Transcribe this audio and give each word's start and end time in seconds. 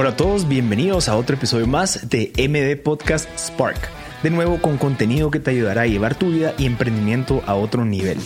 Hola 0.00 0.10
a 0.12 0.16
todos, 0.16 0.48
bienvenidos 0.48 1.10
a 1.10 1.16
otro 1.16 1.36
episodio 1.36 1.66
más 1.66 2.08
de 2.08 2.32
MD 2.38 2.82
Podcast 2.82 3.28
Spark. 3.38 3.76
De 4.22 4.30
nuevo 4.30 4.58
con 4.62 4.78
contenido 4.78 5.30
que 5.30 5.40
te 5.40 5.50
ayudará 5.50 5.82
a 5.82 5.86
llevar 5.86 6.14
tu 6.14 6.30
vida 6.30 6.54
y 6.56 6.64
emprendimiento 6.64 7.42
a 7.46 7.54
otro 7.54 7.84
nivel. 7.84 8.16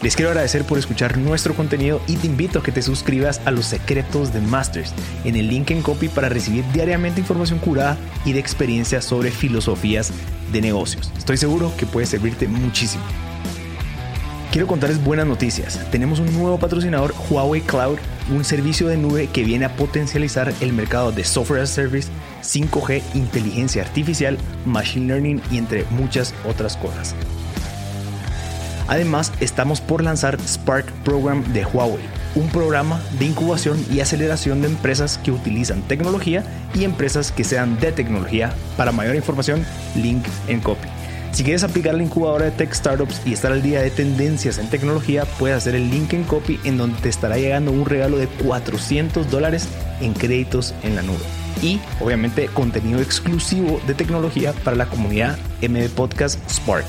Les 0.00 0.14
quiero 0.14 0.30
agradecer 0.30 0.62
por 0.62 0.78
escuchar 0.78 1.18
nuestro 1.18 1.56
contenido 1.56 2.00
y 2.06 2.18
te 2.18 2.28
invito 2.28 2.60
a 2.60 2.62
que 2.62 2.70
te 2.70 2.82
suscribas 2.82 3.40
a 3.46 3.50
los 3.50 3.66
secretos 3.66 4.32
de 4.32 4.42
Masters 4.42 4.94
en 5.24 5.34
el 5.34 5.48
link 5.48 5.72
en 5.72 5.82
copy 5.82 6.06
para 6.06 6.28
recibir 6.28 6.64
diariamente 6.72 7.18
información 7.18 7.58
curada 7.58 7.98
y 8.24 8.32
de 8.32 8.38
experiencias 8.38 9.04
sobre 9.04 9.32
filosofías 9.32 10.12
de 10.52 10.60
negocios. 10.60 11.10
Estoy 11.18 11.36
seguro 11.36 11.72
que 11.76 11.84
puede 11.84 12.06
servirte 12.06 12.46
muchísimo. 12.46 13.02
Quiero 14.54 14.68
contarles 14.68 15.02
buenas 15.02 15.26
noticias. 15.26 15.80
Tenemos 15.90 16.20
un 16.20 16.32
nuevo 16.32 16.60
patrocinador, 16.60 17.12
Huawei 17.28 17.60
Cloud, 17.60 17.98
un 18.30 18.44
servicio 18.44 18.86
de 18.86 18.96
nube 18.96 19.26
que 19.26 19.42
viene 19.42 19.64
a 19.64 19.74
potencializar 19.74 20.54
el 20.60 20.72
mercado 20.72 21.10
de 21.10 21.24
software 21.24 21.60
as 21.60 21.72
a 21.72 21.74
service, 21.74 22.08
5G, 22.40 23.02
inteligencia 23.14 23.82
artificial, 23.82 24.38
machine 24.64 25.08
learning 25.08 25.42
y 25.50 25.58
entre 25.58 25.82
muchas 25.90 26.32
otras 26.48 26.76
cosas. 26.76 27.16
Además, 28.86 29.32
estamos 29.40 29.80
por 29.80 30.04
lanzar 30.04 30.38
Spark 30.40 30.86
Program 31.02 31.42
de 31.52 31.64
Huawei, 31.64 32.04
un 32.36 32.48
programa 32.48 33.02
de 33.18 33.24
incubación 33.24 33.84
y 33.90 33.98
aceleración 33.98 34.62
de 34.62 34.68
empresas 34.68 35.18
que 35.18 35.32
utilizan 35.32 35.82
tecnología 35.82 36.44
y 36.76 36.84
empresas 36.84 37.32
que 37.32 37.42
sean 37.42 37.80
de 37.80 37.90
tecnología. 37.90 38.54
Para 38.76 38.92
mayor 38.92 39.16
información, 39.16 39.66
link 39.96 40.24
en 40.46 40.60
copy. 40.60 40.93
Si 41.34 41.42
quieres 41.42 41.64
aplicar 41.64 41.96
la 41.96 42.04
incubadora 42.04 42.44
de 42.44 42.52
Tech 42.52 42.72
Startups 42.72 43.20
y 43.26 43.32
estar 43.32 43.50
al 43.50 43.60
día 43.60 43.82
de 43.82 43.90
tendencias 43.90 44.58
en 44.58 44.70
tecnología, 44.70 45.24
puedes 45.24 45.56
hacer 45.56 45.74
el 45.74 45.90
link 45.90 46.12
en 46.12 46.22
copy 46.22 46.60
en 46.62 46.78
donde 46.78 47.00
te 47.00 47.08
estará 47.08 47.36
llegando 47.36 47.72
un 47.72 47.86
regalo 47.86 48.18
de 48.18 48.28
400 48.28 49.28
dólares 49.32 49.68
en 50.00 50.12
créditos 50.12 50.76
en 50.84 50.94
la 50.94 51.02
nube. 51.02 51.24
Y 51.60 51.80
obviamente 51.98 52.46
contenido 52.46 53.00
exclusivo 53.00 53.80
de 53.84 53.94
tecnología 53.94 54.52
para 54.52 54.76
la 54.76 54.86
comunidad 54.86 55.36
MD 55.60 55.88
Podcast 55.88 56.38
Spark. 56.48 56.86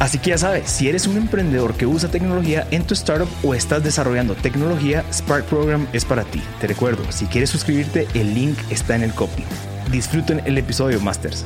Así 0.00 0.18
que 0.18 0.30
ya 0.30 0.38
sabes, 0.38 0.68
si 0.68 0.88
eres 0.88 1.06
un 1.06 1.16
emprendedor 1.16 1.74
que 1.74 1.86
usa 1.86 2.10
tecnología 2.10 2.66
en 2.72 2.82
tu 2.82 2.94
startup 2.94 3.28
o 3.44 3.54
estás 3.54 3.84
desarrollando 3.84 4.34
tecnología, 4.34 5.04
Spark 5.12 5.44
Program 5.44 5.86
es 5.92 6.04
para 6.04 6.24
ti. 6.24 6.42
Te 6.60 6.66
recuerdo, 6.66 7.04
si 7.12 7.26
quieres 7.26 7.50
suscribirte, 7.50 8.08
el 8.14 8.34
link 8.34 8.58
está 8.70 8.96
en 8.96 9.04
el 9.04 9.14
copy. 9.14 9.44
Disfruten 9.92 10.42
el 10.46 10.58
episodio, 10.58 11.00
Masters. 11.00 11.44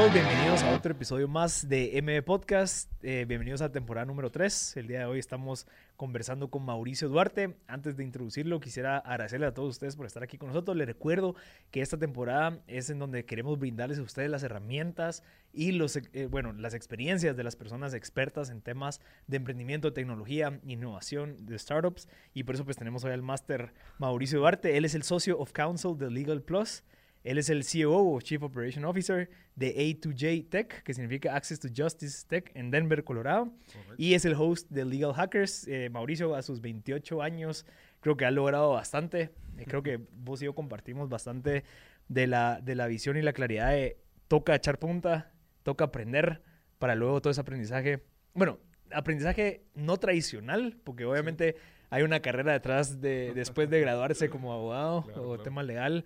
Todos, 0.00 0.14
bienvenidos 0.14 0.62
a 0.62 0.74
otro 0.74 0.92
episodio 0.92 1.28
más 1.28 1.68
de 1.68 2.00
MB 2.02 2.24
Podcast. 2.24 2.90
Eh, 3.02 3.26
bienvenidos 3.28 3.60
a 3.60 3.64
la 3.64 3.72
temporada 3.72 4.06
número 4.06 4.30
3. 4.30 4.78
El 4.78 4.86
día 4.86 5.00
de 5.00 5.04
hoy 5.04 5.18
estamos 5.18 5.66
conversando 5.98 6.48
con 6.48 6.64
Mauricio 6.64 7.10
Duarte. 7.10 7.58
Antes 7.66 7.98
de 7.98 8.04
introducirlo, 8.04 8.60
quisiera 8.60 8.96
agradecerle 8.96 9.44
a 9.44 9.52
todos 9.52 9.68
ustedes 9.68 9.96
por 9.96 10.06
estar 10.06 10.22
aquí 10.22 10.38
con 10.38 10.48
nosotros. 10.48 10.74
Les 10.74 10.86
recuerdo 10.86 11.34
que 11.70 11.82
esta 11.82 11.98
temporada 11.98 12.60
es 12.66 12.88
en 12.88 12.98
donde 12.98 13.26
queremos 13.26 13.58
brindarles 13.58 13.98
a 13.98 14.02
ustedes 14.02 14.30
las 14.30 14.42
herramientas 14.42 15.22
y 15.52 15.72
los, 15.72 15.96
eh, 15.96 16.28
bueno, 16.30 16.54
las 16.54 16.72
experiencias 16.72 17.36
de 17.36 17.44
las 17.44 17.56
personas 17.56 17.92
expertas 17.92 18.48
en 18.48 18.62
temas 18.62 19.02
de 19.26 19.36
emprendimiento, 19.36 19.92
tecnología, 19.92 20.60
innovación, 20.64 21.44
de 21.44 21.58
startups. 21.58 22.08
Y 22.32 22.44
por 22.44 22.54
eso 22.54 22.64
pues 22.64 22.78
tenemos 22.78 23.04
hoy 23.04 23.12
al 23.12 23.20
máster 23.20 23.74
Mauricio 23.98 24.38
Duarte. 24.38 24.78
Él 24.78 24.86
es 24.86 24.94
el 24.94 25.02
socio 25.02 25.38
of 25.38 25.52
counsel 25.52 25.98
de 25.98 26.10
Legal 26.10 26.40
Plus. 26.40 26.84
Él 27.22 27.38
es 27.38 27.50
el 27.50 27.64
COO 27.64 28.14
o 28.14 28.20
Chief 28.20 28.42
Operation 28.42 28.84
Officer 28.84 29.28
de 29.54 29.76
A2J 29.76 30.48
Tech, 30.48 30.82
que 30.82 30.94
significa 30.94 31.36
Access 31.36 31.60
to 31.60 31.68
Justice 31.74 32.26
Tech 32.26 32.50
en 32.54 32.70
Denver, 32.70 33.04
Colorado. 33.04 33.52
Y 33.98 34.14
es 34.14 34.24
el 34.24 34.34
host 34.34 34.70
de 34.70 34.84
Legal 34.84 35.12
Hackers. 35.12 35.68
Eh, 35.68 35.90
Mauricio, 35.90 36.34
a 36.34 36.42
sus 36.42 36.60
28 36.60 37.20
años, 37.20 37.66
creo 38.00 38.16
que 38.16 38.24
ha 38.24 38.30
logrado 38.30 38.72
bastante. 38.72 39.30
Eh, 39.58 39.64
creo 39.66 39.82
que 39.82 39.98
vos 40.12 40.40
y 40.40 40.46
yo 40.46 40.54
compartimos 40.54 41.08
bastante 41.08 41.64
de 42.08 42.26
la, 42.26 42.60
de 42.62 42.74
la 42.74 42.86
visión 42.86 43.16
y 43.16 43.22
la 43.22 43.34
claridad 43.34 43.70
de 43.70 43.98
toca 44.28 44.54
echar 44.54 44.78
punta, 44.78 45.32
toca 45.62 45.84
aprender 45.84 46.42
para 46.78 46.94
luego 46.94 47.20
todo 47.20 47.30
ese 47.32 47.40
aprendizaje. 47.42 48.02
Bueno, 48.32 48.58
aprendizaje 48.92 49.64
no 49.74 49.98
tradicional, 49.98 50.78
porque 50.84 51.04
obviamente 51.04 51.56
hay 51.90 52.02
una 52.02 52.20
carrera 52.20 52.52
detrás 52.52 53.00
de 53.00 53.32
después 53.34 53.68
de 53.68 53.80
graduarse 53.80 54.30
como 54.30 54.52
abogado 54.52 55.02
Claro, 55.02 55.22
o 55.22 55.28
claro. 55.28 55.42
tema 55.42 55.62
legal 55.62 56.04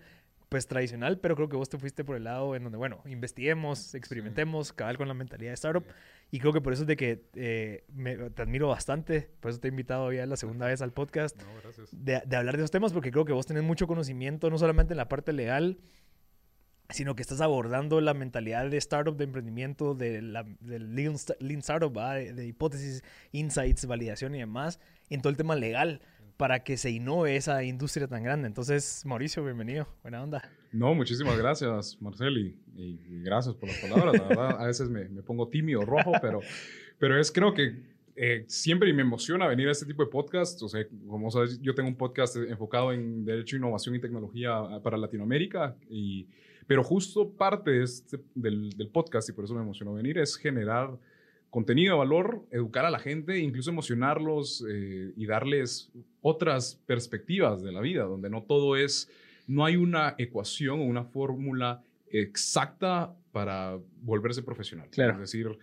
pues 0.55 0.67
tradicional, 0.67 1.19
pero 1.19 1.35
creo 1.35 1.49
que 1.49 1.57
vos 1.57 1.67
te 1.67 1.77
fuiste 1.77 2.05
por 2.05 2.15
el 2.15 2.23
lado 2.23 2.55
en 2.55 2.63
donde, 2.63 2.77
bueno, 2.77 3.01
investiguemos, 3.07 3.93
experimentemos, 3.93 4.71
cabal 4.71 4.95
con 4.95 5.09
la 5.09 5.13
mentalidad 5.13 5.51
de 5.51 5.55
startup. 5.55 5.83
Y 6.31 6.39
creo 6.39 6.53
que 6.53 6.61
por 6.61 6.71
eso 6.71 6.83
es 6.83 6.87
de 6.87 6.95
que 6.95 7.25
eh, 7.35 7.83
me, 7.93 8.15
te 8.15 8.41
admiro 8.41 8.69
bastante, 8.69 9.29
por 9.41 9.51
eso 9.51 9.59
te 9.59 9.67
he 9.67 9.71
invitado 9.71 10.13
ya 10.13 10.25
la 10.25 10.37
segunda 10.37 10.67
vez 10.67 10.81
al 10.81 10.93
podcast, 10.93 11.35
No, 11.43 11.49
gracias. 11.61 11.89
de, 11.91 12.21
de 12.25 12.35
hablar 12.37 12.55
de 12.55 12.61
esos 12.61 12.71
temas, 12.71 12.93
porque 12.93 13.11
creo 13.11 13.25
que 13.25 13.33
vos 13.33 13.45
tenés 13.45 13.63
mucho 13.63 13.85
conocimiento, 13.85 14.49
no 14.49 14.57
solamente 14.57 14.93
en 14.93 14.97
la 14.97 15.09
parte 15.09 15.33
legal, 15.33 15.77
sino 16.89 17.17
que 17.17 17.21
estás 17.21 17.41
abordando 17.41 17.99
la 17.99 18.13
mentalidad 18.13 18.69
de 18.69 18.77
startup, 18.77 19.17
de 19.17 19.25
emprendimiento, 19.25 19.93
de 19.93 20.21
la, 20.21 20.45
del 20.61 20.95
lean, 20.95 21.15
lean 21.41 21.59
startup, 21.59 21.91
de, 22.13 22.31
de 22.31 22.47
hipótesis, 22.47 23.03
insights, 23.33 23.85
validación 23.87 24.35
y 24.35 24.39
demás, 24.39 24.79
en 25.09 25.21
todo 25.21 25.31
el 25.31 25.35
tema 25.35 25.57
legal, 25.57 25.99
para 26.37 26.63
que 26.63 26.77
se 26.77 26.91
innove 26.91 27.35
esa 27.35 27.63
industria 27.63 28.07
tan 28.07 28.23
grande. 28.23 28.47
Entonces, 28.47 29.03
Mauricio, 29.05 29.43
bienvenido. 29.43 29.87
Buena 30.01 30.23
onda. 30.23 30.49
No, 30.71 30.93
muchísimas 30.93 31.37
gracias, 31.37 32.01
Marcel, 32.01 32.37
y, 32.75 32.99
gracias 33.23 33.55
por 33.55 33.69
las 33.69 33.77
palabras. 33.79 34.13
La 34.13 34.27
verdad, 34.27 34.61
a 34.61 34.67
veces 34.67 34.89
me, 34.89 35.07
me 35.07 35.23
pongo 35.23 35.47
tímido, 35.47 35.81
rojo, 35.85 36.11
pero, 36.21 36.41
pero 36.99 37.19
es 37.19 37.31
creo 37.31 37.53
que 37.53 37.95
eh, 38.17 38.45
siempre 38.47 38.91
me 38.93 39.01
emociona 39.01 39.47
venir 39.47 39.67
a 39.67 39.71
este 39.71 39.85
tipo 39.85 40.03
de 40.03 40.09
podcast. 40.09 40.61
O 40.63 40.69
sea, 40.69 40.85
como 41.07 41.31
sabes, 41.31 41.61
yo 41.61 41.73
tengo 41.75 41.89
un 41.89 41.95
podcast 41.95 42.35
enfocado 42.35 42.91
en 42.91 43.25
Derecho, 43.25 43.55
Innovación 43.55 43.95
y 43.95 43.99
Tecnología 43.99 44.57
ah, 44.57 44.81
para 44.83 44.97
Latinoamérica, 44.97 45.75
y, 45.89 46.27
pero 46.67 46.83
justo 46.83 47.29
parte 47.31 47.71
de 47.71 47.83
este- 47.83 48.19
del, 48.33 48.69
del 48.71 48.89
podcast, 48.89 49.29
y 49.29 49.33
por 49.33 49.45
eso 49.45 49.53
me 49.53 49.61
emocionó 49.61 49.93
venir, 49.93 50.17
es 50.17 50.35
generar 50.35 50.97
contenido 51.55 51.93
de 51.93 51.99
valor, 51.99 52.45
educar 52.51 52.83
a 52.83 52.89
la 52.89 52.99
gente, 52.99 53.39
incluso 53.39 53.69
emocionarlos 53.69 54.65
eh, 54.69 55.13
y 55.15 55.25
darles 55.25 55.89
otras 56.19 56.81
perspectivas 56.85 57.63
de 57.63 57.71
la 57.71 57.79
vida, 57.79 58.03
donde 58.03 58.29
no 58.29 58.43
todo 58.43 58.75
es, 58.75 59.09
no 59.47 59.63
hay 59.63 59.77
una 59.77 60.15
ecuación 60.17 60.81
o 60.81 60.83
una 60.83 61.05
fórmula 61.05 61.81
exacta 62.11 63.15
para 63.31 63.79
volverse 64.01 64.43
profesional. 64.43 64.89
Claro. 64.91 65.13
Es 65.13 65.19
decir, 65.31 65.57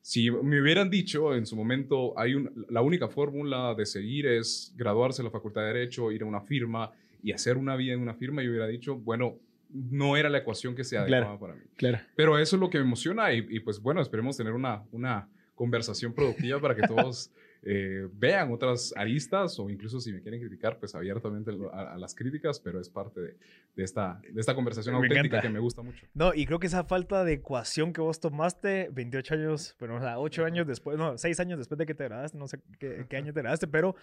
si 0.00 0.32
me 0.32 0.60
hubieran 0.60 0.90
dicho 0.90 1.32
en 1.32 1.46
su 1.46 1.54
momento, 1.54 2.18
hay 2.18 2.34
un, 2.34 2.66
la 2.68 2.82
única 2.82 3.06
fórmula 3.06 3.72
de 3.76 3.86
seguir 3.86 4.26
es 4.26 4.74
graduarse 4.76 5.22
en 5.22 5.26
la 5.26 5.30
Facultad 5.30 5.60
de 5.60 5.68
Derecho, 5.68 6.10
ir 6.10 6.22
a 6.22 6.26
una 6.26 6.40
firma 6.40 6.90
y 7.22 7.30
hacer 7.30 7.56
una 7.56 7.76
vida 7.76 7.92
en 7.94 8.00
una 8.00 8.14
firma, 8.14 8.42
yo 8.42 8.50
hubiera 8.50 8.66
dicho, 8.66 8.96
bueno, 8.96 9.36
no 9.72 10.16
era 10.16 10.28
la 10.28 10.38
ecuación 10.38 10.74
que 10.74 10.82
se 10.82 10.96
Claro. 10.96 11.28
adecuaba 11.28 11.38
para 11.38 11.54
mí. 11.54 11.62
Claro. 11.76 11.98
Pero 12.16 12.36
eso 12.36 12.56
es 12.56 12.60
lo 12.60 12.68
que 12.68 12.78
me 12.78 12.84
emociona 12.84 13.32
y, 13.32 13.46
y, 13.48 13.60
pues 13.60 13.78
bueno, 13.80 14.00
esperemos 14.02 14.36
tener 14.36 14.52
una, 14.52 14.82
una 14.90 15.28
conversación 15.56 16.12
productiva 16.14 16.60
para 16.60 16.76
que 16.76 16.82
todos 16.86 17.32
eh, 17.62 18.06
vean 18.12 18.52
otras 18.52 18.92
aristas 18.96 19.58
o 19.58 19.68
incluso 19.68 19.98
si 19.98 20.12
me 20.12 20.20
quieren 20.22 20.40
criticar, 20.40 20.78
pues 20.78 20.94
abiertamente 20.94 21.50
a, 21.72 21.94
a 21.94 21.98
las 21.98 22.14
críticas, 22.14 22.60
pero 22.60 22.78
es 22.80 22.88
parte 22.88 23.20
de, 23.20 23.36
de 23.74 23.82
esta, 23.82 24.20
de 24.30 24.40
esta 24.40 24.54
conversación 24.54 24.94
Me 24.94 24.98
auténtica 24.98 25.38
encanta. 25.38 25.42
que 25.42 25.52
me 25.52 25.58
gusta 25.58 25.82
mucho. 25.82 26.06
No, 26.14 26.32
y 26.32 26.46
creo 26.46 26.60
que 26.60 26.68
esa 26.68 26.84
falta 26.84 27.24
de 27.24 27.32
ecuación 27.32 27.92
que 27.92 28.00
vos 28.00 28.20
tomaste 28.20 28.88
28 28.92 29.34
años, 29.34 29.74
bueno, 29.80 29.96
o 29.96 30.00
sea, 30.00 30.20
8 30.20 30.44
años 30.44 30.66
después, 30.68 30.96
no, 30.96 31.18
6 31.18 31.40
años 31.40 31.58
después 31.58 31.76
de 31.78 31.86
que 31.86 31.94
te 31.94 32.04
graduaste, 32.04 32.38
no 32.38 32.46
sé 32.46 32.60
qué, 32.78 33.06
qué 33.08 33.16
año 33.16 33.32
te 33.32 33.40
graduaste, 33.40 33.66
pero 33.66 33.96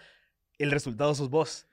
el 0.58 0.70
resultado 0.70 1.14
sos 1.14 1.30
vos. 1.30 1.66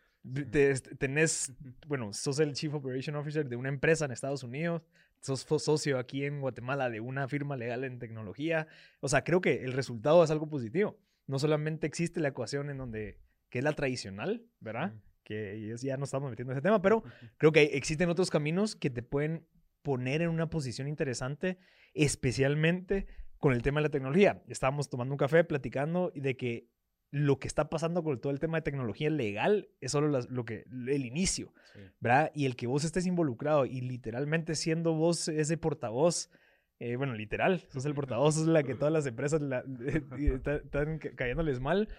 Te- 0.52 0.76
tenés, 1.00 1.52
bueno, 1.88 2.14
sos 2.14 2.40
el 2.40 2.54
Chief 2.54 2.72
Operation 2.74 3.16
Officer 3.16 3.50
de 3.50 3.56
una 3.56 3.70
empresa 3.70 4.06
en 4.06 4.12
Estados 4.12 4.44
Unidos, 4.44 4.84
sos 5.22 5.46
socio 5.64 5.98
aquí 5.98 6.26
en 6.26 6.42
Guatemala 6.42 6.90
de 6.90 7.00
una 7.00 7.28
firma 7.28 7.56
legal 7.56 7.84
en 7.84 8.00
tecnología. 8.00 8.68
O 9.00 9.08
sea, 9.08 9.24
creo 9.24 9.42
que 9.42 9.64
el 9.64 9.74
resultado 9.74 10.24
es 10.24 10.32
algo 10.32 10.50
positivo. 10.50 11.00
No 11.28 11.40
solamente 11.40 11.88
existe 11.88 12.20
la 12.20 12.30
ecuación 12.30 12.70
en 12.70 12.78
donde, 12.78 13.20
que 13.50 13.60
es 13.60 13.64
la 13.64 13.74
tradicional, 13.74 14.44
¿verdad? 14.60 14.94
Que 15.24 15.76
ya 15.82 15.98
no 15.98 16.04
estamos 16.04 16.30
metiendo 16.30 16.52
en 16.52 16.58
ese 16.58 16.64
tema, 16.64 16.82
pero 16.82 17.04
creo 17.38 17.52
que 17.52 17.64
existen 17.64 18.10
otros 18.10 18.30
caminos 18.30 18.76
que 18.76 18.90
te 18.90 19.04
pueden 19.04 19.48
poner 19.84 20.22
en 20.22 20.30
una 20.30 20.50
posición 20.50 20.88
interesante, 20.88 21.58
especialmente 21.94 23.08
con 23.38 23.54
el 23.54 23.62
tema 23.62 23.80
de 23.80 23.88
la 23.88 23.92
tecnología. 23.92 24.44
Estábamos 24.48 24.90
tomando 24.90 25.14
un 25.14 25.18
café 25.18 25.44
platicando 25.44 26.12
de 26.16 26.38
que 26.38 26.68
lo 27.12 27.40
que 27.40 27.48
está 27.48 27.70
pasando 27.70 28.04
con 28.04 28.20
todo 28.22 28.32
el 28.32 28.40
tema 28.40 28.58
de 28.58 28.62
tecnología 28.62 29.10
legal 29.10 29.68
es 29.82 29.92
solo 29.92 30.08
las- 30.08 30.30
lo 30.30 30.46
que, 30.46 30.64
el 30.88 31.06
inicio, 31.06 31.54
Sí. 31.74 31.80
¿verdad? 32.00 32.32
Y 32.34 32.46
el 32.46 32.56
que 32.56 32.68
vos 32.68 32.84
estés 32.86 33.06
involucrado 33.06 33.66
y 33.66 33.82
literalmente 33.82 34.56
siendo 34.56 34.94
vos 34.94 35.28
ese 35.28 35.58
portavoz, 35.58 36.30
eh, 36.80 36.96
bueno, 36.96 37.14
literal, 37.14 37.66
sos 37.70 37.86
el 37.86 37.94
portavoz, 37.96 38.36
sos 38.36 38.48
la 38.48 38.64
que 38.64 38.76
todas 38.76 38.94
las 38.94 39.06
empresas 39.06 39.42
la- 39.42 39.64
están 40.18 40.62
están 40.64 41.00
ca- 41.00 41.14
cayéndoles 41.16 41.60
mal, 41.60 41.90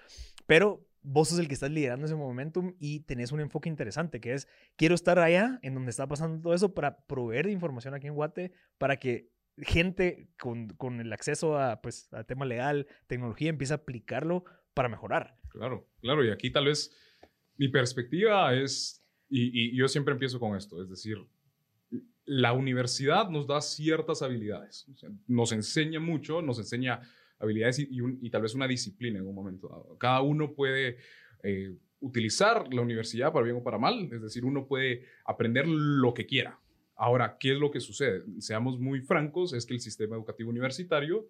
pero 0.47 0.87
vos 1.03 1.29
sos 1.29 1.39
el 1.41 1.49
que 1.49 1.55
estás 1.55 1.71
liderando 1.71 2.07
ese 2.07 2.15
momentum 2.15 2.75
y 2.79 3.01
tenés 3.01 3.33
un 3.33 3.41
enfoque 3.41 3.69
interesante 3.69 4.21
que 4.21 4.33
es, 4.35 4.49
quiero 4.77 4.95
estar 4.95 5.19
allá 5.19 5.59
en 5.63 5.75
donde 5.75 5.91
está 5.91 6.07
pasando 6.07 6.41
todo 6.41 6.55
eso 6.55 6.73
para 6.75 7.05
proveer 7.07 7.49
información 7.49 7.93
aquí 7.93 8.07
en 8.07 8.15
Guate 8.15 8.53
para 8.79 8.97
que 8.99 9.29
gente 9.59 10.29
con, 10.41 10.69
con, 10.69 11.01
el 11.01 11.13
acceso 11.13 11.59
a, 11.59 11.83
pues, 11.83 12.09
a 12.15 12.25
tema 12.25 12.47
legal, 12.47 12.87
tecnología, 13.09 13.51
empieza 13.51 13.75
a 13.75 13.77
aplicarlo 13.79 14.45
para 14.75 14.89
mejorar. 14.89 15.37
Claro, 15.49 15.89
claro, 16.01 16.25
y 16.25 16.31
aquí 16.31 16.51
tal 16.51 16.67
vez 16.67 16.95
mi 17.57 17.69
perspectiva 17.69 18.55
es, 18.55 19.05
y, 19.29 19.71
y 19.71 19.77
yo 19.77 19.89
siempre 19.89 20.13
empiezo 20.13 20.41
con 20.41 20.57
esto, 20.57 20.83
es 20.83 20.89
decir, 20.89 21.19
la 22.25 22.53
universidad 22.53 23.29
nos 23.29 23.47
da 23.47 23.61
ciertas 23.61 24.23
habilidades, 24.23 24.87
nos 25.27 25.53
enseña 25.53 26.01
mucho, 26.01 26.41
nos 26.41 26.59
enseña 26.59 27.01
habilidades 27.39 27.81
y, 27.81 27.89
y, 27.91 28.31
tal 28.31 28.43
vez 28.43 28.55
una 28.55 28.69
disciplina 28.69 29.19
en 29.19 29.27
un 29.27 29.35
momento 29.35 29.69
dado. 29.69 29.99
Cada 29.99 30.23
uno 30.23 30.55
puede 30.55 30.99
eh, 31.43 31.77
utilizar 32.01 32.73
la 32.73 32.83
universidad 32.83 33.33
para 33.33 33.45
bien 33.45 33.57
o 33.57 33.63
para 33.63 33.79
mal, 33.79 34.09
es 34.13 34.23
decir, 34.23 34.45
uno 34.45 34.67
puede 34.67 35.07
aprender 35.25 35.67
lo 35.67 36.15
que 36.15 36.27
quiera. 36.27 36.59
Ahora, 36.95 37.37
¿qué 37.41 37.53
es 37.53 37.59
lo 37.59 37.71
que 37.71 37.81
sucede? 37.81 38.23
Seamos 38.39 38.79
muy 38.79 39.01
francos, 39.01 39.53
es 39.53 39.67
que 39.67 39.75
el 39.75 39.81
sistema 39.81 40.15
educativo 40.15 40.51
universitario 40.51 41.29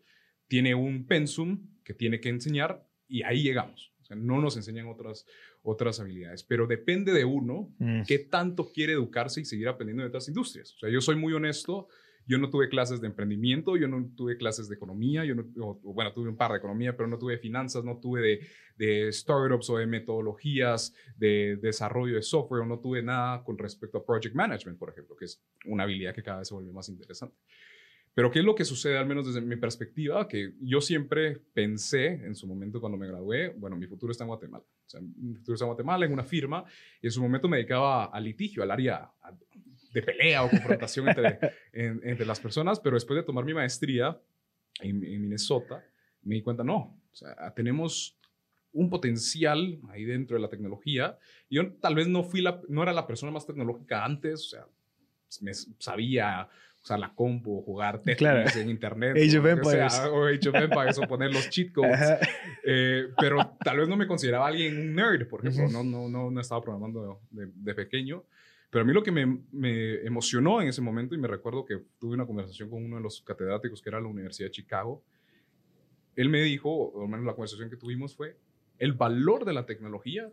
tiene 0.49 0.75
un 0.75 1.06
pensum 1.06 1.67
que 1.83 1.94
tiene 1.94 2.21
que 2.21 2.29
enseñar 2.29 2.87
y 3.12 3.23
ahí 3.23 3.43
llegamos. 3.43 3.93
O 4.00 4.05
sea, 4.05 4.17
no 4.17 4.41
nos 4.41 4.56
enseñan 4.56 4.88
otras, 4.88 5.26
otras 5.62 6.00
habilidades, 6.00 6.43
pero 6.43 6.67
depende 6.67 7.12
de 7.12 7.25
uno 7.25 7.73
mm. 7.79 8.03
qué 8.09 8.19
tanto 8.19 8.73
quiere 8.73 8.94
educarse 8.94 9.43
y 9.43 9.44
seguir 9.44 9.69
aprendiendo 9.69 10.03
de 10.03 10.09
otras 10.09 10.26
industrias. 10.29 10.75
O 10.75 10.79
sea, 10.79 10.88
yo 10.88 11.00
soy 11.03 11.17
muy 11.17 11.35
honesto, 11.35 11.88
yo 12.26 12.38
no 12.38 12.49
tuve 12.49 12.69
clases 12.69 13.00
de 13.00 13.09
emprendimiento, 13.09 13.76
yo 13.76 13.87
no 13.87 14.11
tuve 14.17 14.37
clases 14.38 14.69
de 14.69 14.76
economía, 14.76 15.25
yo 15.25 15.35
no, 15.35 15.44
bueno, 15.82 16.12
tuve 16.12 16.31
un 16.31 16.37
par 16.37 16.53
de 16.53 16.59
economía, 16.59 16.97
pero 16.97 17.09
no 17.09 17.19
tuve 17.19 17.37
finanzas, 17.37 17.85
no 17.85 17.99
tuve 17.99 18.20
de, 18.23 18.47
de 18.76 19.12
startups 19.12 19.69
o 19.70 19.76
de 19.76 19.87
metodologías 19.87 20.94
de 21.17 21.58
desarrollo 21.61 22.15
de 22.15 22.23
software, 22.23 22.67
no 22.67 22.79
tuve 22.79 23.03
nada 23.03 23.44
con 23.44 23.58
respecto 23.58 23.99
a 23.99 24.06
project 24.06 24.35
management, 24.35 24.79
por 24.79 24.91
ejemplo, 24.91 25.17
que 25.17 25.26
es 25.26 25.43
una 25.67 25.82
habilidad 25.82 26.15
que 26.15 26.23
cada 26.23 26.38
vez 26.38 26.49
se 26.49 26.55
vuelve 26.55 26.73
más 26.73 26.88
interesante. 26.88 27.37
Pero 28.14 28.31
¿qué 28.31 28.41
es 28.41 28.44
lo 28.44 28.55
que 28.55 28.64
sucede, 28.64 28.99
al 28.99 29.06
menos 29.06 29.26
desde 29.26 29.41
mi 29.41 29.56
perspectiva? 29.56 30.29
Que 30.29 30.53
yo 30.61 30.81
siempre 30.81 31.38
pensé 31.55 32.09
en 32.09 32.35
su 32.35 32.47
momento 32.47 32.81
cuando 32.81 32.99
me 32.99 33.06
gradué, 33.06 33.49
bueno, 33.50 33.76
mi 33.76 33.87
futuro 33.87 34.12
está 34.12 34.25
en 34.25 34.29
Guatemala. 34.29 34.64
O 34.64 34.88
sea, 34.88 35.00
mi 35.00 35.35
futuro 35.35 35.55
está 35.55 35.64
en 35.64 35.70
Guatemala, 35.70 36.05
en 36.05 36.12
una 36.12 36.25
firma, 36.25 36.64
y 37.00 37.06
en 37.06 37.12
su 37.12 37.23
momento 37.23 37.49
me 37.49 37.56
dedicaba 37.56 38.06
al 38.06 38.25
litigio, 38.25 38.62
al 38.62 38.70
área 38.70 39.11
de 39.93 40.03
pelea 40.03 40.44
o 40.44 40.50
confrontación 40.50 41.09
entre, 41.09 41.38
entre 41.73 42.26
las 42.26 42.41
personas, 42.41 42.81
pero 42.81 42.97
después 42.97 43.17
de 43.17 43.23
tomar 43.23 43.44
mi 43.44 43.55
maestría 43.55 44.19
en, 44.81 45.03
en, 45.05 45.23
Minnesota, 45.23 45.85
me 46.23 46.35
di 46.35 46.43
cuenta, 46.43 46.65
no, 46.65 47.00
o 47.11 47.15
sea, 47.15 47.53
tenemos 47.55 48.19
un 48.73 48.88
potencial 48.88 49.79
ahí 49.91 50.05
dentro 50.05 50.37
de 50.37 50.43
la 50.43 50.49
tecnología. 50.49 51.19
Yo 51.50 51.73
tal 51.75 51.94
vez 51.94 52.08
no, 52.08 52.25
fui 52.25 52.41
la, 52.41 52.61
no 52.69 52.82
era 52.82 52.93
la 52.93 53.06
persona 53.06 53.32
más 53.32 53.47
tecnológica 53.47 54.05
antes, 54.05 54.47
o 54.47 54.49
sea, 54.49 54.67
me 55.41 55.53
sabía 55.55 56.49
usar 56.82 56.99
la 56.99 57.14
compu, 57.14 57.62
jugar 57.62 58.02
Tetris 58.02 58.56
en 58.56 58.70
internet. 58.70 59.17
Age 59.17 59.38
of 59.38 59.46
Empires. 59.46 60.00
o 60.11 60.26
Age 60.26 60.49
of 60.49 60.55
Empires, 60.56 60.99
o 60.99 61.02
poner 61.02 61.32
los 61.32 61.49
cheat 61.49 61.73
codes. 61.73 62.00
Eh, 62.64 63.08
pero 63.19 63.56
tal 63.62 63.79
vez 63.79 63.88
no 63.88 63.96
me 63.96 64.06
consideraba 64.06 64.46
alguien 64.46 64.79
un 64.79 64.94
nerd, 64.94 65.29
por 65.29 65.46
ejemplo. 65.46 65.69
no, 65.69 65.84
no, 65.84 66.08
no, 66.08 66.31
no, 66.31 66.40
estaba 66.40 66.61
programando 66.61 67.20
de, 67.31 67.49
de, 67.55 67.75
pequeño. 67.75 68.25
Pero 68.70 68.82
a 68.82 68.87
mí 68.87 68.93
lo 68.93 69.02
que 69.02 69.12
me, 69.12 69.26
me, 69.52 69.94
emocionó 70.06 70.62
en 70.62 70.69
ese 70.69 70.81
momento, 70.81 71.14
y 71.14 71.19
me 71.19 71.29
recuerdo 71.29 71.64
que 71.64 71.79
tuve 71.99 72.14
una 72.14 72.26
conversación 72.26 72.70
con 72.70 72.84
uno 72.84 72.96
de 72.96 73.02
los 73.02 73.20
catedráticos 73.23 73.82
que 73.82 73.90
era 73.90 74.00
la 74.00 74.08
Universidad 74.08 74.49
de 74.49 74.52
Chicago, 74.52 75.05
él 76.17 76.29
me 76.29 76.43
dijo, 76.43 76.70
o 76.70 77.02
al 77.02 77.08
menos 77.08 77.26
la 77.26 77.34
conversación 77.34 77.70
que 77.70 77.76
tuvimos 77.76 78.14
fue, 78.14 78.37
el 78.79 78.93
valor 78.93 79.44
de 79.44 79.52
la 79.52 79.67
tecnología 79.67 80.31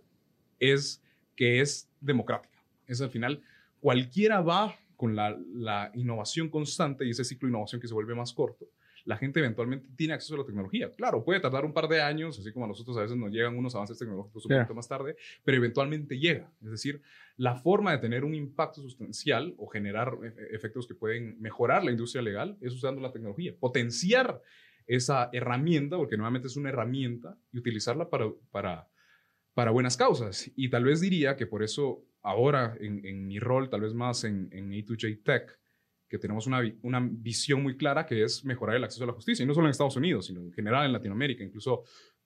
es 0.60 1.04
que 1.36 1.62
es 1.62 1.90
democrática. 2.00 2.57
Es 2.88 3.01
al 3.01 3.10
final, 3.10 3.42
cualquiera 3.80 4.42
va 4.42 4.75
con 5.00 5.16
la, 5.16 5.92
innovación 5.94 6.50
constante 6.50 7.06
y 7.06 7.12
ese 7.12 7.24
ciclo 7.24 7.48
de 7.48 7.51
innovación 7.51 7.80
que 7.80 7.88
se 7.88 7.94
vuelve 7.94 8.13
más 8.16 8.34
corto, 8.34 8.68
la 9.06 9.16
gente 9.16 9.40
eventualmente 9.40 9.88
tiene 9.96 10.13
acceso 10.13 10.36
a 10.36 10.40
la 10.40 10.46
tecnología. 10.46 10.92
Claro, 10.94 11.24
puede 11.24 11.40
tardar 11.40 11.63
un 11.63 11.72
par 11.72 11.88
de 11.88 12.01
años, 12.01 12.38
así 12.38 12.51
como 12.51 12.66
a 12.66 12.68
nosotros 12.68 12.98
a 12.98 13.04
veces 13.04 13.16
nos 13.16 13.31
llegan 13.31 13.57
unos 13.57 13.74
avances 13.75 13.98
tecnológicos 13.98 14.46
un 14.46 14.57
poquito 14.57 14.75
más 14.75 14.90
tarde, 14.90 15.16
pero 15.46 15.56
eventualmente 15.56 16.19
llega. 16.19 16.51
Es 16.62 16.72
decir, 16.72 17.01
la 17.38 17.56
forma 17.56 17.94
de 17.94 18.00
tener 18.00 18.25
un 18.25 18.36
impacto 18.36 18.81
sustancial 18.81 19.56
o 19.57 19.68
generar 19.68 20.18
e, 20.22 20.28
e, 20.28 20.54
efectos 20.54 20.86
que 20.86 20.96
pueden 20.96 21.40
mejorar 21.40 21.86
la 21.86 21.92
industria 21.92 22.22
legal 22.22 22.57
es 22.60 22.74
usando 22.74 23.00
la 23.00 23.13
tecnología, 23.13 23.56
potenciar 23.57 24.42
esa 24.86 25.30
herramienta, 25.31 25.96
porque 25.96 26.18
nuevamente 26.18 26.50
es 26.50 26.57
una 26.57 26.68
herramienta, 26.68 27.38
y 27.54 27.60
utilizarla 27.60 28.10
para, 28.10 28.25
para, 28.51 28.90
para 29.54 29.72
buenas 29.72 29.96
causas. 29.96 30.51
Y 30.57 30.68
tal 30.68 30.84
vez 30.84 31.00
diría 31.00 31.38
que 31.38 31.48
por 31.48 31.63
eso 31.63 32.04
ahora 32.21 32.75
en, 32.80 33.27
mi 33.27 33.39
rol, 33.39 33.69
tal 33.69 33.81
vez 33.81 33.94
más 33.94 34.24
en, 34.24 34.50
en 34.51 34.71
A2J 34.71 35.24
Tech, 35.24 35.60
que 36.07 36.18
tenemos 36.18 36.48
una, 36.48 36.62
una, 36.81 37.00
visión 37.01 37.62
muy 37.62 37.77
clara 37.77 38.06
que 38.06 38.24
es 38.24 38.44
mejorar 38.44 38.75
el 38.75 38.83
acceso 38.83 39.04
a 39.04 39.07
la 39.07 39.13
justicia, 39.13 39.44
y 39.44 39.45
no 39.45 39.54
solo 39.54 39.68
en 39.68 39.71
Estados 39.71 39.95
Unidos, 39.95 40.25
sino 40.25 40.42
en 40.42 40.51
general 40.51 40.86
en 40.86 40.94
Latinoamérica. 40.94 41.44
Incluso 41.44 41.83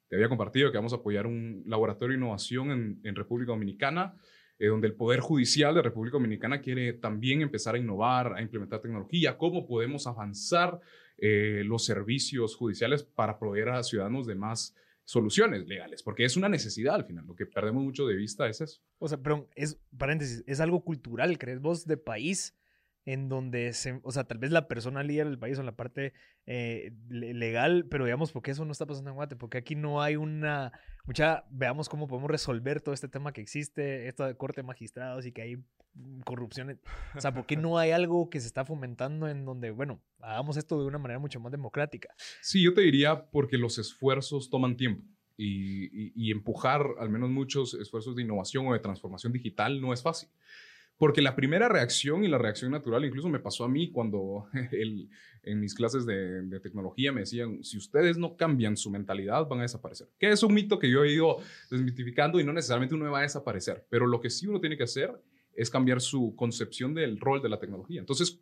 te 0.08 0.16
había 0.16 0.30
compartido 0.30 0.72
que 0.72 0.78
vamos 0.78 0.94
a 0.94 0.98
apoyar 0.98 1.28
un 1.28 1.64
laboratorio 1.66 2.14
de 2.14 2.24
innovación 2.24 3.00
en, 3.04 3.16
República 3.16 3.52
Dominicana, 3.52 4.16
eh, 4.58 4.68
donde 4.68 4.88
el 4.88 4.96
Poder 4.96 5.20
Judicial 5.20 5.76
de 5.76 5.82
República 5.82 6.18
Dominicana 6.18 6.62
quiere 6.62 6.94
también 6.94 7.42
empezar 7.42 7.76
a 7.76 7.80
innovar, 7.80 8.34
a 8.36 8.42
implementar 8.42 8.80
tecnología, 8.80 9.38
cómo 9.38 9.66
podemos 9.66 10.08
avanzar 10.08 10.80
eh, 11.18 11.64
los 11.66 11.84
servicios 11.86 12.56
judiciales 12.56 13.04
para 13.04 13.38
proveer 13.38 13.70
a 13.70 13.84
ciudadanos 13.84 14.28
de 14.28 14.36
más 14.36 14.76
soluciones 15.06 15.68
legales, 15.68 16.04
porque 16.04 16.26
es 16.26 16.38
una 16.38 16.50
necesidad 16.50 16.96
al 16.96 17.06
final. 17.06 17.26
Lo 17.26 17.36
que 17.36 17.46
perdemos 17.46 17.84
mucho 17.84 18.08
de 18.08 18.16
vista 18.16 18.48
es 18.48 18.62
eso. 18.62 18.82
O 19.00 19.08
sea, 19.08 19.18
pero 19.18 19.50
es, 19.56 19.80
paréntesis, 19.98 20.44
es 20.48 20.60
algo 20.60 20.84
cultural, 20.84 21.38
¿crees 21.38 21.60
vos, 21.60 21.86
de 21.86 21.98
país? 21.98 22.56
En 23.06 23.28
donde 23.28 23.74
se, 23.74 24.00
o 24.04 24.12
sea, 24.12 24.24
tal 24.24 24.38
vez 24.38 24.52
la 24.52 24.68
persona 24.68 25.04
líder 25.04 25.28
del 25.28 25.38
país 25.38 25.60
o 25.60 25.64
la 25.64 25.76
parte 25.76 26.14
eh, 26.46 26.94
legal, 27.10 27.86
pero 27.90 28.06
digamos, 28.06 28.32
¿por 28.32 28.42
qué 28.42 28.52
eso 28.52 28.64
no 28.66 28.72
está 28.72 28.86
pasando 28.86 29.10
en 29.10 29.16
Guate? 29.16 29.36
Porque 29.36 29.58
aquí 29.58 29.76
no 29.76 30.02
hay 30.02 30.16
una, 30.16 30.72
mucha, 31.06 31.44
veamos 31.50 31.90
cómo 31.90 32.08
podemos 32.08 32.32
resolver 32.32 32.82
todo 32.82 32.94
este 32.94 33.10
tema 33.10 33.34
que 33.34 33.42
existe, 33.42 34.08
esto 34.08 34.26
de 34.26 34.36
corte 34.38 34.62
de 34.62 34.68
magistrados 34.68 35.26
y 35.26 35.32
que 35.34 35.42
hay 35.42 35.58
corrupción, 36.24 36.80
o 37.16 37.22
sea, 37.22 37.34
¿por 37.34 37.46
qué 37.46 37.58
no 37.58 37.78
hay 37.78 37.92
algo 37.92 38.30
que 38.30 38.40
se 38.40 38.48
está 38.48 38.64
fomentando 38.64 39.28
en 39.28 39.44
donde, 39.44 39.72
bueno, 39.72 40.02
hagamos 40.20 40.56
esto 40.56 40.80
de 40.80 40.86
una 40.86 40.98
manera 40.98 41.20
mucho 41.20 41.40
más 41.42 41.52
democrática? 41.52 42.10
Sí, 42.42 42.64
yo 42.64 42.74
te 42.74 42.82
diría 42.82 43.26
porque 43.32 43.58
los 43.58 43.78
esfuerzos 43.78 44.50
toman 44.50 44.78
tiempo. 44.78 45.04
Y, 45.36 46.14
y 46.16 46.32
empujar 46.32 46.86
al 47.00 47.10
menos 47.10 47.32
muchos 47.32 47.74
esfuerzos 47.74 48.16
de 48.16 48.22
innovación 48.22 48.68
o 48.68 48.74
de 48.74 48.80
transformación 48.80 49.34
digital 49.34 49.82
no 49.82 49.92
es 49.92 50.04
fácil. 50.04 50.30
Porque 50.98 51.22
la 51.22 51.36
primera 51.36 51.68
reacción 51.68 52.24
y 52.24 52.28
la 52.28 52.38
reacción 52.38 52.72
natural, 52.72 53.04
incluso 53.04 53.28
me 53.30 53.40
pasó 53.40 53.64
a 53.66 53.70
mí 53.70 53.92
cuando 53.92 54.48
en 55.44 55.60
mis 55.60 55.74
clases 55.74 56.06
de, 56.06 56.44
de, 56.44 56.60
tecnología 56.60 57.12
me 57.12 57.22
decían, 57.22 57.64
si 57.64 57.78
ustedes 57.78 58.18
no 58.18 58.38
cambian 58.38 58.78
su 58.78 58.90
mentalidad, 58.90 59.48
van 59.48 59.60
a 59.60 59.64
desaparecer. 59.64 60.08
Que 60.20 60.32
es 60.32 60.44
un 60.44 60.54
mito 60.54 60.80
que 60.80 60.90
yo 60.90 61.04
he 61.04 61.14
ido 61.14 61.38
desmitificando 61.70 62.40
y 62.40 62.44
no 62.44 62.54
necesariamente 62.54 62.96
uno 62.96 63.12
va 63.12 63.20
a 63.20 63.24
desaparecer. 63.24 63.86
Pero 63.90 64.08
lo 64.08 64.22
que 64.22 64.30
sí 64.30 64.48
uno 64.48 64.60
tiene 64.62 64.78
que 64.78 64.84
hacer 64.84 65.12
es 65.56 65.70
cambiar 65.70 66.02
su 66.02 66.36
concepción 66.36 66.94
del 66.94 67.20
rol 67.20 67.42
de 67.42 67.50
la 67.50 67.60
tecnología. 67.60 68.00
Entonces, 68.00 68.40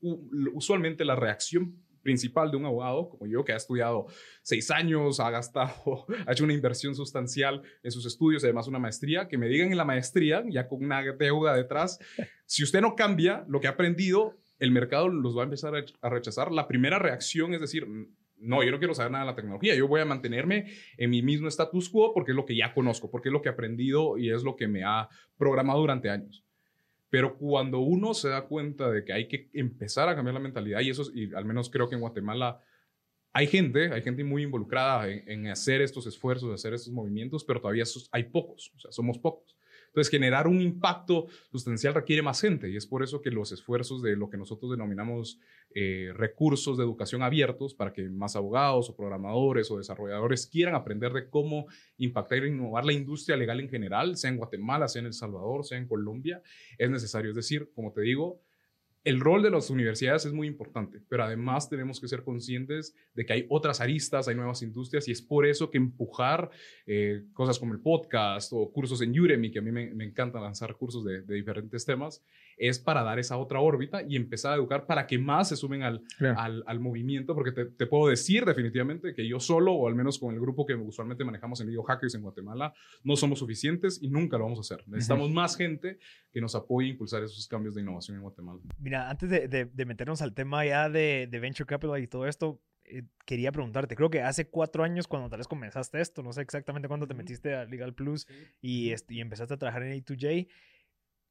usualmente 0.53 1.03
la 1.05 1.15
reacción 1.15 1.75
principal 2.01 2.51
de 2.51 2.57
un 2.57 2.65
abogado 2.65 3.09
como 3.09 3.27
yo, 3.27 3.43
que 3.43 3.53
ha 3.53 3.57
estudiado 3.57 4.07
seis 4.41 4.71
años, 4.71 5.19
ha 5.19 5.29
gastado, 5.29 6.05
ha 6.27 6.31
hecho 6.31 6.43
una 6.43 6.53
inversión 6.53 6.95
sustancial 6.95 7.61
en 7.83 7.91
sus 7.91 8.05
estudios, 8.05 8.43
además 8.43 8.67
una 8.67 8.79
maestría, 8.79 9.27
que 9.27 9.37
me 9.37 9.47
digan 9.47 9.71
en 9.71 9.77
la 9.77 9.85
maestría, 9.85 10.43
ya 10.49 10.67
con 10.67 10.83
una 10.83 11.01
deuda 11.01 11.55
detrás, 11.55 11.99
si 12.45 12.63
usted 12.63 12.81
no 12.81 12.95
cambia 12.95 13.45
lo 13.47 13.59
que 13.59 13.67
ha 13.67 13.71
aprendido, 13.71 14.37
el 14.59 14.71
mercado 14.71 15.09
los 15.09 15.35
va 15.35 15.41
a 15.41 15.45
empezar 15.45 15.73
a 16.01 16.09
rechazar. 16.09 16.51
La 16.51 16.67
primera 16.67 16.99
reacción 16.99 17.53
es 17.55 17.61
decir, 17.61 17.87
no, 18.41 18.63
yo 18.63 18.71
no 18.71 18.79
quiero 18.79 18.93
saber 18.93 19.11
nada 19.11 19.25
de 19.25 19.31
la 19.31 19.35
tecnología, 19.35 19.75
yo 19.75 19.87
voy 19.87 20.01
a 20.01 20.05
mantenerme 20.05 20.71
en 20.97 21.09
mi 21.09 21.21
mismo 21.21 21.47
status 21.47 21.89
quo 21.89 22.13
porque 22.13 22.31
es 22.31 22.35
lo 22.35 22.45
que 22.45 22.55
ya 22.55 22.73
conozco, 22.73 23.09
porque 23.09 23.29
es 23.29 23.33
lo 23.33 23.41
que 23.41 23.49
he 23.49 23.51
aprendido 23.51 24.17
y 24.17 24.31
es 24.31 24.43
lo 24.43 24.55
que 24.55 24.67
me 24.67 24.83
ha 24.83 25.09
programado 25.37 25.79
durante 25.79 26.09
años. 26.09 26.43
Pero 27.11 27.37
cuando 27.37 27.79
uno 27.79 28.13
se 28.13 28.29
da 28.29 28.47
cuenta 28.47 28.89
de 28.89 29.03
que 29.03 29.11
hay 29.11 29.27
que 29.27 29.49
empezar 29.53 30.07
a 30.07 30.15
cambiar 30.15 30.33
la 30.33 30.39
mentalidad, 30.39 30.79
y 30.79 30.89
eso, 30.89 31.03
y 31.13 31.31
al 31.35 31.43
menos 31.43 31.69
creo 31.69 31.89
que 31.89 31.95
en 31.95 32.01
Guatemala 32.01 32.63
hay 33.33 33.47
gente, 33.47 33.91
hay 33.91 34.01
gente 34.01 34.23
muy 34.23 34.43
involucrada 34.43 35.09
en, 35.09 35.47
hacer 35.47 35.81
estos 35.81 36.07
esfuerzos, 36.07 36.53
hacer 36.53 36.73
estos 36.73 36.93
movimientos, 36.93 37.43
pero 37.43 37.59
todavía 37.59 37.83
hay 38.13 38.23
pocos, 38.23 38.71
o 38.75 38.79
sea, 38.79 38.91
somos 38.91 39.19
pocos. 39.19 39.55
Entonces, 39.91 40.09
generar 40.09 40.47
un 40.47 40.61
impacto 40.61 41.27
sustancial 41.51 41.93
requiere 41.93 42.21
más 42.21 42.39
gente 42.39 42.69
y 42.69 42.77
es 42.77 42.87
por 42.87 43.03
eso 43.03 43.21
que 43.21 43.29
los 43.29 43.51
esfuerzos 43.51 44.01
de 44.01 44.15
lo 44.15 44.29
que 44.29 44.37
nosotros 44.37 44.71
denominamos 44.71 45.37
eh, 45.75 46.13
recursos 46.15 46.77
de 46.77 46.83
educación 46.85 47.23
abiertos 47.23 47.75
para 47.75 47.91
que 47.91 48.09
más 48.09 48.37
abogados 48.37 48.89
o 48.89 48.95
programadores 48.95 49.69
o 49.69 49.77
desarrolladores 49.77 50.47
quieran 50.47 50.75
aprender 50.75 51.11
de 51.11 51.29
cómo 51.29 51.65
impactar 51.97 52.43
e 52.43 52.47
innovar 52.47 52.85
la 52.85 52.93
industria 52.93 53.35
legal 53.35 53.59
en 53.59 53.67
general, 53.67 54.15
sea 54.15 54.29
en 54.29 54.37
Guatemala, 54.37 54.87
sea 54.87 55.01
en 55.01 55.07
El 55.07 55.13
Salvador, 55.13 55.65
sea 55.65 55.77
en 55.77 55.87
Colombia, 55.87 56.41
es 56.77 56.89
necesario. 56.89 57.31
Es 57.31 57.35
decir, 57.35 57.69
como 57.75 57.91
te 57.91 58.01
digo, 58.01 58.41
el 59.03 59.19
rol 59.19 59.41
de 59.41 59.49
las 59.49 59.69
universidades 59.69 60.25
es 60.25 60.33
muy 60.33 60.47
importante, 60.47 61.01
pero 61.09 61.23
además 61.23 61.69
tenemos 61.69 61.99
que 61.99 62.07
ser 62.07 62.23
conscientes 62.23 62.95
de 63.15 63.25
que 63.25 63.33
hay 63.33 63.45
otras 63.49 63.81
aristas, 63.81 64.27
hay 64.27 64.35
nuevas 64.35 64.61
industrias 64.61 65.07
y 65.07 65.11
es 65.11 65.21
por 65.21 65.47
eso 65.47 65.71
que 65.71 65.79
empujar 65.79 66.51
eh, 66.85 67.23
cosas 67.33 67.57
como 67.57 67.73
el 67.73 67.79
podcast 67.79 68.51
o 68.53 68.71
cursos 68.71 69.01
en 69.01 69.19
Udemy, 69.19 69.51
que 69.51 69.59
a 69.59 69.61
mí 69.63 69.71
me, 69.71 70.03
encanta 70.03 70.39
lanzar 70.39 70.75
cursos 70.75 71.03
de, 71.03 71.21
diferentes 71.23 71.83
temas, 71.83 72.23
es 72.57 72.79
para 72.79 73.03
dar 73.03 73.19
esa 73.19 73.37
otra 73.37 73.59
órbita 73.59 74.01
y 74.07 74.15
empezar 74.15 74.53
a 74.53 74.55
educar 74.55 74.85
para 74.85 75.07
que 75.07 75.17
más 75.17 75.49
se 75.49 75.55
sumen 75.55 75.83
al, 75.83 76.01
al, 76.37 76.63
al, 76.65 76.79
movimiento, 76.79 77.35
porque 77.35 77.51
te, 77.51 77.65
te, 77.65 77.85
puedo 77.87 78.07
decir 78.09 78.45
definitivamente 78.45 79.13
que 79.13 79.27
yo 79.27 79.39
solo, 79.39 79.73
o 79.73 79.87
al 79.87 79.95
menos 79.95 80.19
con 80.19 80.33
el 80.33 80.39
grupo 80.39 80.65
que 80.65 80.75
usualmente 80.75 81.23
manejamos 81.23 81.61
en 81.61 81.67
Video 81.67 81.83
Hackers 81.83 82.15
en 82.15 82.21
Guatemala, 82.21 82.73
no 83.03 83.15
somos 83.15 83.39
suficientes 83.39 83.99
y 84.01 84.09
nunca 84.09 84.37
lo 84.37 84.45
vamos 84.45 84.59
a 84.59 84.61
hacer. 84.61 84.87
Necesitamos 84.87 85.31
más 85.31 85.55
gente 85.55 85.99
que 86.31 86.41
nos 86.41 86.55
apoye 86.55 86.87
a 86.87 86.91
impulsar 86.91 87.23
esos 87.23 87.47
cambios 87.47 87.75
de 87.75 87.81
innovación 87.81 88.17
en 88.17 88.23
Guatemala. 88.23 88.59
Mira, 88.79 89.09
antes 89.09 89.29
de, 89.29 89.47
de, 89.47 89.85
meternos 89.85 90.21
al 90.21 90.33
tema 90.33 90.65
ya 90.65 90.89
de, 90.89 91.27
de 91.29 91.39
Venture 91.39 91.67
Capital 91.67 92.01
y 92.01 92.07
todo 92.07 92.27
esto, 92.27 92.61
eh, 92.85 93.03
quería 93.25 93.51
preguntarte, 93.51 93.95
creo 93.95 94.09
que 94.09 94.21
hace 94.21 94.49
cuatro 94.49 94.83
años 94.83 95.07
cuando 95.07 95.29
tal 95.29 95.37
vez 95.37 95.47
comenzaste 95.47 96.01
esto, 96.01 96.23
no 96.23 96.33
sé 96.33 96.41
exactamente 96.41 96.87
cuándo 96.87 97.07
te 97.07 97.13
metiste 97.13 97.55
a 97.55 97.65
Legal 97.65 97.93
Plus 97.93 98.27
y, 98.61 98.93
y 99.09 99.21
empezaste 99.21 99.53
a 99.53 99.57
trabajar 99.57 99.83
en 99.83 100.03
A2J, 100.03 100.47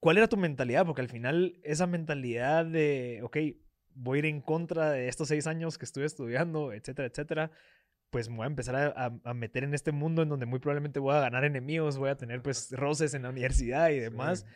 ¿Cuál 0.01 0.17
era 0.17 0.29
tu 0.29 0.37
mentalidad? 0.37 0.87
Porque 0.87 1.03
al 1.03 1.09
final 1.09 1.61
esa 1.63 1.87
mentalidad 1.87 2.65
de, 2.65 3.21
ok, 3.23 3.37
voy 3.95 4.17
a 4.17 4.21
ir 4.21 4.27
en 4.27 4.41
contra 4.41 4.91
de 4.91 5.09
estos 5.09 5.29
seis 5.29 5.47
años 5.47 5.77
que 5.77 5.85
estuve 5.85 6.07
estudiando, 6.07 6.73
etcétera, 6.73 7.09
etcétera, 7.09 7.51
pues 8.09 8.29
me 8.29 8.37
voy 8.37 8.45
a 8.45 8.49
empezar 8.49 8.95
a, 8.97 9.35
meter 9.35 9.63
en 9.63 9.75
este 9.75 9.93
mundo 9.93 10.23
en 10.23 10.29
donde 10.29 10.47
muy 10.47 10.59
probablemente 10.59 10.99
voy 10.99 11.15
a 11.15 11.21
ganar 11.21 11.45
enemigos, 11.45 11.99
voy 11.99 12.11
a 12.11 12.17
tener 12.17 12.43
pues 12.43 12.71
roces 12.73 13.15
en 13.15 13.23
la 13.23 13.31
universidad 13.31 13.91
y 13.91 14.01
demás. 14.01 14.47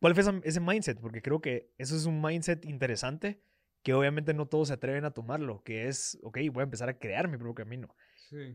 ¿Cuál 0.00 0.14
fue 0.14 0.24
ese 0.44 0.60
mindset? 0.60 1.00
Porque 1.00 1.22
creo 1.22 1.40
que 1.40 1.72
eso 1.78 1.96
es 1.96 2.04
un 2.04 2.20
mindset 2.20 2.64
interesante 2.64 3.40
que 3.82 3.94
obviamente 3.94 4.34
no 4.34 4.46
todos 4.46 4.68
se 4.68 4.74
atreven 4.74 5.04
a 5.04 5.12
tomarlo, 5.12 5.62
que 5.62 5.88
es, 5.88 6.18
ok, 6.22 6.38
voy 6.52 6.60
a 6.60 6.64
empezar 6.64 6.88
a 6.88 6.98
crear 6.98 7.28
mi 7.28 7.38
propio 7.38 7.54
camino. 7.54 7.94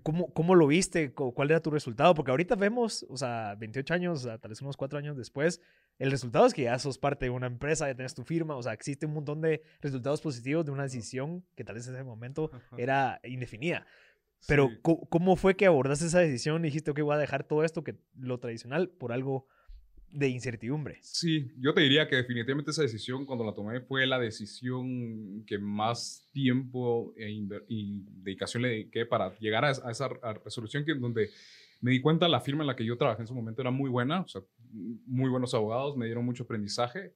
¿Cómo, 0.04 0.34
¿Cómo, 0.34 0.56
lo 0.56 0.68
viste? 0.68 1.14
¿Cuál 1.14 1.52
era 1.52 1.62
tu 1.62 1.72
resultado? 1.72 2.14
Porque 2.14 2.32
ahorita 2.32 2.56
vemos, 2.56 3.06
o 3.10 3.18
sea, 3.18 3.56
28 3.56 3.94
años, 3.94 4.24
tal 4.24 4.50
vez 4.50 4.62
unos 4.62 4.78
4 4.78 5.00
años 5.00 5.18
después, 5.18 5.62
el 6.00 6.12
resultado 6.12 6.46
es 6.46 6.54
que 6.54 6.64
ya 6.64 6.80
sos 6.80 6.98
parte 6.98 7.26
de 7.26 7.30
una 7.30 7.48
empresa, 7.48 7.88
ya 7.88 7.96
tienes 7.96 8.16
tu 8.16 8.24
firma, 8.24 8.56
o 8.56 8.64
sea, 8.64 8.74
existe 8.74 9.06
un 9.06 9.14
montón 9.14 9.42
de 9.42 9.62
resultados 9.82 10.22
positivos 10.22 10.66
de 10.66 10.72
una 10.72 10.84
decisión 10.84 11.46
que 11.56 11.64
tal 11.64 11.76
vez 11.76 11.88
en 11.88 11.96
ese 11.96 12.04
momento 12.04 12.52
era 12.78 13.20
indefinida. 13.24 13.86
Pero, 14.48 14.70
¿cómo 14.82 15.36
fue 15.36 15.56
que 15.56 15.68
abordaste 15.68 16.08
esa 16.08 16.20
decisión 16.20 16.62
y 16.62 16.70
dijiste, 16.70 16.92
ok, 16.92 17.02
voy 17.02 17.16
a 17.16 17.20
dejar 17.20 17.44
todo 17.44 17.64
esto, 17.64 17.84
que 17.84 17.96
lo 18.18 18.40
tradicional, 18.40 18.90
por 18.90 19.12
algo 19.12 19.48
de 20.12 20.28
incertidumbre. 20.28 21.00
Sí, 21.02 21.52
yo 21.58 21.74
te 21.74 21.82
diría 21.82 22.08
que 22.08 22.18
definitivamente 22.18 22.72
esa 22.72 22.82
decisión 22.82 23.26
cuando 23.26 23.46
la 23.46 23.54
tomé 23.54 23.80
fue 23.82 24.06
la 24.06 24.20
decisión 24.20 25.44
que 25.46 25.58
más 25.58 26.28
tiempo 26.32 27.14
e 27.18 27.30
y 27.68 28.04
dedicación 28.08 28.64
le 28.64 28.70
dediqué 28.70 29.06
para 29.06 29.38
llegar 29.40 29.66
a, 29.66 29.72
esa 29.72 30.10
resolución 30.44 30.84
que 30.84 30.94
donde 30.96 31.30
me 31.80 31.92
di 31.92 32.02
cuenta 32.02 32.28
la 32.28 32.42
firma 32.42 32.64
en 32.64 32.68
la 32.68 32.76
que 32.76 32.86
yo 32.86 32.98
trabajé 32.98 33.22
en 33.22 33.28
su 33.28 33.34
momento 33.34 33.62
era 33.62 33.72
muy 33.72 33.90
buena, 33.90 34.22
o 34.22 34.28
sea, 34.28 34.42
muy 34.72 35.30
buenos 35.30 35.54
abogados, 35.54 35.98
me 35.98 36.06
dieron 36.06 36.26
mucho 36.26 36.44
aprendizaje, 36.44 37.14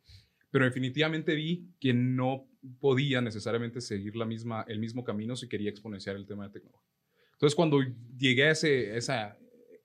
pero 0.50 0.66
definitivamente 0.66 1.36
vi 1.36 1.70
que 1.80 1.94
no 1.94 2.48
podía 2.80 3.22
necesariamente 3.22 3.82
seguir 3.82 4.16
la 4.16 4.26
misma, 4.26 4.66
el 4.68 4.80
mismo 4.80 5.04
camino 5.04 5.36
si 5.36 5.48
quería 5.48 5.70
exponenciar 5.70 6.16
el 6.16 6.26
tema 6.26 6.46
de 6.46 6.54
tecnología. 6.54 6.86
Entonces, 7.34 7.56
cuando 7.56 7.82
llegué 8.18 8.46
a 8.46 8.52
ese, 8.52 8.98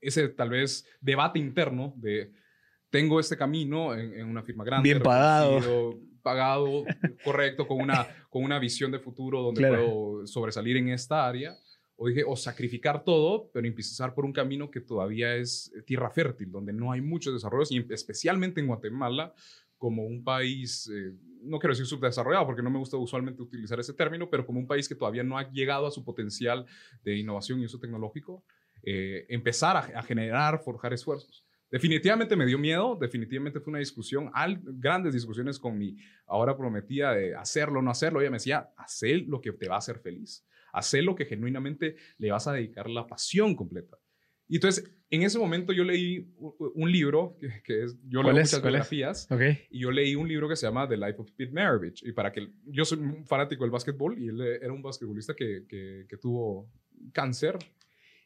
ese 0.00 0.28
tal 0.28 0.50
vez 0.50 0.86
debate 1.00 1.38
interno 1.40 1.92
de 1.96 2.32
tengo 2.90 3.20
este 3.20 3.36
camino 3.36 3.94
en, 3.94 4.26
una 4.26 4.42
firma 4.42 4.64
grande. 4.64 4.88
Bien 4.88 5.02
pagado. 5.02 5.98
Pagado, 6.22 6.84
correcto, 7.24 7.66
con 7.66 7.80
una, 7.80 8.06
con 8.28 8.44
una 8.44 8.58
visión 8.58 8.90
de 8.90 8.98
futuro 8.98 9.40
donde 9.40 9.66
puedo 9.66 10.26
sobresalir 10.26 10.76
en 10.76 10.90
esta 10.90 11.26
área. 11.26 11.56
O 11.96 12.08
dije, 12.08 12.24
o 12.26 12.34
sacrificar 12.34 13.04
todo, 13.04 13.50
pero 13.52 13.66
empezar 13.66 14.14
por 14.14 14.24
un 14.24 14.32
camino 14.32 14.70
que 14.70 14.80
todavía 14.80 15.36
es 15.36 15.70
tierra 15.86 16.10
fértil, 16.10 16.50
donde 16.50 16.72
no 16.72 16.92
hay 16.92 17.02
muchos 17.02 17.34
desarrollos, 17.34 17.70
y 17.72 17.84
especialmente 17.90 18.58
en 18.58 18.68
Guatemala, 18.68 19.34
como 19.76 20.04
un 20.04 20.24
país, 20.24 20.90
eh, 20.90 21.12
no 21.42 21.58
quiero 21.58 21.74
decir 21.74 21.84
subdesarrollado, 21.84 22.46
porque 22.46 22.62
no 22.62 22.70
me 22.70 22.78
gusta 22.78 22.96
usualmente 22.96 23.42
utilizar 23.42 23.78
ese 23.80 23.92
término, 23.92 24.30
pero 24.30 24.46
como 24.46 24.58
un 24.58 24.66
país 24.66 24.88
que 24.88 24.94
todavía 24.94 25.22
no 25.22 25.36
ha 25.36 25.50
llegado 25.50 25.86
a 25.86 25.90
su 25.90 26.02
potencial 26.02 26.64
de 27.04 27.18
innovación 27.18 27.60
y 27.60 27.66
uso 27.66 27.78
tecnológico, 27.78 28.44
eh, 28.82 29.26
empezar 29.28 29.76
a, 29.76 29.80
a 29.98 30.02
generar, 30.02 30.62
forjar 30.64 30.94
esfuerzos. 30.94 31.44
Definitivamente 31.70 32.34
me 32.34 32.46
dio 32.46 32.58
miedo, 32.58 32.98
definitivamente 33.00 33.60
fue 33.60 33.70
una 33.70 33.78
discusión, 33.78 34.30
al, 34.34 34.60
grandes 34.60 35.14
discusiones 35.14 35.58
con 35.58 35.78
mi 35.78 35.96
ahora 36.26 36.56
prometida 36.56 37.14
de 37.14 37.34
hacerlo 37.34 37.78
o 37.78 37.82
no 37.82 37.90
hacerlo. 37.90 38.20
Ella 38.20 38.30
me 38.30 38.36
decía, 38.36 38.70
haz 38.76 39.02
lo 39.26 39.40
que 39.40 39.52
te 39.52 39.68
va 39.68 39.76
a 39.76 39.78
hacer 39.78 40.00
feliz, 40.00 40.44
haz 40.72 40.92
lo 40.94 41.14
que 41.14 41.26
genuinamente 41.26 41.94
le 42.18 42.32
vas 42.32 42.48
a 42.48 42.52
dedicar 42.52 42.90
la 42.90 43.06
pasión 43.06 43.54
completa. 43.54 43.96
Y 44.48 44.56
entonces, 44.56 44.92
en 45.10 45.22
ese 45.22 45.38
momento 45.38 45.72
yo 45.72 45.84
leí 45.84 46.28
un 46.74 46.90
libro, 46.90 47.36
que, 47.62 47.84
es, 47.84 47.96
yo 48.08 48.20
leo 48.24 48.32
muchas 48.32 48.60
biografías, 48.60 49.28
y 49.70 49.78
yo 49.78 49.92
leí 49.92 50.16
un 50.16 50.26
libro 50.26 50.48
que 50.48 50.56
se 50.56 50.66
llama 50.66 50.88
The 50.88 50.96
Life 50.96 51.18
of 51.18 51.30
Pete 51.36 51.52
Maravich. 51.52 52.02
Y 52.04 52.10
para 52.10 52.32
que, 52.32 52.48
yo 52.64 52.84
soy 52.84 52.98
un 52.98 53.24
fanático 53.26 53.62
del 53.62 53.70
básquetbol, 53.70 54.18
y 54.18 54.26
él 54.26 54.40
era 54.40 54.72
un 54.72 54.82
basquetbolista 54.82 55.34
que, 55.34 55.66
que, 55.68 56.04
que 56.08 56.16
tuvo 56.16 56.68
cáncer 57.12 57.56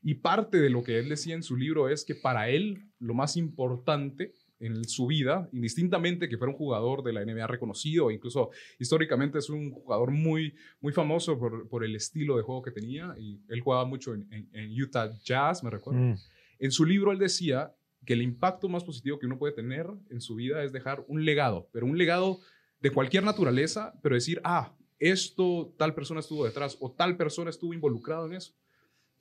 y 0.04 0.16
parte 0.16 0.60
de 0.60 0.68
lo 0.68 0.82
que 0.82 0.98
él 0.98 1.08
decía 1.08 1.34
en 1.34 1.42
su 1.42 1.56
libro 1.56 1.88
es 1.88 2.04
que 2.04 2.14
para 2.14 2.50
él 2.50 2.84
lo 2.98 3.14
más 3.14 3.38
importante 3.38 4.34
en 4.60 4.84
su 4.84 5.06
vida, 5.06 5.48
indistintamente 5.52 6.28
que 6.28 6.36
fuera 6.36 6.52
un 6.52 6.58
jugador 6.58 7.02
de 7.02 7.14
la 7.14 7.24
NBA 7.24 7.46
reconocido, 7.46 8.10
incluso 8.10 8.50
históricamente 8.78 9.38
es 9.38 9.48
un 9.48 9.70
jugador 9.70 10.10
muy, 10.10 10.54
muy 10.80 10.92
famoso 10.92 11.38
por, 11.38 11.68
por 11.68 11.84
el 11.84 11.96
estilo 11.96 12.36
de 12.36 12.42
juego 12.42 12.62
que 12.62 12.70
tenía, 12.70 13.14
y 13.18 13.40
él 13.48 13.60
jugaba 13.62 13.86
mucho 13.86 14.14
en, 14.14 14.28
en, 14.30 14.82
Utah 14.82 15.10
Jazz, 15.24 15.64
me 15.64 15.70
recuerdo. 15.70 16.00
Mm. 16.00 16.16
En 16.58 16.70
su 16.70 16.84
libro 16.84 17.10
él 17.10 17.18
decía 17.18 17.74
que 18.04 18.12
el 18.12 18.22
impacto 18.22 18.68
más 18.68 18.84
positivo 18.84 19.18
que 19.18 19.26
uno 19.26 19.38
puede 19.38 19.54
tener 19.54 19.86
en 20.10 20.20
su 20.20 20.34
vida 20.34 20.62
es 20.62 20.72
dejar 20.72 21.02
un 21.08 21.24
legado, 21.24 21.68
pero 21.72 21.86
un 21.86 21.96
legado 21.96 22.40
de 22.80 22.90
cualquier 22.90 23.24
naturaleza, 23.24 23.94
pero 24.02 24.14
decir, 24.14 24.40
ah, 24.44 24.76
esto 24.98 25.74
tal 25.78 25.94
persona 25.94 26.20
estuvo 26.20 26.44
detrás 26.44 26.76
o 26.80 26.92
tal 26.92 27.16
persona 27.16 27.48
estuvo 27.50 27.72
involucrado 27.72 28.26
en 28.26 28.34
eso. 28.34 28.54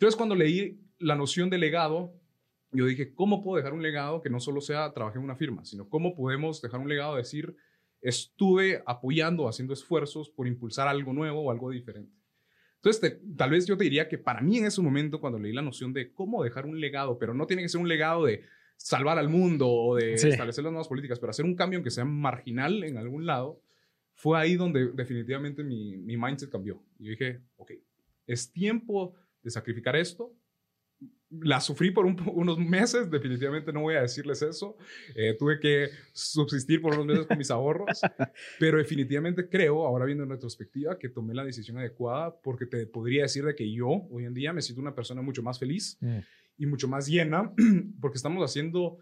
Entonces, 0.03 0.17
cuando 0.17 0.36
leí 0.36 0.81
la 1.00 1.15
noción 1.15 1.50
de 1.50 1.57
legado, 1.57 2.13
yo 2.74 2.86
dije, 2.88 3.13
¿cómo 3.13 3.41
puedo 3.41 3.55
dejar 3.55 3.72
un 3.72 3.81
legado 3.81 4.22
que 4.22 4.29
no 4.29 4.41
solo 4.41 4.60
sea 4.60 4.91
trabajé 4.91 5.17
en 5.17 5.24
una 5.24 5.38
firma, 5.38 5.63
sino 5.63 5.88
cómo 5.88 6.13
podemos 6.13 6.62
dejar 6.62 6.81
un 6.81 6.89
legado 6.89 7.13
de 7.13 7.19
decir, 7.19 7.55
estuve 8.01 8.83
apoyando, 8.86 9.48
haciendo 9.48 9.74
esfuerzos 9.74 10.29
por 10.29 10.45
impulsar 10.45 10.89
algo 10.89 11.13
nuevo 11.13 11.43
o 11.43 11.51
algo 11.51 11.69
diferente? 11.69 12.12
Entonces, 12.75 13.17
tal 13.38 13.51
vez 13.51 13.65
yo 13.65 13.77
te 13.77 13.86
diría 13.86 14.10
que 14.10 14.17
para 14.17 14.41
mí 14.41 14.57
en 14.57 14.65
ese 14.65 14.81
momento, 14.81 15.22
cuando 15.22 15.39
leí 15.39 15.53
la 15.53 15.62
noción 15.62 15.93
de 15.93 16.12
cómo 16.12 16.43
dejar 16.43 16.65
un 16.65 16.81
legado, 16.81 17.17
pero 17.17 17.33
no 17.33 17.48
tiene 17.48 17.62
que 17.62 17.69
ser 17.69 17.79
un 17.79 17.88
legado 17.88 18.25
de 18.25 18.43
salvar 18.75 19.17
al 19.17 19.29
mundo 19.29 19.69
o 19.69 19.95
de 19.95 20.15
establecer 20.15 20.65
las 20.65 20.74
nuevas 20.74 20.89
políticas, 20.89 21.17
pero 21.17 21.29
hacer 21.29 21.45
un 21.45 21.55
cambio 21.55 21.77
aunque 21.77 21.91
sea 21.91 22.03
marginal 22.03 22.83
en 22.83 22.98
algún 22.98 23.25
lado, 23.25 23.62
fue 24.15 24.38
ahí 24.38 24.57
donde 24.57 24.91
definitivamente 24.91 25.63
mi, 25.63 25.95
mi 25.95 26.17
mindset 26.17 26.50
cambió. 26.50 26.83
Y 27.00 27.05
yo 27.05 27.12
dije, 27.12 27.39
ok, 27.55 27.72
es 28.27 28.51
tiempo 28.51 29.15
de 29.44 29.52
sacrificar 29.52 29.96
esto. 29.96 30.34
La 31.30 31.60
sufrí 31.60 31.90
por 31.90 32.06
unos 32.06 32.60
meses, 32.60 33.10
definitivamente 33.10 33.74
no 33.74 33.82
voy 33.82 33.96
a 33.96 34.02
decirles 34.02 34.42
eso. 34.44 34.78
Eh, 35.16 35.36
tuve 35.38 35.60
que 35.60 35.90
subsistir 36.14 36.80
por 36.80 36.94
unos 36.94 37.08
meses 37.08 37.26
con 37.26 37.38
mis 37.38 37.50
ahorros, 37.50 38.02
pero 38.60 38.78
definitivamente 38.78 39.50
creo, 39.50 39.86
ahora 39.86 40.06
viendo 40.06 40.24
en 40.24 40.30
retrospectiva, 40.30 40.98
que 41.00 41.10
tomé 41.10 41.34
la 41.34 41.44
decisión 41.44 41.78
adecuada 41.80 42.40
porque 42.42 42.68
te 42.68 42.86
podría 42.86 43.24
decir 43.24 43.44
de 43.46 43.56
que 43.56 43.72
yo 43.72 43.90
hoy 44.12 44.26
en 44.26 44.34
día 44.34 44.54
me 44.54 44.62
siento 44.62 44.82
una 44.82 44.94
persona 44.94 45.24
mucho 45.24 45.42
más 45.42 45.58
feliz 45.58 45.98
mm. 46.02 46.20
y 46.58 46.66
mucho 46.68 46.88
más 46.88 47.08
llena 47.08 47.52
porque 48.00 48.18
estamos 48.18 48.44
haciendo 48.44 49.00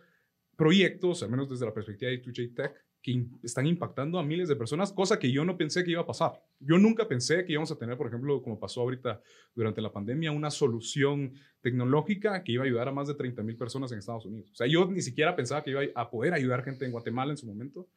proyectos, 0.55 1.23
al 1.23 1.31
menos 1.31 1.49
desde 1.49 1.65
la 1.65 1.73
perspectiva 1.73 2.11
de 2.11 2.21
2J 2.21 2.55
Tech, 2.55 2.85
que 3.01 3.25
están 3.41 3.65
impactando 3.65 4.19
a 4.19 4.23
miles 4.23 4.47
de 4.47 4.55
personas, 4.55 4.93
cosa 4.93 5.17
que 5.17 5.31
yo 5.31 5.43
no 5.43 5.57
pensé 5.57 5.83
que 5.83 5.91
iba 5.91 6.01
a 6.01 6.05
pasar. 6.05 6.33
Yo 6.59 6.77
nunca 6.77 7.07
pensé 7.07 7.43
que 7.45 7.53
íbamos 7.53 7.71
a 7.71 7.77
tener, 7.77 7.97
por 7.97 8.07
ejemplo, 8.07 8.41
como 8.43 8.59
pasó 8.59 8.81
ahorita 8.81 9.21
durante 9.55 9.81
la 9.81 9.91
pandemia, 9.91 10.31
una 10.31 10.51
solución 10.51 11.33
tecnológica 11.61 12.43
que 12.43 12.51
iba 12.51 12.63
a 12.63 12.67
ayudar 12.67 12.87
a 12.89 12.91
más 12.91 13.07
de 13.07 13.15
30 13.15 13.41
mil 13.41 13.57
personas 13.57 13.91
en 13.91 13.99
Estados 13.99 14.25
Unidos. 14.25 14.51
O 14.51 14.55
sea, 14.55 14.67
yo 14.67 14.85
ni 14.85 15.01
siquiera 15.01 15.35
pensaba 15.35 15.63
que 15.63 15.71
iba 15.71 15.81
a 15.95 16.09
poder 16.09 16.33
ayudar 16.33 16.63
gente 16.63 16.85
en 16.85 16.91
Guatemala 16.91 17.31
en 17.31 17.37
su 17.37 17.47
momento, 17.47 17.87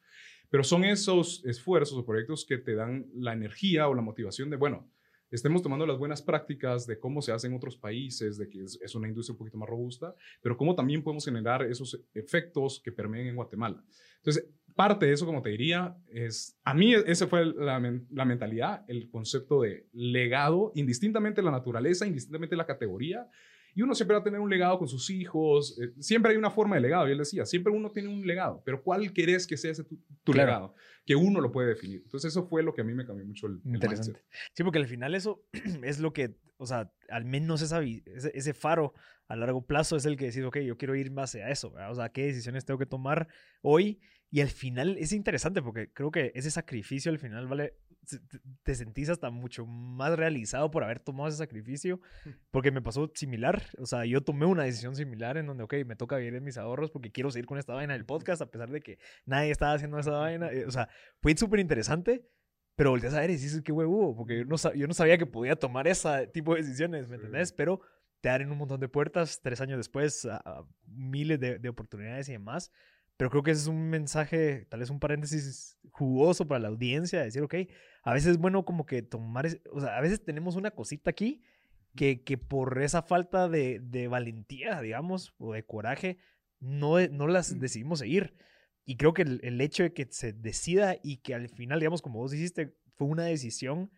pero 0.48 0.64
son 0.64 0.84
esos 0.84 1.44
esfuerzos 1.44 1.98
o 1.98 2.06
proyectos 2.06 2.46
que 2.46 2.58
te 2.58 2.74
dan 2.74 3.06
la 3.14 3.34
energía 3.34 3.88
o 3.88 3.94
la 3.94 4.02
motivación 4.02 4.48
de, 4.48 4.56
bueno, 4.56 4.88
estemos 5.30 5.62
tomando 5.62 5.86
las 5.86 5.98
buenas 5.98 6.22
prácticas 6.22 6.86
de 6.86 6.98
cómo 6.98 7.20
se 7.20 7.32
hace 7.32 7.48
en 7.48 7.54
otros 7.54 7.76
países, 7.76 8.38
de 8.38 8.48
que 8.48 8.62
es, 8.62 8.78
es, 8.80 8.94
una 8.94 9.08
industria 9.08 9.32
un 9.32 9.38
poquito 9.38 9.58
más 9.58 9.68
robusta, 9.68 10.14
pero 10.40 10.56
cómo 10.56 10.74
también 10.74 11.02
podemos 11.02 11.24
generar 11.24 11.62
esos 11.62 12.00
efectos 12.14 12.80
que 12.80 12.92
permeen 12.92 13.26
en 13.26 13.36
Guatemala. 13.36 13.82
Entonces, 14.18 14.48
parte 14.74 15.06
de 15.06 15.12
eso, 15.12 15.26
como 15.26 15.42
te 15.42 15.50
diría, 15.50 15.96
es, 16.08 16.58
a 16.64 16.74
mí 16.74 16.94
esa 16.94 17.26
fue 17.26 17.46
la, 17.46 17.80
la, 18.10 18.24
mentalidad, 18.24 18.84
el 18.88 19.08
concepto 19.08 19.62
de 19.62 19.86
legado, 19.92 20.72
indistintamente 20.74 21.42
la 21.42 21.52
naturaleza, 21.52 22.06
indistintamente 22.06 22.56
la 22.56 22.66
categoría. 22.66 23.28
Y 23.76 23.82
uno 23.82 23.94
siempre 23.94 24.14
va 24.14 24.20
a 24.20 24.24
tener 24.24 24.38
un 24.38 24.50
legado 24.50 24.78
con 24.78 24.86
sus 24.86 25.10
hijos, 25.10 25.78
eh, 25.80 25.92
siempre 25.98 26.30
hay 26.30 26.38
una 26.38 26.50
forma 26.50 26.76
de 26.76 26.82
legado, 26.82 27.08
y 27.08 27.12
él 27.12 27.18
decía, 27.18 27.44
siempre 27.44 27.72
uno 27.72 27.90
tiene 27.90 28.08
un 28.08 28.24
legado, 28.24 28.62
pero 28.64 28.82
¿cuál 28.82 29.12
querés 29.12 29.48
que 29.48 29.56
sea 29.56 29.72
ese 29.72 29.84
tu, 30.22 30.32
legado? 30.32 30.74
Que 31.04 31.16
uno 31.16 31.40
lo 31.40 31.50
puede 31.50 31.68
definir. 31.68 32.02
Entonces 32.04 32.30
eso 32.30 32.44
fue 32.44 32.62
lo 32.62 32.72
que 32.72 32.82
a 32.82 32.84
mí 32.84 32.94
me 32.94 33.04
cambió 33.04 33.26
mucho 33.26 33.48
el, 33.48 33.60
Interesante. 33.64 34.22
Sí, 34.52 34.62
porque 34.62 34.78
al 34.78 34.86
final 34.86 35.14
eso 35.14 35.44
es 35.82 35.98
lo 35.98 36.12
que, 36.12 36.36
o 36.56 36.66
sea, 36.66 36.92
al 37.08 37.24
menos 37.24 37.62
esa, 37.62 37.82
ese, 37.82 38.30
ese 38.32 38.54
faro 38.54 38.94
a 39.26 39.36
largo 39.36 39.66
plazo 39.66 39.96
es 39.96 40.04
el 40.04 40.16
que 40.16 40.26
decís, 40.26 40.44
ok, 40.44 40.58
yo 40.58 40.76
quiero 40.76 40.94
ir 40.94 41.10
más 41.10 41.34
a 41.34 41.50
eso, 41.50 41.74
o 41.90 41.94
sea, 41.94 42.10
qué 42.10 42.26
decisiones 42.26 42.64
tengo 42.64 42.78
que 42.78 42.86
tomar 42.86 43.26
hoy 43.62 44.00
Y 44.34 44.40
al 44.40 44.48
final 44.48 44.96
es 44.98 45.12
interesante 45.12 45.62
porque 45.62 45.92
creo 45.92 46.10
que 46.10 46.32
ese 46.34 46.50
sacrificio 46.50 47.12
al 47.12 47.20
final 47.20 47.46
vale, 47.46 47.74
te 48.64 48.74
sentís 48.74 49.08
hasta 49.08 49.30
mucho 49.30 49.64
más 49.64 50.16
realizado 50.16 50.72
por 50.72 50.82
haber 50.82 50.98
tomado 50.98 51.28
ese 51.28 51.38
sacrificio, 51.38 52.00
porque 52.50 52.72
me 52.72 52.82
pasó 52.82 53.12
similar, 53.14 53.62
o 53.78 53.86
sea, 53.86 54.04
yo 54.04 54.24
tomé 54.24 54.44
una 54.46 54.64
decisión 54.64 54.96
similar 54.96 55.36
en 55.36 55.46
donde, 55.46 55.62
ok, 55.62 55.74
me 55.86 55.94
toca 55.94 56.16
vivir 56.16 56.34
en 56.34 56.42
mis 56.42 56.58
ahorros 56.58 56.90
porque 56.90 57.12
quiero 57.12 57.30
seguir 57.30 57.46
con 57.46 57.58
esta 57.58 57.74
vaina 57.74 57.92
del 57.92 58.06
podcast, 58.06 58.42
a 58.42 58.50
pesar 58.50 58.72
de 58.72 58.80
que 58.80 58.98
nadie 59.24 59.52
estaba 59.52 59.74
haciendo 59.74 60.00
esa 60.00 60.10
vaina, 60.10 60.50
eh, 60.50 60.66
o 60.66 60.70
sea, 60.72 60.88
fue 61.20 61.36
súper 61.36 61.60
interesante, 61.60 62.28
pero 62.74 62.90
volteas 62.90 63.14
a 63.14 63.20
ver 63.20 63.30
y 63.30 63.34
dices, 63.34 63.62
qué 63.62 63.70
huevo, 63.70 64.16
porque 64.16 64.38
yo 64.38 64.44
no, 64.46 64.56
yo 64.74 64.88
no 64.88 64.94
sabía 64.94 65.16
que 65.16 65.26
podía 65.26 65.54
tomar 65.54 65.86
ese 65.86 66.26
tipo 66.26 66.56
de 66.56 66.62
decisiones, 66.62 67.06
¿me 67.06 67.14
entendés? 67.14 67.52
Pero 67.52 67.82
te 68.20 68.30
abren 68.30 68.50
un 68.50 68.58
montón 68.58 68.80
de 68.80 68.88
puertas 68.88 69.40
tres 69.44 69.60
años 69.60 69.76
después, 69.76 70.26
a, 70.26 70.66
miles 70.88 71.38
de, 71.38 71.60
de 71.60 71.68
oportunidades 71.68 72.28
y 72.28 72.32
demás. 72.32 72.72
Pero 73.16 73.30
creo 73.30 73.42
que 73.42 73.52
ese 73.52 73.62
es 73.62 73.66
un 73.68 73.90
mensaje, 73.90 74.66
tal 74.68 74.80
vez 74.80 74.90
un 74.90 74.98
paréntesis 74.98 75.78
jugoso 75.90 76.48
para 76.48 76.60
la 76.60 76.68
audiencia, 76.68 77.22
decir, 77.22 77.42
ok, 77.42 77.54
a 78.02 78.12
veces 78.12 78.32
es 78.32 78.38
bueno 78.38 78.64
como 78.64 78.86
que 78.86 79.02
tomar, 79.02 79.46
o 79.72 79.80
sea, 79.80 79.96
a 79.96 80.00
veces 80.00 80.24
tenemos 80.24 80.56
una 80.56 80.72
cosita 80.72 81.10
aquí 81.10 81.42
que, 81.94 82.24
que 82.24 82.38
por 82.38 82.82
esa 82.82 83.02
falta 83.02 83.48
de, 83.48 83.80
de, 83.80 84.08
valentía, 84.08 84.80
digamos, 84.80 85.32
o 85.38 85.52
de 85.52 85.64
coraje, 85.64 86.18
no, 86.58 86.98
no 87.08 87.28
las 87.28 87.60
decidimos 87.60 88.00
seguir. 88.00 88.34
Y 88.84 88.96
creo 88.96 89.14
que 89.14 89.22
el, 89.22 89.40
el, 89.44 89.60
hecho 89.60 89.84
de 89.84 89.92
que 89.92 90.08
se 90.10 90.32
decida 90.32 90.96
y 91.02 91.18
que 91.18 91.34
al 91.34 91.48
final, 91.48 91.78
digamos, 91.78 92.02
como 92.02 92.18
vos 92.18 92.34
hiciste, 92.34 92.76
fue 92.96 93.06
una 93.06 93.24
decisión, 93.24 93.90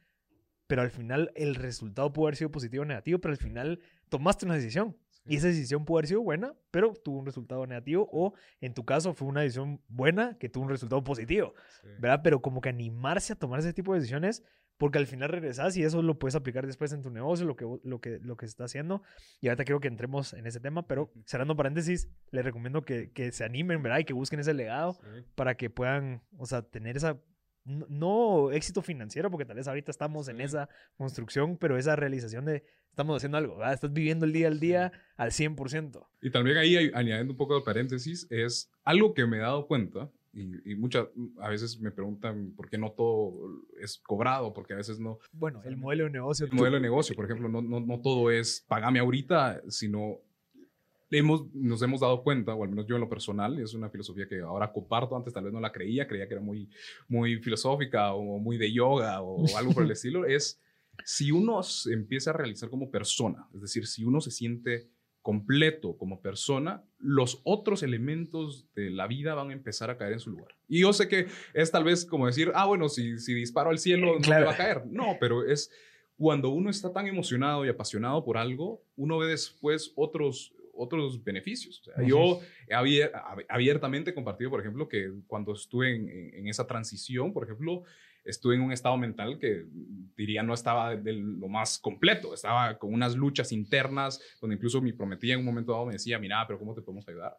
pero 0.66 0.82
al 0.82 0.90
final 0.90 1.32
el 1.35 1.54
resultado 1.54 2.12
pudo 2.12 2.26
haber 2.26 2.37
sido 2.37 2.50
positivo 2.50 2.82
o 2.82 2.87
negativo, 2.87 3.18
pero 3.18 3.32
al 3.32 3.38
final 3.38 3.80
tomaste 4.08 4.44
una 4.44 4.56
decisión. 4.56 4.96
Y 5.26 5.37
esa 5.37 5.49
decisión 5.49 5.85
pudo 5.85 5.99
haber 5.99 6.09
sido 6.09 6.23
buena, 6.23 6.54
pero 6.71 6.92
tuvo 6.92 7.18
un 7.18 7.26
resultado 7.26 7.66
negativo. 7.66 8.09
O 8.12 8.35
en 8.61 8.75
tu 8.75 8.85
caso 8.85 9.14
fue 9.14 9.28
una 9.28 9.40
decisión 9.40 9.80
buena 9.88 10.37
que 10.38 10.49
tuvo 10.49 10.64
un 10.64 10.71
resultado 10.71 11.02
positivo. 11.04 11.54
¿Verdad? 11.99 12.21
Pero 12.23 12.42
como 12.42 12.61
que 12.61 12.68
animarse 12.68 13.33
a 13.33 13.37
tomar 13.37 13.61
ese 13.61 13.73
tipo 13.73 13.92
de 13.92 14.00
decisiones, 14.00 14.42
porque 14.78 14.99
al 14.99 15.06
final 15.06 15.30
regresas 15.30 15.76
y 15.76 15.83
eso 15.83 16.02
lo 16.02 16.18
puedes 16.18 16.35
aplicar 16.35 16.66
después 16.66 16.92
en 16.92 17.02
tu 17.02 17.11
negocio, 17.11 17.47
lo 17.47 17.56
que, 17.56 17.66
lo 17.83 18.00
que, 18.00 18.18
lo 18.21 18.37
que 18.37 18.47
se 18.47 18.50
está 18.50 18.64
haciendo. 18.64 19.02
Y 19.40 19.49
ahorita 19.49 19.64
quiero 19.64 19.80
que 19.80 19.88
entremos 19.88 20.35
en 20.35 20.47
ese 20.47 20.61
tema, 20.61 20.87
pero 20.87 21.12
cerrando 21.25 21.56
paréntesis, 21.56 22.09
les 22.30 22.45
recomiendo 22.45 22.85
que, 22.85 23.11
que 23.12 23.33
se 23.33 23.45
animen, 23.45 23.83
¿verdad? 23.83 24.00
Y 24.00 24.04
que 24.04 24.12
busquen 24.12 24.40
ese 24.40 24.54
legado 24.54 24.99
para 25.35 25.56
que 25.56 25.71
puedan, 25.71 26.23
o 26.37 26.47
sea, 26.47 26.62
tener 26.62 26.97
esa 26.97 27.18
no 27.66 28.50
éxito 28.52 28.80
financiero, 28.80 29.30
porque 29.30 29.44
tal 29.44 29.56
vez 29.56 29.68
ahorita 29.68 29.90
estamos 29.90 30.28
en 30.28 30.40
esa 30.40 30.68
construcción, 30.96 31.56
pero 31.56 31.76
esa 31.76 31.96
realización 31.96 32.44
de 32.44 32.64
estamos 32.90 33.16
haciendo 33.16 33.37
algo, 33.37 33.56
¿verdad? 33.56 33.75
estás 33.75 33.92
viviendo 33.92 34.25
el 34.25 34.32
día 34.32 34.49
al 34.49 34.58
día 34.58 34.92
al 35.16 35.30
100%. 35.30 36.06
Y 36.23 36.30
también 36.30 36.56
ahí, 36.56 36.90
añadiendo 36.94 37.32
un 37.32 37.37
poco 37.37 37.56
de 37.56 37.62
paréntesis, 37.62 38.26
es 38.30 38.70
algo 38.85 39.12
que 39.12 39.26
me 39.26 39.37
he 39.37 39.40
dado 39.40 39.66
cuenta, 39.66 40.11
y, 40.32 40.75
muchas, 40.75 41.06
a 41.38 41.49
veces 41.49 41.80
me 41.80 41.90
preguntan 41.90 42.52
por 42.54 42.68
qué 42.68 42.76
no 42.76 42.92
todo 42.92 43.32
es 43.80 43.96
cobrado, 43.99 44.52
porque 44.52 44.75
a 44.75 44.76
veces 44.76 45.00
no... 45.00 45.18
Bueno, 45.32 45.62
el 45.64 45.78
modelo 45.78 46.04
de 46.04 46.11
negocio. 46.11 46.44
El 46.44 46.52
modelo 46.52 46.76
de 46.76 46.82
negocio, 46.82 47.16
por 47.16 47.25
ejemplo, 47.25 47.49
no, 47.49 47.62
no, 47.62 47.80
no 47.80 48.00
todo 48.02 48.30
es 48.30 48.62
pagame 48.68 48.99
ahorita, 48.99 49.62
sino 49.68 50.18
hemos, 51.10 51.52
nos 51.54 51.82
hemos 51.82 52.00
dado 52.00 52.22
cuenta, 52.22 52.54
o 52.54 52.64
al 52.64 52.70
menos 52.70 52.86
yo 52.86 52.96
en 52.96 53.00
lo 53.00 53.08
personal, 53.08 53.58
es 53.58 53.75
una 53.75 53.88
filosofía 53.90 54.28
que 54.28 54.40
ahora 54.40 54.72
comparto, 54.72 55.16
antes 55.16 55.32
tal 55.32 55.44
vez 55.44 55.52
no 55.52 55.60
la 55.60 55.72
creía, 55.72 56.06
creía 56.06 56.26
que 56.26 56.34
era 56.34 56.42
muy, 56.42 56.68
muy 57.08 57.36
filosófica 57.38 58.12
o 58.14 58.38
muy 58.38 58.56
de 58.56 58.72
yoga 58.72 59.22
o, 59.22 59.44
algo 59.56 59.72
por 59.72 59.84
el 59.84 59.90
estilo, 59.90 60.25
es 60.25 60.60
si 61.04 61.30
uno 61.30 61.62
se 61.62 61.92
empieza 61.92 62.30
a 62.30 62.34
realizar 62.34 62.70
como 62.70 62.90
persona, 62.90 63.46
es 63.54 63.60
decir, 63.60 63.86
si 63.86 64.04
uno 64.04 64.20
se 64.20 64.30
siente 64.30 64.88
completo 65.22 65.96
como 65.98 66.22
persona, 66.22 66.84
los 66.98 67.40
otros 67.42 67.82
elementos 67.82 68.72
de 68.76 68.90
la 68.90 69.08
vida 69.08 69.34
van 69.34 69.50
a 69.50 69.52
empezar 69.52 69.90
a 69.90 69.98
caer 69.98 70.12
en 70.12 70.20
su 70.20 70.30
lugar. 70.30 70.54
Y 70.68 70.82
yo 70.82 70.92
sé 70.92 71.08
que 71.08 71.26
es 71.52 71.72
tal 71.72 71.82
vez 71.82 72.04
como 72.04 72.26
decir, 72.26 72.52
ah, 72.54 72.66
bueno, 72.66 72.88
si, 72.88 73.18
si 73.18 73.34
disparo 73.34 73.70
al 73.70 73.80
cielo, 73.80 74.20
no 74.20 74.28
me 74.28 74.44
va 74.44 74.52
a 74.52 74.56
caer. 74.56 74.86
No, 74.86 75.16
pero 75.18 75.44
es 75.44 75.72
cuando 76.16 76.50
uno 76.50 76.70
está 76.70 76.92
tan 76.92 77.06
emocionado 77.06 77.64
y 77.64 77.68
apasionado 77.68 78.25
por 78.25 78.38
algo, 78.38 78.82
uno 78.96 79.18
ve 79.18 79.26
después 79.26 79.92
otros 79.96 80.54
otros 80.76 81.23
beneficios. 81.23 81.83
yo 82.06 82.40
he 82.68 83.10
abiertamente 83.49 84.15
compartido, 84.15 84.50
por 84.50 84.60
ejemplo, 84.60 84.89
que 84.89 85.12
cuando 85.26 85.52
estuve 85.52 85.95
en, 85.95 86.47
esa 86.49 86.67
transición, 86.67 87.32
por 87.32 87.45
ejemplo, 87.45 87.82
estuve 88.25 88.56
en 88.56 88.62
un 88.62 88.73
estado 88.73 88.97
mental 88.97 89.39
que 89.39 89.67
diría 90.17 90.43
no 90.43 90.54
estaba 90.54 90.97
de 90.97 91.12
lo 91.12 91.49
más 91.49 91.78
completo, 91.78 92.34
estaba 92.34 92.78
con 92.78 92.93
unas 92.93 93.15
luchas 93.15 93.52
internas, 93.52 94.21
donde 94.41 94.56
incluso 94.56 94.80
mi 94.80 94.93
prometida 94.93 95.34
en 95.34 95.41
un 95.41 95.47
momento 95.47 95.73
dado 95.73 95.86
me 95.86 95.93
decía, 95.93 96.19
mira, 96.19 96.45
pero 96.47 96.58
¿cómo 96.58 96.75
te 96.75 96.82
podemos 96.82 97.08
ayudar? 97.08 97.39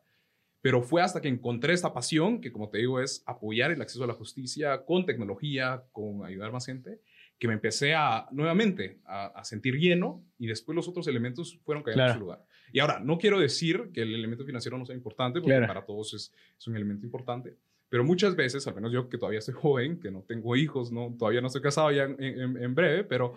Pero 0.62 0.82
fue 0.82 1.02
hasta 1.02 1.21
que 1.21 1.28
encontré 1.28 1.73
esta 1.73 1.93
pasión, 1.93 2.41
que 2.41 2.52
como 2.52 2.69
te 2.69 2.80
digo 2.80 3.00
es 3.00 3.23
apoyar 3.26 3.71
el 3.71 3.82
acceso 3.82 4.04
a 4.04 4.08
la 4.08 4.13
justicia 4.13 4.86
con 4.86 5.06
tecnología, 5.06 5.84
con 5.91 6.26
ayudar 6.26 6.52
más 6.52 6.65
gente, 6.65 7.02
que 7.39 7.47
me 7.47 7.54
empecé 7.54 7.93
a 7.93 8.28
nuevamente 8.32 9.00
a, 9.06 9.43
sentir 9.43 9.76
lleno 9.76 10.23
y 10.39 10.47
después 10.47 10.76
los 10.76 10.88
otros 10.88 11.08
elementos 11.08 11.60
fueron 11.63 11.84
cayendo 11.84 12.08
en 12.08 12.13
su 12.13 12.19
lugar. 12.19 12.43
Y 12.71 12.80
ahora, 12.80 12.99
no 12.99 13.17
quiero 13.17 13.39
decir 13.39 13.89
que 13.93 14.01
el 14.01 14.13
elemento 14.13 14.45
financiero 14.45 14.77
no 14.77 14.86
sea 14.86 14.95
importante, 14.95 15.41
porque 15.41 15.60
para 15.65 15.86
todos 15.86 16.13
es, 16.13 16.34
es, 16.58 16.67
un 16.67 16.75
elemento 16.75 17.06
importante, 17.06 17.56
pero 17.89 18.03
muchas 18.03 18.36
veces, 18.36 18.67
al 18.67 18.75
menos 18.75 18.91
yo 18.91 19.10
que 19.10 19.17
todavía 19.17 19.41
soy 19.41 19.53
joven, 19.53 19.99
que 19.99 20.12
no 20.12 20.21
tengo 20.21 20.56
hijos, 20.56 20.91
no, 20.91 21.15
todavía 21.17 21.41
no 21.41 21.47
estoy 21.47 21.62
casado 21.62 21.91
ya 21.91 22.03
en, 22.03 22.58
en, 22.58 22.75
breve, 22.75 23.03
pero 23.03 23.36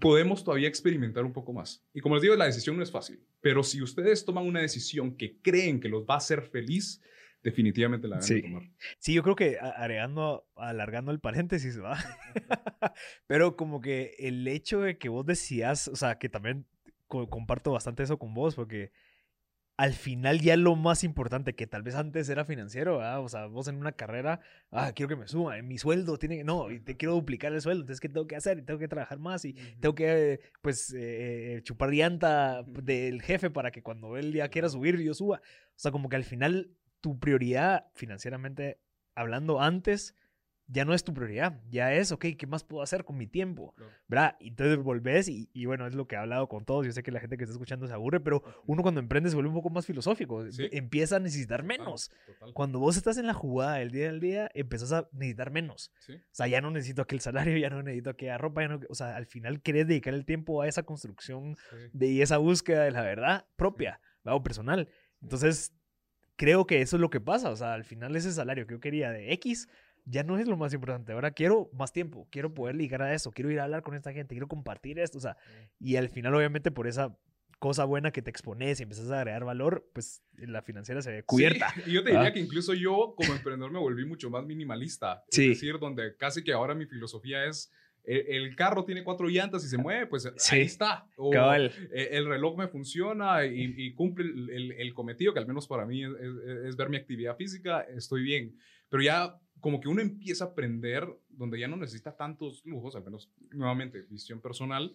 podemos 0.00 0.42
todavía 0.42 0.68
experimentar 0.68 1.24
un 1.24 1.32
poco 1.32 1.52
más. 1.52 1.84
Y 1.94 2.00
como 2.00 2.16
les 2.16 2.22
digo, 2.22 2.34
la 2.34 2.46
decisión 2.46 2.76
no 2.76 2.82
es 2.82 2.90
fácil, 2.90 3.20
pero 3.40 3.62
si 3.62 3.80
ustedes 3.80 4.24
toman 4.24 4.44
una 4.44 4.60
decisión 4.60 5.16
que 5.16 5.38
creen 5.40 5.80
que 5.80 5.88
los 5.88 6.04
va 6.04 6.14
a 6.14 6.18
hacer 6.18 6.42
feliz, 6.42 7.00
definitivamente 7.42 8.08
la 8.08 8.16
van 8.16 8.22
sí. 8.24 8.38
a 8.38 8.42
tomar. 8.42 8.62
Sí, 8.98 9.14
yo 9.14 9.22
creo 9.22 9.36
que 9.36 9.58
agregando, 9.58 10.46
alargando 10.56 11.12
el 11.12 11.20
paréntesis, 11.20 11.80
¿va? 11.80 11.96
Pero 13.26 13.56
como 13.56 13.80
que 13.80 14.16
el 14.18 14.46
hecho 14.48 14.80
de 14.80 14.98
que 14.98 15.08
vos 15.08 15.24
decías, 15.24 15.88
o 15.88 15.96
sea, 15.96 16.18
que 16.18 16.28
también 16.28 16.66
comparto 17.08 17.72
bastante 17.72 18.02
eso 18.02 18.18
con 18.18 18.34
vos, 18.34 18.54
porque 18.54 18.92
al 19.78 19.92
final 19.92 20.40
ya 20.40 20.56
lo 20.56 20.74
más 20.74 21.04
importante, 21.04 21.54
que 21.54 21.68
tal 21.68 21.84
vez 21.84 21.94
antes 21.94 22.28
era 22.28 22.44
financiero, 22.44 22.98
o 23.22 23.28
sea, 23.28 23.46
vos 23.46 23.68
en 23.68 23.76
una 23.76 23.92
carrera, 23.92 24.40
ah, 24.72 24.90
quiero 24.92 25.08
que 25.08 25.14
me 25.14 25.28
suba, 25.28 25.56
en 25.56 25.68
mi 25.68 25.78
sueldo 25.78 26.18
tiene 26.18 26.38
que, 26.38 26.44
no, 26.44 26.68
y 26.72 26.80
te 26.80 26.96
quiero 26.96 27.14
duplicar 27.14 27.52
el 27.52 27.60
sueldo, 27.60 27.82
entonces, 27.82 28.00
¿qué 28.00 28.08
tengo 28.08 28.26
que 28.26 28.34
hacer? 28.34 28.58
Y 28.58 28.62
tengo 28.62 28.80
que 28.80 28.88
trabajar 28.88 29.20
más 29.20 29.44
y 29.44 29.54
tengo 29.78 29.94
que, 29.94 30.40
pues, 30.62 30.92
eh, 30.98 31.60
chupar 31.62 31.90
llanta 31.90 32.64
del 32.64 33.22
jefe 33.22 33.50
para 33.50 33.70
que 33.70 33.82
cuando 33.84 34.16
él 34.16 34.32
ya 34.32 34.48
quiera 34.48 34.68
subir, 34.68 34.98
yo 34.98 35.14
suba. 35.14 35.36
O 35.36 35.72
sea, 35.76 35.92
como 35.92 36.08
que 36.08 36.16
al 36.16 36.24
final 36.24 36.72
tu 37.00 37.20
prioridad 37.20 37.86
financieramente 37.94 38.80
hablando 39.14 39.60
antes 39.60 40.16
ya 40.70 40.84
no 40.84 40.92
es 40.92 41.02
tu 41.02 41.14
prioridad, 41.14 41.58
ya 41.70 41.94
es, 41.94 42.12
ok, 42.12 42.26
¿qué 42.38 42.46
más 42.46 42.62
puedo 42.62 42.82
hacer 42.82 43.04
con 43.04 43.16
mi 43.16 43.26
tiempo? 43.26 43.74
¿Verdad? 44.06 44.36
Y 44.38 44.48
entonces 44.48 44.76
volvés 44.76 45.28
y, 45.28 45.48
y, 45.54 45.64
bueno, 45.64 45.86
es 45.86 45.94
lo 45.94 46.06
que 46.06 46.14
he 46.14 46.18
hablado 46.18 46.46
con 46.46 46.66
todos, 46.66 46.84
yo 46.84 46.92
sé 46.92 47.02
que 47.02 47.10
la 47.10 47.20
gente 47.20 47.38
que 47.38 47.44
está 47.44 47.52
escuchando 47.52 47.86
se 47.86 47.94
aburre, 47.94 48.20
pero 48.20 48.42
uno 48.66 48.82
cuando 48.82 49.00
emprende 49.00 49.30
se 49.30 49.34
vuelve 49.34 49.48
un 49.48 49.54
poco 49.54 49.70
más 49.70 49.86
filosófico, 49.86 50.44
empieza 50.70 51.16
a 51.16 51.20
necesitar 51.20 51.62
menos. 51.62 52.10
Cuando 52.52 52.78
vos 52.78 52.98
estás 52.98 53.16
en 53.16 53.26
la 53.26 53.32
jugada 53.32 53.76
del 53.76 53.90
día 53.90 54.10
al 54.10 54.20
día, 54.20 54.50
empezás 54.54 54.92
a 54.92 55.08
necesitar 55.12 55.50
menos. 55.50 55.90
O 56.06 56.12
sea, 56.32 56.46
ya 56.48 56.60
no 56.60 56.70
necesito 56.70 57.00
aquel 57.00 57.20
salario, 57.20 57.56
ya 57.56 57.70
no 57.70 57.82
necesito 57.82 58.10
aquella 58.10 58.36
ropa, 58.36 58.60
ya 58.60 58.68
no, 58.68 58.80
o 58.90 58.94
sea, 58.94 59.16
al 59.16 59.26
final 59.26 59.62
querés 59.62 59.88
dedicar 59.88 60.12
el 60.12 60.26
tiempo 60.26 60.60
a 60.60 60.68
esa 60.68 60.82
construcción 60.82 61.56
de, 61.94 62.08
y 62.08 62.20
esa 62.20 62.36
búsqueda 62.36 62.84
de 62.84 62.90
la 62.90 63.02
verdad 63.02 63.46
propia, 63.56 64.00
o 64.24 64.42
personal. 64.42 64.88
Entonces, 65.22 65.72
creo 66.36 66.66
que 66.66 66.80
eso 66.80 66.96
es 66.96 67.00
lo 67.00 67.10
que 67.10 67.20
pasa, 67.20 67.50
o 67.50 67.56
sea, 67.56 67.74
al 67.74 67.84
final 67.84 68.14
ese 68.16 68.32
salario 68.32 68.66
que 68.66 68.74
yo 68.74 68.80
quería 68.80 69.10
de 69.10 69.32
X 69.32 69.68
ya 70.08 70.22
no 70.22 70.38
es 70.38 70.46
lo 70.46 70.56
más 70.56 70.72
importante. 70.72 71.12
Ahora 71.12 71.30
quiero 71.30 71.70
más 71.72 71.92
tiempo, 71.92 72.26
quiero 72.30 72.54
poder 72.54 72.76
ligar 72.76 73.02
a 73.02 73.14
eso, 73.14 73.30
quiero 73.30 73.50
ir 73.50 73.60
a 73.60 73.64
hablar 73.64 73.82
con 73.82 73.94
esta 73.94 74.12
gente, 74.12 74.34
quiero 74.34 74.48
compartir 74.48 74.98
esto, 74.98 75.18
o 75.18 75.20
sea, 75.20 75.36
y 75.78 75.96
al 75.96 76.08
final 76.08 76.34
obviamente 76.34 76.70
por 76.70 76.86
esa 76.86 77.16
cosa 77.58 77.84
buena 77.84 78.12
que 78.12 78.22
te 78.22 78.30
expones 78.30 78.78
y 78.78 78.84
empiezas 78.84 79.10
a 79.10 79.18
agregar 79.18 79.44
valor, 79.44 79.88
pues 79.92 80.22
la 80.36 80.62
financiera 80.62 81.02
se 81.02 81.10
ve 81.10 81.22
cubierta. 81.24 81.74
y 81.86 81.92
yo 81.92 82.04
te 82.04 82.10
diría 82.10 82.32
que 82.32 82.40
incluso 82.40 82.72
yo 82.72 83.14
como 83.16 83.32
emprendedor 83.34 83.72
me 83.72 83.80
volví 83.80 84.06
mucho 84.06 84.30
más 84.30 84.46
minimalista. 84.46 85.24
Es 85.30 85.36
decir, 85.38 85.78
donde 85.78 86.16
casi 86.16 86.44
que 86.44 86.52
ahora 86.52 86.74
mi 86.74 86.86
filosofía 86.86 87.44
es 87.46 87.72
el, 88.04 88.56
carro 88.56 88.84
tiene 88.84 89.04
cuatro 89.04 89.28
llantas 89.28 89.64
y 89.64 89.68
se 89.68 89.76
mueve, 89.76 90.06
pues 90.06 90.26
ahí 90.50 90.62
está. 90.62 91.06
O 91.16 91.34
e, 91.34 91.70
el, 92.12 92.26
reloj 92.26 92.56
me 92.56 92.68
funciona 92.68 93.44
y, 93.44 93.92
cumple 93.94 94.24
el, 94.24 94.94
cometido, 94.94 95.34
que 95.34 95.40
al 95.40 95.46
menos 95.46 95.66
para 95.66 95.84
mí 95.84 96.04
es, 96.04 96.10
es, 96.64 96.76
ver 96.76 96.88
mi 96.88 96.96
actividad 96.96 97.36
física, 97.36 97.82
estoy 97.82 98.22
bien. 98.22 98.56
Pero 98.88 99.02
ya 99.02 99.38
como 99.60 99.80
que 99.80 99.88
uno 99.88 100.00
empieza 100.00 100.44
a 100.44 100.48
aprender 100.48 101.06
donde 101.28 101.58
ya 101.58 101.68
no 101.68 101.76
necesita 101.76 102.16
tantos 102.16 102.64
lujos, 102.64 102.96
al 102.96 103.04
menos 103.04 103.30
nuevamente 103.52 104.02
visión 104.02 104.40
personal, 104.40 104.94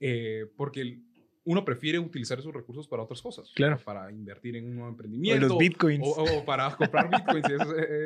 eh, 0.00 0.50
porque 0.56 1.00
uno 1.44 1.64
prefiere 1.64 1.98
utilizar 1.98 2.38
esos 2.38 2.54
recursos 2.54 2.86
para 2.86 3.02
otras 3.02 3.20
cosas. 3.20 3.50
Claro. 3.54 3.78
Para 3.84 4.10
invertir 4.12 4.56
en 4.56 4.66
un 4.66 4.74
nuevo 4.76 4.90
emprendimiento. 4.90 5.46
O 5.46 5.48
los 5.48 5.58
bitcoins. 5.58 6.06
O, 6.16 6.44
para 6.44 6.70
comprar 6.76 7.10
bitcoins. 7.10 7.46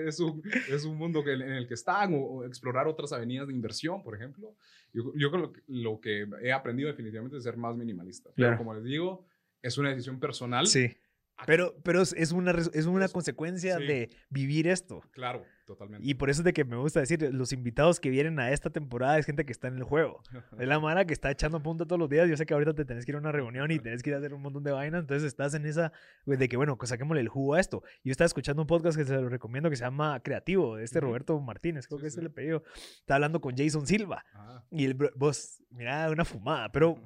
es, 0.06 0.20
un, 0.20 0.42
es, 0.70 0.84
un, 0.84 0.96
mundo 0.96 1.22
que, 1.22 1.34
en 1.34 1.42
el 1.42 1.66
que 1.66 1.74
están. 1.74 2.14
O, 2.14 2.44
explorar 2.44 2.88
otras 2.88 3.12
avenidas 3.12 3.48
de 3.48 3.52
inversión, 3.52 4.02
por 4.02 4.14
ejemplo. 4.14 4.54
Yo, 4.92 5.12
yo 5.14 5.30
creo 5.30 5.52
que 5.52 5.60
lo 5.66 6.00
que 6.00 6.26
he 6.42 6.52
aprendido 6.52 6.88
definitivamente 6.88 7.36
es 7.36 7.42
ser 7.42 7.58
más 7.58 7.76
minimalista. 7.76 8.30
Claro. 8.34 8.52
Pero 8.52 8.58
como 8.58 8.74
les 8.74 8.84
digo, 8.84 9.26
es 9.60 9.76
una 9.76 9.90
decisión 9.90 10.18
personal. 10.18 10.66
Sí 10.66 10.96
Pero, 11.44 11.74
pero 11.82 12.00
es, 12.00 12.14
es 12.14 12.32
una, 12.32 12.52
es 12.52 12.86
una 12.86 13.04
Es- 13.04 13.12
consecuencia 13.12 13.76
sí. 13.78 13.84
de 13.86 14.10
vivir 14.30 14.66
esto. 14.68 15.02
Claro, 15.10 15.44
totalmente. 15.66 16.06
Y 16.08 16.14
por 16.14 16.30
eso 16.30 16.40
es 16.40 16.44
de 16.44 16.54
que 16.54 16.64
me 16.64 16.76
gusta 16.76 17.00
decir, 17.00 17.28
los 17.34 17.52
invitados 17.52 18.00
que 18.00 18.08
vienen 18.08 18.38
a 18.40 18.50
esta 18.52 18.70
temporada 18.70 19.18
es 19.18 19.26
gente 19.26 19.44
que 19.44 19.52
está 19.52 19.68
en 19.68 19.76
el 19.76 19.82
juego. 19.82 20.22
Es 20.58 20.66
la 20.66 20.80
mara 20.80 21.04
que 21.04 21.12
está 21.12 21.30
echando 21.30 21.62
punta 21.62 21.84
todos 21.84 21.98
los 22.00 22.08
días. 22.08 22.26
Yo 22.28 22.36
sé 22.38 22.46
que 22.46 22.54
ahorita 22.54 22.72
te 22.74 22.86
tenés 22.86 23.04
que 23.04 23.12
ir 23.12 23.16
a 23.16 23.18
una 23.18 23.32
reunión 23.32 23.70
y 23.70 23.78
tenés 23.78 24.02
que 24.02 24.10
ir 24.10 24.14
a 24.16 24.18
hacer 24.18 24.32
un 24.32 24.40
montón 24.40 24.62
de 24.64 24.72
vainas. 24.72 25.02
Entonces 25.02 25.26
estás 25.26 25.52
en 25.52 25.66
esa, 25.66 25.92
güey, 26.24 26.38
de 26.38 26.48
que, 26.48 26.56
bueno, 26.56 26.78
pues 26.78 26.88
saquémosle 26.88 27.20
el 27.20 27.28
jugo 27.28 27.54
a 27.54 27.60
esto. 27.60 27.82
Yo 28.02 28.12
estaba 28.12 28.26
escuchando 28.26 28.62
un 28.62 28.66
podcast 28.68 28.96
que 28.96 29.04
se 29.04 29.14
lo 29.20 29.28
recomiendo 29.28 29.68
que 29.68 29.76
se 29.76 29.84
llama 29.84 30.18
Creativo, 30.20 30.76
de 30.76 30.84
este. 30.84 31.00
Roberto 31.00 31.38
Martínez, 31.40 31.86
creo 31.86 31.98
Sí, 31.98 32.02
que 32.02 32.08
es 32.08 32.14
sí. 32.14 32.20
el 32.20 32.28
apellido. 32.28 32.62
Está 33.00 33.16
hablando 33.16 33.42
con 33.42 33.54
Jason 33.56 33.86
Silva. 33.86 34.24
Ah, 34.32 34.64
Y 34.70 34.86
el 34.86 34.94
vos, 35.16 35.62
mira, 35.70 36.08
una 36.10 36.24
fumada, 36.24 36.72
pero 36.72 36.96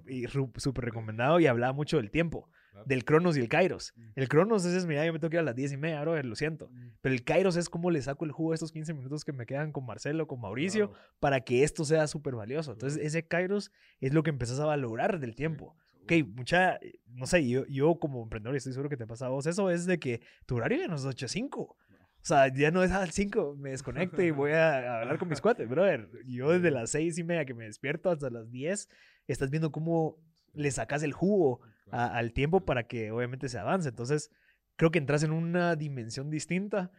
súper 0.56 0.84
recomendado 0.84 1.40
y 1.40 1.46
hablaba 1.48 1.72
mucho 1.72 1.96
del 1.96 2.10
tiempo, 2.12 2.48
del 2.86 3.04
Cronos 3.04 3.36
y 3.36 3.40
el 3.40 3.48
Kairos. 3.48 3.92
Mm. 3.96 4.02
El 4.16 4.28
Cronos 4.28 4.64
es, 4.64 4.86
mira, 4.86 5.04
yo 5.04 5.12
me 5.12 5.18
tengo 5.18 5.30
que 5.30 5.36
ir 5.36 5.40
a 5.40 5.44
las 5.44 5.56
10 5.56 5.72
y 5.72 5.76
media, 5.76 6.00
bro, 6.00 6.20
lo 6.22 6.34
siento. 6.34 6.68
Mm, 6.68 6.88
Pero 7.00 7.14
el 7.14 7.24
Kairos 7.24 7.56
es 7.56 7.68
como 7.68 7.90
le 7.90 8.02
saco 8.02 8.24
el 8.24 8.32
jugo 8.32 8.52
a 8.52 8.54
estos 8.54 8.72
15 8.72 8.94
minutos 8.94 9.24
que 9.24 9.32
me 9.32 9.46
quedan 9.46 9.72
con 9.72 9.86
Marcelo, 9.86 10.26
con 10.26 10.40
Mauricio, 10.40 10.90
claro. 10.90 11.04
para 11.20 11.40
que 11.40 11.62
esto 11.64 11.84
sea 11.84 12.06
súper 12.06 12.34
valioso. 12.34 12.72
Entonces, 12.72 13.00
ese 13.02 13.26
Kairos 13.26 13.72
es 14.00 14.12
lo 14.12 14.22
que 14.22 14.30
empezás 14.30 14.60
a 14.60 14.66
valorar 14.66 15.20
del 15.20 15.34
tiempo. 15.34 15.76
Ok, 16.02 16.12
mucha, 16.34 16.80
no 17.08 17.26
sé, 17.26 17.46
yo, 17.46 17.66
yo 17.66 17.96
como 17.96 18.22
emprendedor, 18.22 18.54
y 18.54 18.58
estoy 18.58 18.72
seguro 18.72 18.88
que 18.88 18.96
te 18.96 19.06
pasa 19.06 19.26
a 19.26 19.28
vos, 19.28 19.46
eso 19.46 19.70
es 19.70 19.86
de 19.86 19.98
que 19.98 20.20
tu 20.46 20.56
horario 20.56 20.78
ya 20.78 20.88
no 20.88 20.96
es 20.96 21.04
8 21.04 21.26
a 21.26 21.28
5. 21.28 21.76
O 22.22 22.26
sea, 22.26 22.52
ya 22.52 22.70
no 22.70 22.82
es 22.82 22.90
al 22.90 23.10
5, 23.10 23.56
me 23.58 23.70
desconecto 23.70 24.20
y 24.22 24.30
voy 24.30 24.52
a 24.52 25.00
hablar 25.00 25.18
con 25.18 25.28
mis 25.28 25.40
cuates, 25.40 25.68
brother. 25.68 26.10
Yo 26.26 26.50
desde 26.50 26.70
las 26.70 26.90
6 26.90 27.16
y 27.18 27.24
media 27.24 27.44
que 27.44 27.54
me 27.54 27.64
despierto 27.64 28.10
hasta 28.10 28.28
las 28.28 28.50
10, 28.50 28.88
estás 29.26 29.50
viendo 29.50 29.72
cómo 29.72 30.16
le 30.52 30.70
sacas 30.70 31.02
el 31.02 31.12
jugo 31.12 31.60
a- 31.92 32.16
al 32.16 32.32
tiempo 32.32 32.64
para 32.64 32.84
que 32.84 33.10
obviamente 33.10 33.48
se 33.48 33.58
avance. 33.58 33.88
Entonces, 33.88 34.30
creo 34.76 34.90
que 34.90 34.98
entras 34.98 35.22
en 35.22 35.32
una 35.32 35.76
dimensión 35.76 36.30
distinta 36.30 36.90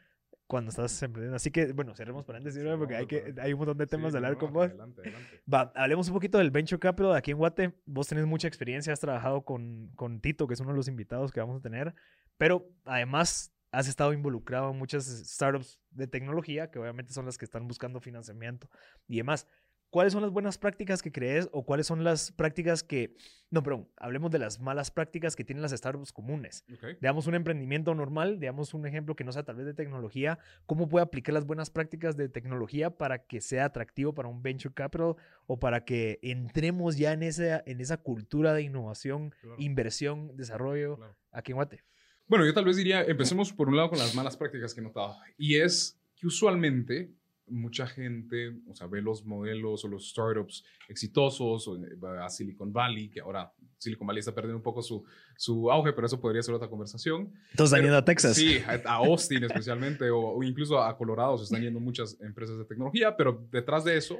cuando 0.47 0.69
estás 0.69 1.01
emprendiendo. 1.03 1.37
Así 1.37 1.49
que, 1.49 1.71
bueno, 1.71 1.95
cerremos 1.95 2.25
paréntesis, 2.25 2.61
Sí, 2.61 2.67
porque 2.77 2.95
hay, 2.95 3.05
que, 3.07 3.33
hay 3.41 3.53
un 3.53 3.59
montón 3.59 3.77
de 3.77 3.87
temas 3.87 4.07
Sí, 4.07 4.11
de 4.13 4.17
hablar 4.17 4.33
no, 4.33 4.37
con 4.39 4.51
vos. 4.53 4.65
Adelante, 4.67 5.01
adelante. 5.01 5.41
Va, 5.51 5.71
hablemos 5.75 6.07
un 6.09 6.13
poquito 6.13 6.37
del 6.39 6.51
Venture 6.51 6.79
Capital 6.79 7.15
aquí 7.15 7.31
en 7.31 7.37
Guate. 7.37 7.73
Vos 7.85 8.07
tenés 8.07 8.25
mucha 8.25 8.47
experiencia, 8.49 8.91
has 8.91 8.99
trabajado 8.99 9.43
con, 9.45 9.91
con 9.95 10.19
Tito, 10.19 10.47
que 10.47 10.53
es 10.55 10.59
uno 10.59 10.71
de 10.71 10.75
los 10.75 10.89
invitados 10.89 11.31
que 11.31 11.39
vamos 11.39 11.57
a 11.57 11.61
tener, 11.61 11.95
pero 12.37 12.67
además 12.83 13.53
has 13.71 13.87
estado 13.87 14.11
involucrado 14.11 14.71
en 14.71 14.77
muchas 14.77 15.05
startups 15.05 15.79
de 15.91 16.05
tecnología, 16.05 16.69
que 16.69 16.79
obviamente 16.79 17.13
son 17.13 17.25
las 17.25 17.37
que 17.37 17.45
están 17.45 17.65
buscando 17.69 18.01
financiamiento 18.01 18.69
y 19.07 19.15
demás. 19.17 19.47
¿Cuáles 19.91 20.13
son 20.13 20.21
las 20.21 20.31
buenas 20.31 20.57
prácticas 20.57 21.01
que 21.01 21.11
crees 21.11 21.49
o 21.51 21.65
cuáles 21.65 21.85
son 21.85 22.03
las 22.05 22.31
prácticas 22.31 22.81
que... 22.81 23.13
No, 23.49 23.61
perdón, 23.61 23.89
hablemos 23.97 24.31
de 24.31 24.39
las 24.39 24.61
malas 24.61 24.89
prácticas 24.89 25.35
que 25.35 25.43
tienen 25.43 25.61
las 25.61 25.71
startups 25.73 26.13
comunes. 26.13 26.63
Ok. 26.73 26.97
Digamos 27.01 27.27
un 27.27 27.35
emprendimiento 27.35 27.93
normal, 27.93 28.39
digamos 28.39 28.73
un 28.73 28.87
ejemplo 28.87 29.17
que 29.17 29.25
no 29.25 29.33
sea 29.33 29.43
tal 29.43 29.57
vez 29.57 29.65
de 29.65 29.73
tecnología, 29.73 30.39
¿cómo 30.65 30.87
puede 30.87 31.03
aplicar 31.03 31.33
las 31.33 31.45
buenas 31.45 31.69
prácticas 31.69 32.15
de 32.15 32.29
tecnología 32.29 32.89
para 32.97 33.25
que 33.25 33.41
sea 33.41 33.65
atractivo 33.65 34.13
para 34.13 34.29
un 34.29 34.41
venture 34.41 34.73
capital 34.73 35.15
o 35.45 35.59
para 35.59 35.83
que 35.83 36.19
entremos 36.21 36.97
ya 36.97 37.11
en 37.11 37.23
esa, 37.23 37.61
en 37.65 37.81
esa 37.81 37.97
cultura 37.97 38.53
de 38.53 38.61
innovación, 38.63 39.35
Claro. 39.41 39.57
inversión, 39.59 40.37
desarrollo 40.37 40.95
Claro. 40.95 41.17
aquí 41.31 41.51
en 41.51 41.55
Guate? 41.57 41.83
Bueno, 42.27 42.45
yo 42.45 42.53
tal 42.53 42.63
vez 42.63 42.77
diría, 42.77 43.03
empecemos 43.03 43.51
por 43.51 43.67
un 43.67 43.75
lado 43.75 43.89
con 43.89 43.99
las 43.99 44.15
malas 44.15 44.37
prácticas 44.37 44.73
que 44.73 44.79
he 44.79 44.83
notado. 44.85 45.17
Y 45.37 45.57
es 45.57 45.99
que 46.15 46.27
usualmente 46.27 47.11
mucha 47.47 47.85
gente, 47.87 48.53
o 48.67 48.73
sea, 48.75 48.87
ve 48.87 49.01
los 49.01 49.25
modelos 49.25 49.83
o 49.83 49.87
los 49.87 50.09
startups 50.09 50.63
exitosos, 50.87 51.67
o 51.67 51.75
eh, 51.77 51.97
a 52.21 52.29
Silicon 52.29 52.71
Valley, 52.71 53.09
que 53.09 53.19
ahora 53.19 53.51
Silicon 53.77 54.07
Valley 54.07 54.19
está 54.19 54.33
perdiendo 54.33 54.57
un 54.57 54.63
poco 54.63 54.81
su, 54.81 55.03
su 55.35 55.69
auge, 55.71 55.91
pero 55.93 56.07
eso 56.07 56.19
podría 56.19 56.41
ser 56.43 56.55
otra 56.55 56.69
conversación. 56.69 57.33
Entonces, 57.51 57.73
Pero- 57.73 57.83
yendo 57.83 57.97
a 57.97 58.05
Texas. 58.05 58.35
Sí, 58.37 58.59
a, 58.65 58.75
Austin 58.95 59.43
especialmente, 59.43 60.09
o, 60.09 60.19
o 60.19 60.43
incluso 60.43 60.81
a 60.81 60.97
Colorado 60.97 61.37
se 61.37 61.45
están 61.45 61.61
yendo 61.61 61.79
muchas 61.79 62.19
empresas 62.21 62.57
de 62.57 62.65
tecnología, 62.65 63.17
pero 63.17 63.47
detrás 63.51 63.83
de 63.83 63.97
eso, 63.97 64.19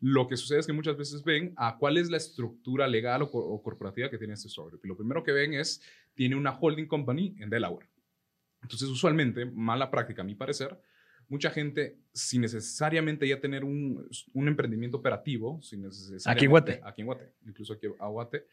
lo 0.00 0.26
que 0.26 0.36
sucede 0.36 0.58
es 0.58 0.66
que 0.66 0.72
muchas 0.72 0.96
veces 0.96 1.22
ven 1.22 1.52
a 1.56 1.76
cuál 1.78 1.96
es 1.98 2.10
la 2.10 2.16
estructura 2.16 2.88
legal 2.88 3.22
o, 3.22 3.26
o 3.26 3.62
corporativa 3.62 4.10
que 4.10 4.18
tiene 4.18 4.34
este 4.34 4.48
startup. 4.48 4.80
Y 4.82 4.88
lo 4.88 4.96
primero 4.96 5.22
que 5.22 5.30
ven 5.30 5.54
es, 5.54 5.80
tiene 6.14 6.34
una 6.34 6.58
holding 6.58 6.86
company 6.86 7.36
en 7.38 7.48
Delaware. 7.50 7.88
Entonces, 8.62 8.88
usualmente, 8.88 9.44
mala 9.44 9.90
práctica 9.90 10.22
a 10.22 10.24
mi 10.24 10.34
parecer, 10.34 10.80
mucha 11.32 11.50
gente, 11.50 11.96
sin 12.12 12.42
necesariamente 12.42 13.26
ya 13.26 13.40
tener 13.40 13.64
un, 13.64 14.06
un 14.34 14.48
emprendimiento 14.48 14.98
operativo, 14.98 15.62
sin 15.62 15.80
necesariamente, 15.80 16.30
Aquí 16.30 16.44
en 16.44 16.50
Guate. 16.50 16.80
Aquí 16.84 17.00
en 17.00 17.06
Guate, 17.06 17.32
incluso 17.46 17.72
aquí 17.72 17.86
a 17.98 18.06
Guate, 18.06 18.44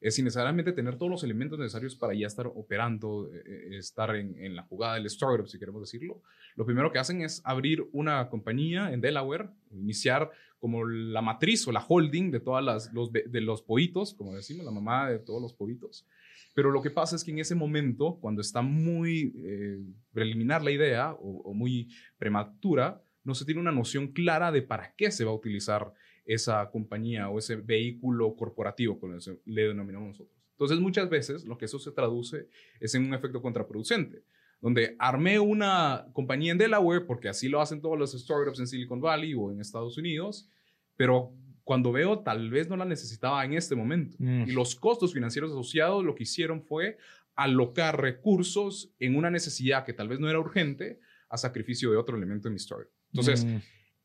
es 0.00 0.14
sin 0.14 0.24
necesariamente 0.24 0.72
tener 0.72 0.96
todos 0.96 1.10
los 1.10 1.24
elementos 1.24 1.58
necesarios 1.58 1.96
para 1.96 2.14
ya 2.14 2.28
estar 2.28 2.46
operando, 2.46 3.28
eh, 3.34 3.42
eh, 3.44 3.78
estar 3.78 4.14
en, 4.14 4.38
en 4.38 4.54
la 4.54 4.62
jugada 4.62 4.94
del 4.94 5.06
startup, 5.06 5.48
si 5.48 5.58
queremos 5.58 5.80
decirlo. 5.80 6.22
Lo 6.54 6.64
primero 6.64 6.92
que 6.92 7.00
hacen 7.00 7.22
es 7.22 7.42
abrir 7.44 7.88
una 7.90 8.28
compañía 8.28 8.92
en 8.92 9.00
Delaware, 9.00 9.48
iniciar 9.72 10.30
como 10.60 10.86
la 10.86 11.22
matriz 11.22 11.66
o 11.66 11.72
la 11.72 11.84
holding 11.84 12.30
de 12.30 12.38
todas 12.38 12.64
las 12.64 12.92
los, 12.92 13.10
de 13.12 13.40
los 13.40 13.62
pollitos, 13.62 14.14
como 14.14 14.32
decimos, 14.32 14.64
la 14.64 14.70
mamá 14.70 15.10
de 15.10 15.18
todos 15.18 15.42
los 15.42 15.52
pollitos. 15.54 16.06
Pero 16.54 16.70
lo 16.70 16.82
que 16.82 16.90
pasa 16.90 17.16
es 17.16 17.24
que 17.24 17.30
en 17.30 17.38
ese 17.38 17.54
momento, 17.54 18.18
cuando 18.20 18.40
está 18.40 18.62
muy 18.62 19.32
eh, 19.36 19.78
preliminar 20.12 20.62
la 20.62 20.70
idea 20.70 21.12
o, 21.12 21.42
o 21.44 21.54
muy 21.54 21.88
prematura, 22.18 23.02
no 23.24 23.34
se 23.34 23.44
tiene 23.44 23.60
una 23.60 23.72
noción 23.72 24.08
clara 24.08 24.50
de 24.50 24.62
para 24.62 24.94
qué 24.96 25.10
se 25.10 25.24
va 25.24 25.30
a 25.30 25.34
utilizar 25.34 25.92
esa 26.28 26.70
compañía 26.70 27.28
o 27.30 27.38
ese 27.38 27.56
vehículo 27.56 28.36
corporativo, 28.36 29.00
como 29.00 29.16
le 29.46 29.62
denominamos 29.62 30.08
nosotros. 30.08 30.36
Entonces, 30.52 30.78
muchas 30.78 31.08
veces 31.08 31.44
lo 31.44 31.56
que 31.56 31.64
eso 31.64 31.78
se 31.78 31.92
traduce 31.92 32.48
es 32.80 32.94
en 32.94 33.06
un 33.06 33.14
efecto 33.14 33.40
contraproducente, 33.40 34.24
donde 34.60 34.94
armé 34.98 35.38
una 35.38 36.06
compañía 36.12 36.52
en 36.52 36.58
Delaware, 36.58 37.06
porque 37.06 37.28
así 37.28 37.48
lo 37.48 37.60
hacen 37.60 37.80
todos 37.80 37.98
los 37.98 38.12
startups 38.12 38.60
en 38.60 38.66
Silicon 38.66 39.00
Valley 39.00 39.34
o 39.34 39.50
en 39.50 39.60
Estados 39.60 39.96
Unidos, 39.96 40.50
pero 40.96 41.32
cuando 41.68 41.92
veo, 41.92 42.20
tal 42.20 42.48
vez 42.48 42.70
no 42.70 42.78
la 42.78 42.86
necesitaba 42.86 43.44
en 43.44 43.52
este 43.52 43.74
momento. 43.76 44.16
Mm. 44.18 44.44
Y 44.48 44.52
los 44.52 44.74
costos 44.74 45.12
financieros 45.12 45.50
asociados 45.50 46.02
lo 46.02 46.14
que 46.14 46.22
hicieron 46.22 46.62
fue 46.62 46.96
alocar 47.34 48.00
recursos 48.00 48.90
en 48.98 49.16
una 49.16 49.30
necesidad 49.30 49.84
que 49.84 49.92
tal 49.92 50.08
vez 50.08 50.18
no 50.18 50.30
era 50.30 50.40
urgente 50.40 50.98
a 51.28 51.36
sacrificio 51.36 51.90
de 51.90 51.98
otro 51.98 52.16
elemento 52.16 52.48
en 52.48 52.54
mi 52.54 52.56
startup. 52.56 52.90
Entonces, 53.12 53.44
Mm. 53.44 53.58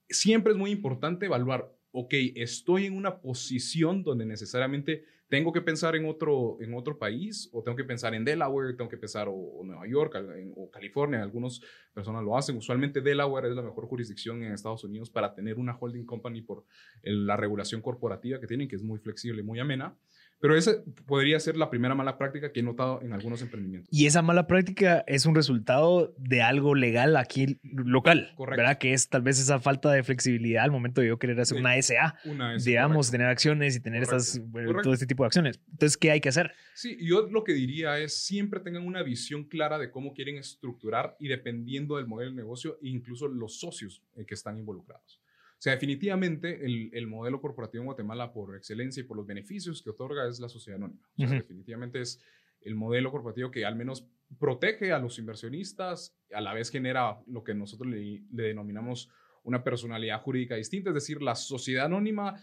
siempre 0.09 0.51
es 0.51 0.59
muy 0.59 0.71
importante 0.71 1.27
evaluar, 1.27 1.73
ok, 1.93 2.13
estoy 2.35 2.87
en 2.87 2.97
una 2.97 3.21
posición 3.21 4.03
donde 4.03 4.25
necesariamente 4.25 5.05
tengo 5.33 5.51
que 5.51 5.61
pensar 5.61 5.95
en 5.95 6.05
otro, 6.05 6.57
en 6.59 6.75
otro 6.75 6.99
país, 6.99 7.49
o 7.53 7.63
tengo 7.63 7.75
que 7.75 7.83
pensar 7.83 8.13
en 8.13 8.23
Delaware, 8.23 8.75
tengo 8.75 8.87
que 8.87 8.97
pensar 8.97 9.27
o, 9.27 9.63
Nueva 9.63 9.87
York 9.87 10.15
o 10.55 10.69
California, 10.69 11.23
algunas 11.23 11.59
personas 11.91 12.23
lo 12.23 12.37
hacen. 12.37 12.55
Usualmente 12.55 13.01
Delaware 13.01 13.47
es 13.47 13.55
la 13.55 13.63
mejor 13.63 13.87
jurisdicción 13.87 14.43
en 14.43 14.51
Estados 14.51 14.83
Unidos 14.83 15.09
para 15.09 15.33
tener 15.33 15.57
una 15.57 15.75
holding 15.75 16.05
company 16.05 16.43
por 16.43 16.65
la 17.01 17.35
regulación 17.35 17.81
corporativa 17.81 18.39
que 18.39 18.45
tienen, 18.45 18.67
que 18.67 18.75
es 18.75 18.83
muy 18.83 18.99
flexible 18.99 19.41
muy 19.41 19.59
amena. 19.59 19.97
Pero 20.43 20.57
esa 20.57 20.73
podría 21.05 21.39
ser 21.39 21.55
la 21.55 21.69
primera 21.69 21.95
mala 21.95 22.17
práctica 22.17 22.51
que 22.51 22.59
he 22.59 22.63
notado 22.63 23.01
en 23.01 23.13
algunos 23.13 23.41
emprendimientos. 23.41 23.87
Y 23.89 24.07
esa 24.07 24.21
mala 24.21 24.45
práctica 24.45 25.01
es 25.07 25.25
un 25.25 25.35
resultado 25.35 26.13
de 26.17 26.41
algo 26.41 26.75
legal 26.75 27.15
aquí 27.15 27.61
local, 27.63 28.33
Correcto. 28.35 28.57
¿verdad? 28.61 28.77
Que 28.77 28.91
es 28.91 29.07
tal 29.07 29.21
vez 29.21 29.39
esa 29.39 29.61
falta 29.61 29.89
de 29.93 30.03
flexibilidad 30.03 30.65
al 30.65 30.71
momento 30.71 30.99
de 30.99 31.07
yo 31.07 31.17
querer 31.17 31.39
hacer 31.39 31.55
Sí. 31.55 31.61
una 31.61 31.77
SA, 31.77 32.15
Una 32.25 32.55
es 32.55 32.65
digamos, 32.65 33.07
correcto. 33.07 33.11
tener 33.13 33.27
acciones 33.27 33.75
y 33.77 33.79
tener 33.79 34.03
Correcto. 34.03 34.17
estas, 34.21 34.51
bueno, 34.51 34.67
Correcto. 34.67 34.83
todo 34.83 34.93
este 34.93 35.07
tipo 35.07 35.23
de 35.23 35.27
acciones. 35.27 35.61
Entonces, 35.71 35.95
¿qué 35.95 36.11
hay 36.11 36.19
que 36.19 36.27
hacer? 36.27 36.51
Sí, 36.73 36.97
yo 36.99 37.21
lo 37.29 37.45
que 37.45 37.53
diría 37.53 37.97
es 37.99 38.13
siempre 38.13 38.59
tengan 38.59 38.85
una 38.85 39.01
visión 39.01 39.45
clara 39.45 39.79
de 39.79 39.91
cómo 39.91 40.13
quieren 40.13 40.35
estructurar 40.35 41.15
y 41.21 41.29
dependiendo 41.29 41.95
del 41.95 42.07
modelo 42.07 42.31
de 42.31 42.35
negocio 42.35 42.77
incluso 42.81 43.29
los 43.29 43.61
socios 43.61 44.03
eh, 44.17 44.25
que 44.25 44.33
están 44.33 44.57
involucrados. 44.57 45.21
O 45.63 45.65
sea, 45.65 45.75
definitivamente 45.75 46.65
el, 46.65 46.89
el 46.91 47.07
modelo 47.07 47.39
corporativo 47.39 47.83
en 47.83 47.85
Guatemala 47.85 48.33
por 48.33 48.53
excelencia 48.57 48.99
y 48.99 49.05
por 49.05 49.15
los 49.15 49.25
beneficios 49.25 49.81
que 49.81 49.91
otorga 49.91 50.27
es 50.27 50.41
la 50.41 50.49
sociedad 50.49 50.75
anónima. 50.75 51.07
O 51.17 51.25
sea, 51.25 51.37
definitivamente 51.37 52.01
es 52.01 52.21
el 52.59 52.75
modelo 52.75 53.11
corporativo 53.11 53.49
que 53.49 53.63
al 53.63 53.77
menos 53.77 54.05
protege 54.37 54.91
a 54.91 54.99
los 54.99 55.19
inversionistas, 55.19 56.17
a 56.33 56.41
la 56.41 56.53
vez 56.53 56.69
genera 56.69 57.17
lo 57.27 57.45
que 57.45 57.53
nosotros 57.53 57.89
le, 57.89 58.25
le 58.29 58.43
denominamos 58.43 59.09
una 59.43 59.63
personalidad 59.63 60.21
jurídica 60.21 60.57
distinta, 60.57 60.89
es 60.89 60.95
decir, 60.95 61.21
la 61.21 61.33
sociedad 61.33 61.85
anónima 61.85 62.35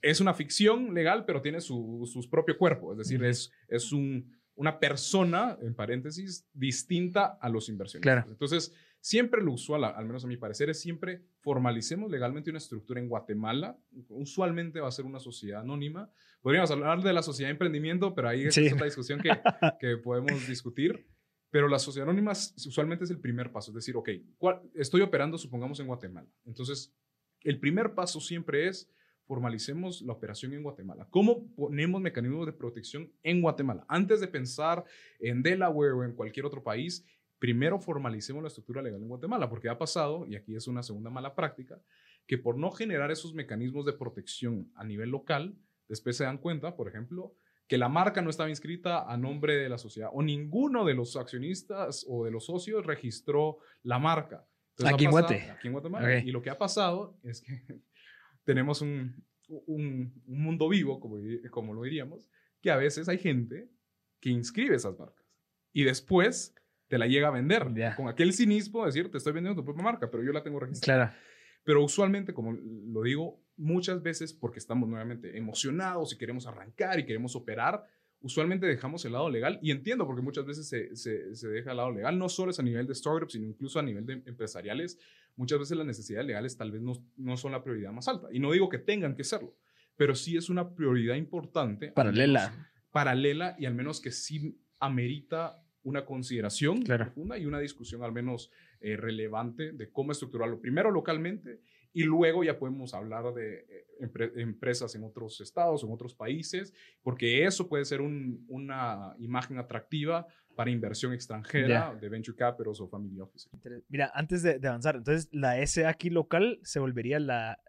es 0.00 0.22
una 0.22 0.32
ficción 0.32 0.94
legal, 0.94 1.26
pero 1.26 1.42
tiene 1.42 1.60
su, 1.60 2.08
su 2.10 2.26
propio 2.30 2.56
cuerpo, 2.56 2.92
es 2.92 2.98
decir, 3.00 3.22
es, 3.22 3.52
es 3.68 3.92
un, 3.92 4.34
una 4.54 4.78
persona, 4.78 5.58
en 5.60 5.74
paréntesis, 5.74 6.48
distinta 6.54 7.36
a 7.38 7.50
los 7.50 7.68
inversionistas. 7.68 8.14
Claro. 8.14 8.30
Entonces, 8.30 8.74
siempre 9.06 9.40
lo 9.40 9.52
usual, 9.52 9.84
al 9.84 10.04
menos 10.04 10.24
a 10.24 10.26
mi 10.26 10.36
parecer, 10.36 10.68
es 10.68 10.80
siempre 10.80 11.22
formalicemos 11.40 12.10
legalmente 12.10 12.50
una 12.50 12.58
estructura 12.58 12.98
en 13.00 13.08
Guatemala. 13.08 13.78
Usualmente 14.08 14.80
va 14.80 14.88
a 14.88 14.90
ser 14.90 15.04
una 15.04 15.20
sociedad 15.20 15.60
anónima. 15.60 16.10
Podríamos 16.40 16.70
hablar 16.72 17.00
de 17.02 17.12
la 17.12 17.22
sociedad 17.22 17.48
de 17.48 17.52
emprendimiento, 17.52 18.14
pero 18.16 18.28
ahí 18.28 18.50
Sí. 18.50 18.66
es 18.66 18.72
otra 18.72 18.86
discusión 18.86 19.20
que, 19.20 19.30
que 19.80 19.96
podemos 19.98 20.48
discutir. 20.48 21.06
Pero 21.50 21.68
la 21.68 21.78
sociedad 21.78 22.08
anónima 22.08 22.32
s- 22.32 22.52
usualmente 22.68 23.04
es 23.04 23.10
el 23.10 23.20
primer 23.20 23.52
paso, 23.52 23.70
es 23.70 23.76
decir, 23.76 23.96
ok, 23.96 24.08
¿cuál- 24.38 24.60
estoy 24.74 25.02
operando, 25.02 25.38
supongamos, 25.38 25.78
en 25.78 25.86
Guatemala. 25.86 26.28
Entonces, 26.44 26.92
el 27.44 27.60
primer 27.60 27.94
paso 27.94 28.20
siempre 28.20 28.66
es 28.66 28.90
formalicemos 29.26 30.02
la 30.02 30.12
operación 30.12 30.52
en 30.52 30.62
Guatemala. 30.62 31.06
¿Cómo 31.10 31.52
ponemos 31.54 32.00
mecanismos 32.00 32.46
de 32.46 32.52
protección 32.52 33.12
en 33.24 33.40
Guatemala? 33.42 33.84
Antes 33.88 34.20
de 34.20 34.28
pensar 34.28 34.84
en 35.18 35.42
Delaware 35.42 35.92
o 35.92 36.04
en 36.04 36.12
cualquier 36.14 36.46
otro 36.46 36.62
país, 36.62 37.04
primero 37.38 37.78
formalicemos 37.78 38.42
la 38.42 38.48
estructura 38.48 38.82
legal 38.82 39.02
en 39.02 39.08
Guatemala, 39.08 39.48
porque 39.48 39.68
ha 39.68 39.78
pasado, 39.78 40.26
y 40.26 40.36
aquí 40.36 40.54
es 40.56 40.66
una 40.66 40.82
segunda 40.82 41.10
mala 41.10 41.34
práctica, 41.34 41.80
que 42.26 42.38
por 42.38 42.58
no 42.58 42.70
generar 42.70 43.10
esos 43.10 43.34
mecanismos 43.34 43.84
de 43.84 43.92
protección 43.92 44.70
a 44.74 44.84
nivel 44.84 45.10
local, 45.10 45.56
después 45.88 46.16
se 46.16 46.24
dan 46.24 46.38
cuenta, 46.38 46.76
por 46.76 46.88
ejemplo, 46.88 47.34
que 47.68 47.78
la 47.78 47.88
marca 47.88 48.22
no 48.22 48.30
estaba 48.30 48.48
inscrita 48.48 49.10
a 49.10 49.16
nombre 49.16 49.56
de 49.56 49.68
la 49.68 49.78
sociedad 49.78 50.10
o 50.12 50.22
ninguno 50.22 50.84
de 50.84 50.94
los 50.94 51.16
accionistas 51.16 52.04
o 52.08 52.24
de 52.24 52.30
los 52.30 52.46
socios 52.46 52.86
registró 52.86 53.58
la 53.82 53.98
marca. 53.98 54.46
aquí, 54.84 55.04
en 55.04 55.10
Guatemala, 55.10 55.52
aquí 55.52 55.66
en 55.66 55.72
Guatemala. 55.72 56.18
Y 56.18 56.30
lo 56.30 56.42
que 56.42 56.50
ha 56.50 56.58
pasado 56.58 57.18
es 57.22 57.40
que 57.40 57.80
tenemos 58.44 58.82
un, 58.82 59.24
mundo 60.26 60.68
vivo, 60.68 60.98
como, 60.98 61.18
como 61.50 61.74
lo 61.74 61.82
diríamos, 61.82 62.28
que 62.60 62.70
a 62.70 62.76
veces 62.76 63.08
hay 63.08 63.18
gente 63.18 63.68
que 64.20 64.30
inscribe 64.30 64.74
esas 64.74 64.98
marcas 64.98 65.24
y 65.72 65.84
después 65.84 66.54
te 66.88 66.98
la 66.98 67.06
llega 67.06 67.28
a 67.28 67.30
vender 67.30 67.68
con 67.96 68.08
aquel 68.08 68.32
cinismo 68.32 68.80
de 68.80 68.86
decir, 68.86 69.10
te 69.10 69.18
estoy 69.18 69.32
vendiendo 69.32 69.60
tu 69.60 69.64
propia 69.64 69.82
marca, 69.82 70.10
pero 70.10 70.22
yo 70.22 70.32
la 70.32 70.42
tengo 70.42 70.60
registrada. 70.60 71.08
Claro. 71.08 71.20
Pero 71.64 71.82
usualmente, 71.82 72.32
como 72.32 72.52
lo 72.52 73.02
digo, 73.02 73.42
muchas 73.56 74.02
veces 74.02 74.32
porque 74.32 74.58
estamos 74.58 74.88
nuevamente 74.88 75.36
emocionados 75.36 76.12
y 76.12 76.18
queremos 76.18 76.46
arrancar 76.46 77.00
y 77.00 77.06
queremos 77.06 77.34
operar, 77.34 77.84
usualmente 78.20 78.66
dejamos 78.66 79.04
el 79.04 79.12
lado 79.12 79.28
legal 79.28 79.58
y 79.60 79.72
entiendo 79.72 80.06
porque 80.06 80.22
muchas 80.22 80.46
veces 80.46 80.68
se, 80.68 80.94
se, 80.94 81.34
se, 81.34 81.48
deja 81.48 81.72
el 81.72 81.78
lado 81.78 81.90
legal, 81.90 82.18
no 82.18 82.28
solo 82.28 82.52
es 82.52 82.60
a 82.60 82.62
nivel 82.62 82.86
de 82.86 82.94
startups, 82.94 83.32
sino 83.32 83.46
incluso 83.46 83.80
a 83.80 83.82
nivel 83.82 84.06
de 84.06 84.22
empresariales. 84.26 84.98
Muchas 85.34 85.58
veces 85.58 85.76
las 85.76 85.86
necesidades 85.86 86.26
legales 86.26 86.56
tal 86.56 86.70
vez 86.70 86.82
no, 86.82 86.92
no 87.16 87.36
son 87.36 87.52
la 87.52 87.62
prioridad 87.62 87.92
más 87.92 88.06
alta. 88.06 88.28
Y 88.32 88.38
no 88.38 88.52
digo 88.52 88.68
que 88.68 88.78
tengan 88.78 89.16
que 89.16 89.24
serlo, 89.24 89.56
pero 89.96 90.14
sí 90.14 90.36
es 90.36 90.48
una 90.48 90.74
prioridad 90.74 91.16
importante. 91.16 91.88
Paralela. 91.88 92.70
paralela 92.92 93.56
y 93.58 93.66
al 93.66 93.74
menos 93.74 94.00
que 94.00 94.12
sí 94.12 94.56
amerita 94.78 95.65
una 95.86 96.04
consideración 96.04 96.82
profunda 96.82 97.38
y 97.38 97.46
una 97.46 97.60
discusión 97.60 98.02
al 98.02 98.10
menos 98.10 98.50
eh, 98.80 98.96
relevante 98.96 99.70
de 99.70 99.88
cómo 99.88 100.10
estructurarlo 100.10 100.60
primero 100.60 100.90
localmente 100.90 101.60
y 101.92 102.02
luego 102.02 102.42
ya 102.42 102.58
podemos 102.58 102.92
hablar 102.92 103.32
de 103.32 103.64
eh, 103.68 104.32
empresas 104.36 104.96
en 104.96 105.04
otros 105.04 105.40
estados, 105.40 105.84
en 105.84 105.92
otros 105.92 106.12
países, 106.12 106.74
porque 107.02 107.44
eso 107.44 107.68
puede 107.68 107.84
ser 107.84 108.00
una 108.00 109.14
imagen 109.18 109.58
atractiva 109.58 110.26
para 110.56 110.70
inversión 110.70 111.12
extranjera 111.12 111.94
de 111.94 112.08
venture 112.08 112.36
capitals 112.36 112.80
o 112.80 112.88
family 112.88 113.20
office. 113.20 113.48
Mira, 113.88 114.10
antes 114.12 114.42
de, 114.42 114.58
avanzar, 114.66 114.96
entonces 114.96 115.28
la 115.32 115.64
SA 115.64 115.88
aquí 115.88 116.10
local 116.10 116.58
se 116.64 116.80
volvería 116.80 117.20
la, 117.20 117.60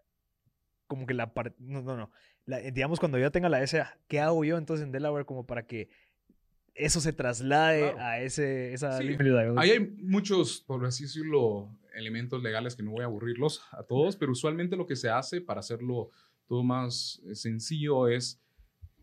como 0.88 1.06
que 1.06 1.14
la 1.14 1.32
parte, 1.32 1.56
no, 1.60 1.82
no, 1.82 1.96
no, 1.96 2.10
digamos 2.72 2.98
cuando 2.98 3.18
yo 3.18 3.30
tenga 3.30 3.48
la 3.48 3.64
SA, 3.64 3.96
¿qué 4.08 4.18
hago 4.20 4.44
yo 4.44 4.58
entonces 4.58 4.84
en 4.84 4.90
Delaware 4.90 5.24
como 5.24 5.46
para 5.46 5.66
que 5.66 5.88
eso 6.78 7.00
se 7.00 7.12
traslade 7.12 7.92
a 7.98 8.20
ese, 8.20 8.72
esa 8.72 8.98
sí. 8.98 9.16
Ahí 9.56 9.70
hay 9.70 9.80
muchos, 9.98 10.60
por 10.66 10.84
así 10.86 11.04
decirlo, 11.04 11.68
elementos 11.94 12.42
legales 12.42 12.76
que 12.76 12.82
no 12.82 12.92
voy 12.92 13.02
a 13.02 13.06
aburrirlos 13.06 13.62
a 13.72 13.82
todos, 13.82 14.16
pero 14.16 14.32
usualmente 14.32 14.76
lo 14.76 14.86
que 14.86 14.96
se 14.96 15.10
hace 15.10 15.40
para 15.40 15.60
hacerlo 15.60 16.10
todo 16.46 16.62
más 16.62 17.20
eh, 17.26 17.34
sencillo 17.34 18.08
es 18.08 18.40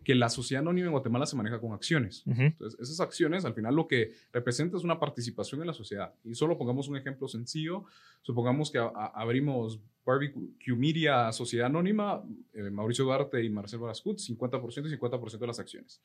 que 0.05 0.15
la 0.15 0.29
sociedad 0.29 0.61
anónima 0.61 0.85
en 0.85 0.91
Guatemala 0.91 1.25
se 1.25 1.35
maneja 1.35 1.59
con 1.59 1.73
acciones. 1.73 2.23
Entonces, 2.27 2.79
esas 2.79 3.01
acciones 3.01 3.43
al 3.43 3.55
final 3.55 3.75
lo 3.75 3.87
que 3.87 4.11
representa 4.31 4.77
es 4.77 4.83
una 4.83 4.99
participación 4.99 5.61
en 5.61 5.67
la 5.67 5.73
sociedad. 5.73 6.13
Y 6.23 6.35
solo 6.35 6.57
pongamos 6.59 6.87
un 6.87 6.95
ejemplo 6.95 7.27
sencillo. 7.27 7.85
Supongamos 8.21 8.71
que 8.71 8.77
abrimos 8.77 9.81
Barbecue 10.05 10.75
Media 10.75 11.31
Sociedad 11.31 11.65
Anónima, 11.65 12.23
eh, 12.53 12.69
Mauricio 12.69 13.03
Duarte 13.03 13.43
y 13.43 13.49
Marcel 13.49 13.79
Barascut, 13.79 14.19
50% 14.19 14.87
y 14.87 14.95
50% 14.95 15.39
de 15.39 15.47
las 15.47 15.59
acciones. 15.59 15.99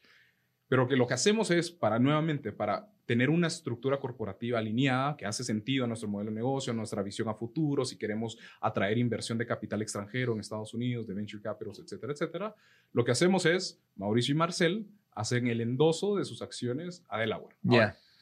Pero 0.70 0.86
que 0.86 0.94
lo 0.94 1.04
que 1.08 1.14
hacemos 1.14 1.50
es 1.50 1.68
para 1.68 1.98
nuevamente, 1.98 2.52
para 2.52 2.88
tener 3.04 3.28
una 3.28 3.48
estructura 3.48 3.98
corporativa 3.98 4.60
alineada 4.60 5.16
que 5.16 5.26
hace 5.26 5.42
sentido 5.42 5.84
a 5.84 5.88
nuestro 5.88 6.08
modelo 6.08 6.30
de 6.30 6.36
negocio, 6.36 6.72
a 6.72 6.76
nuestra 6.76 7.02
visión 7.02 7.28
a 7.28 7.34
futuro, 7.34 7.84
si 7.84 7.98
queremos 7.98 8.38
atraer 8.60 8.96
inversión 8.96 9.36
de 9.36 9.46
capital 9.46 9.82
extranjero 9.82 10.32
en 10.32 10.38
Estados 10.38 10.72
Unidos, 10.72 11.08
de 11.08 11.14
venture 11.14 11.42
capitals, 11.42 11.80
etcétera, 11.80 12.12
etcétera. 12.12 12.54
Lo 12.92 13.04
que 13.04 13.10
hacemos 13.10 13.46
es, 13.46 13.82
Mauricio 13.96 14.32
y 14.32 14.38
Marcel 14.38 14.86
hacen 15.10 15.48
el 15.48 15.60
endoso 15.60 16.14
de 16.14 16.24
sus 16.24 16.40
acciones 16.40 17.04
a 17.08 17.18
Delaware. 17.18 17.56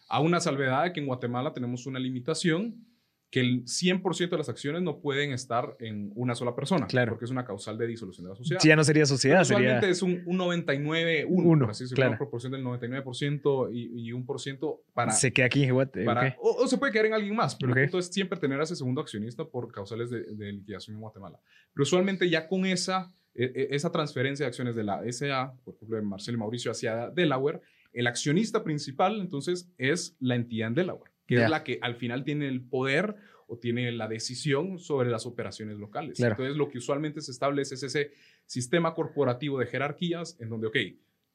A 0.09 0.21
una 0.21 0.41
salvedad 0.41 0.85
de 0.85 0.95
que 0.95 1.01
en 1.01 1.07
Guatemala 1.07 1.53
tenemos 1.53 1.85
una 1.85 1.99
limitación 1.99 2.83
que 3.31 3.41
el 3.41 3.65
100% 3.65 4.31
de 4.31 4.39
las 4.39 4.49
acciones 4.49 4.81
no 4.81 5.01
pueden 5.01 5.33
estar 5.33 5.77
en 5.81 6.13
una 6.15 6.35
sola 6.35 6.55
persona, 6.55 6.87
claro. 6.87 7.13
porque 7.13 7.27
es 7.27 7.31
una 7.31 7.45
causal 7.45 7.77
de 7.77 7.87
disolución 7.87 8.25
de 8.25 8.31
la 8.31 8.37
sociedad. 8.37 8.61
Sí, 8.61 8.69
ya 8.69 8.77
no 8.77 8.85
sería 8.85 9.05
sociedad, 9.05 9.43
Usualmente 9.43 9.91
es 9.91 10.01
un, 10.01 10.23
un 10.25 10.39
99-1, 10.39 11.69
así 11.69 11.87
claro. 11.95 12.13
una 12.13 12.19
proporción 12.19 12.53
del 12.53 12.65
99% 12.65 13.69
y, 13.71 14.09
y 14.09 14.13
1% 14.13 14.81
para... 14.95 15.11
Se 15.13 15.31
queda 15.33 15.47
aquí, 15.47 15.69
para, 16.07 16.37
o, 16.41 16.67
se 16.67 16.79
puede 16.79 16.93
quedar 16.93 17.07
en 17.07 17.15
alguien 17.15 17.37
más, 17.37 17.55
pero 17.57 17.77
entonces 17.77 18.13
siempre 18.13 18.39
tener 18.39 18.59
a 18.61 18.65
ese 18.65 18.77
segundo 18.77 19.03
accionista 19.03 19.45
por 19.45 19.71
causales 19.73 20.09
de, 20.09 20.23
de, 20.23 20.53
liquidación 20.53 20.97
en 20.97 21.03
Guatemala. 21.03 21.39
Pero 21.75 21.83
usualmente 21.83 22.31
ya 22.31 22.49
con 22.49 22.65
esa, 22.65 23.13
e, 23.35 23.45
e, 23.45 23.69
esa 23.77 23.93
transferencia 23.93 24.45
de 24.47 24.49
acciones 24.49 24.75
de 24.75 24.85
la 24.85 25.03
SA, 25.13 25.53
por 25.65 25.75
ejemplo, 25.75 25.97
de 25.99 26.03
Marcelo 26.03 26.37
y 26.37 26.41
Mauricio 26.41 26.71
hacia 26.71 27.11
Delaware, 27.11 27.61
el 27.93 28.07
accionista 28.07 28.65
principal 28.65 29.21
entonces 29.21 29.71
es 29.77 30.17
la 30.19 30.35
entidad 30.35 30.69
en 30.69 30.75
Delaware 30.75 31.18
que 31.29 31.45
es 31.45 31.51
la 31.51 31.63
que 31.63 31.79
al 31.83 31.95
final 31.95 32.25
tiene 32.25 32.49
el 32.49 32.63
poder 32.63 33.15
o 33.47 33.59
tiene 33.59 33.93
la 33.93 34.09
decisión 34.09 34.79
sobre 34.79 35.11
las 35.11 35.27
operaciones 35.27 35.79
locales. 35.79 36.19
Entonces, 36.19 36.57
lo 36.57 36.69
que 36.69 36.79
usualmente 36.79 37.21
se 37.21 37.31
establece 37.31 37.75
es 37.75 37.83
ese 37.83 38.13
sistema 38.47 38.95
corporativo 38.95 39.59
de 39.59 39.67
jerarquías 39.67 40.37
en 40.41 40.49
donde, 40.49 40.67
ok, 40.67 40.77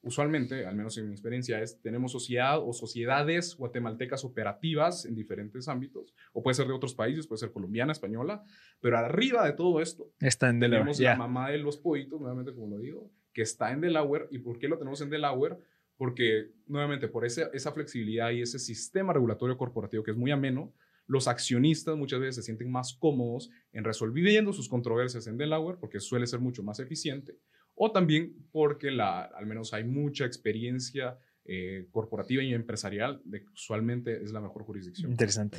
usualmente, 0.01 0.65
al 0.65 0.75
menos 0.75 0.97
en 0.97 1.08
mi 1.08 1.13
experiencia, 1.13 1.62
es 1.62 1.79
tenemos 1.82 2.12
sociedad 2.12 2.60
o 2.60 2.73
sociedades 2.73 3.56
guatemaltecas 3.56 4.25
operativas 4.25 5.06
en 5.06 5.15
diferentes 5.15 5.67
ámbitos, 5.67 6.13
o 6.34 6.43
puede 6.43 6.56
ser 6.56 6.67
de 6.67 6.73
otros 6.73 6.93
países, 6.93 7.27
puede 7.27 7.39
ser 7.39 7.51
colombiana, 7.51 7.91
española, 7.91 8.43
pero 8.82 8.97
arriba 8.97 9.45
de 9.45 9.53
todo 9.53 9.79
esto 9.79 10.12
está 10.19 10.49
en 10.49 10.60
tenemos 10.60 10.99
la 10.99 11.15
mamá 11.15 11.51
de 11.51 11.60
los 11.60 11.77
pollitos, 11.77 12.19
nuevamente 12.19 12.53
como 12.53 12.75
lo 12.75 12.82
digo, 12.82 13.12
que 13.32 13.43
está 13.43 13.71
en 13.71 13.82
Delaware. 13.82 14.27
¿Y 14.29 14.39
por 14.39 14.60
qué 14.60 14.67
lo 14.67 14.77
tenemos 14.77 15.01
en 15.01 15.10
Delaware? 15.10 15.58
Porque 15.97 16.51
nuevamente 16.67 17.08
por 17.08 17.25
esa, 17.25 17.49
esa 17.53 17.71
flexibilidad 17.71 18.32
y 18.32 18.41
ese 18.41 18.60
sistema 18.60 19.13
regulatorio 19.13 19.58
corporativo 19.58 20.03
que 20.03 20.12
es 20.12 20.17
muy 20.17 20.32
ameno, 20.32 20.73
los 21.08 21.27
accionistas 21.27 21.97
muchas 21.97 22.19
veces 22.19 22.36
se 22.36 22.43
sienten 22.43 22.71
más 22.71 22.93
cómodos 22.93 23.49
en 23.73 23.84
resolviendo 23.84 24.53
sus 24.53 24.69
controversias 24.69 25.27
en 25.27 25.38
Delaware 25.38 25.77
porque 25.79 25.99
suele 25.99 26.27
ser 26.27 26.39
mucho 26.39 26.63
más 26.63 26.79
eficiente 26.79 27.38
o 27.75 27.91
también 27.91 28.36
porque 28.51 28.91
la, 28.91 29.21
al 29.21 29.45
menos 29.45 29.73
hay 29.73 29.84
mucha 29.84 30.25
experiencia 30.25 31.17
eh, 31.45 31.88
corporativa 31.91 32.41
y 32.43 32.53
empresarial 32.53 33.21
de 33.25 33.41
que 33.41 33.49
usualmente 33.49 34.23
es 34.23 34.32
la 34.32 34.39
mejor 34.39 34.63
jurisdicción. 34.63 35.12
Interesante. 35.12 35.58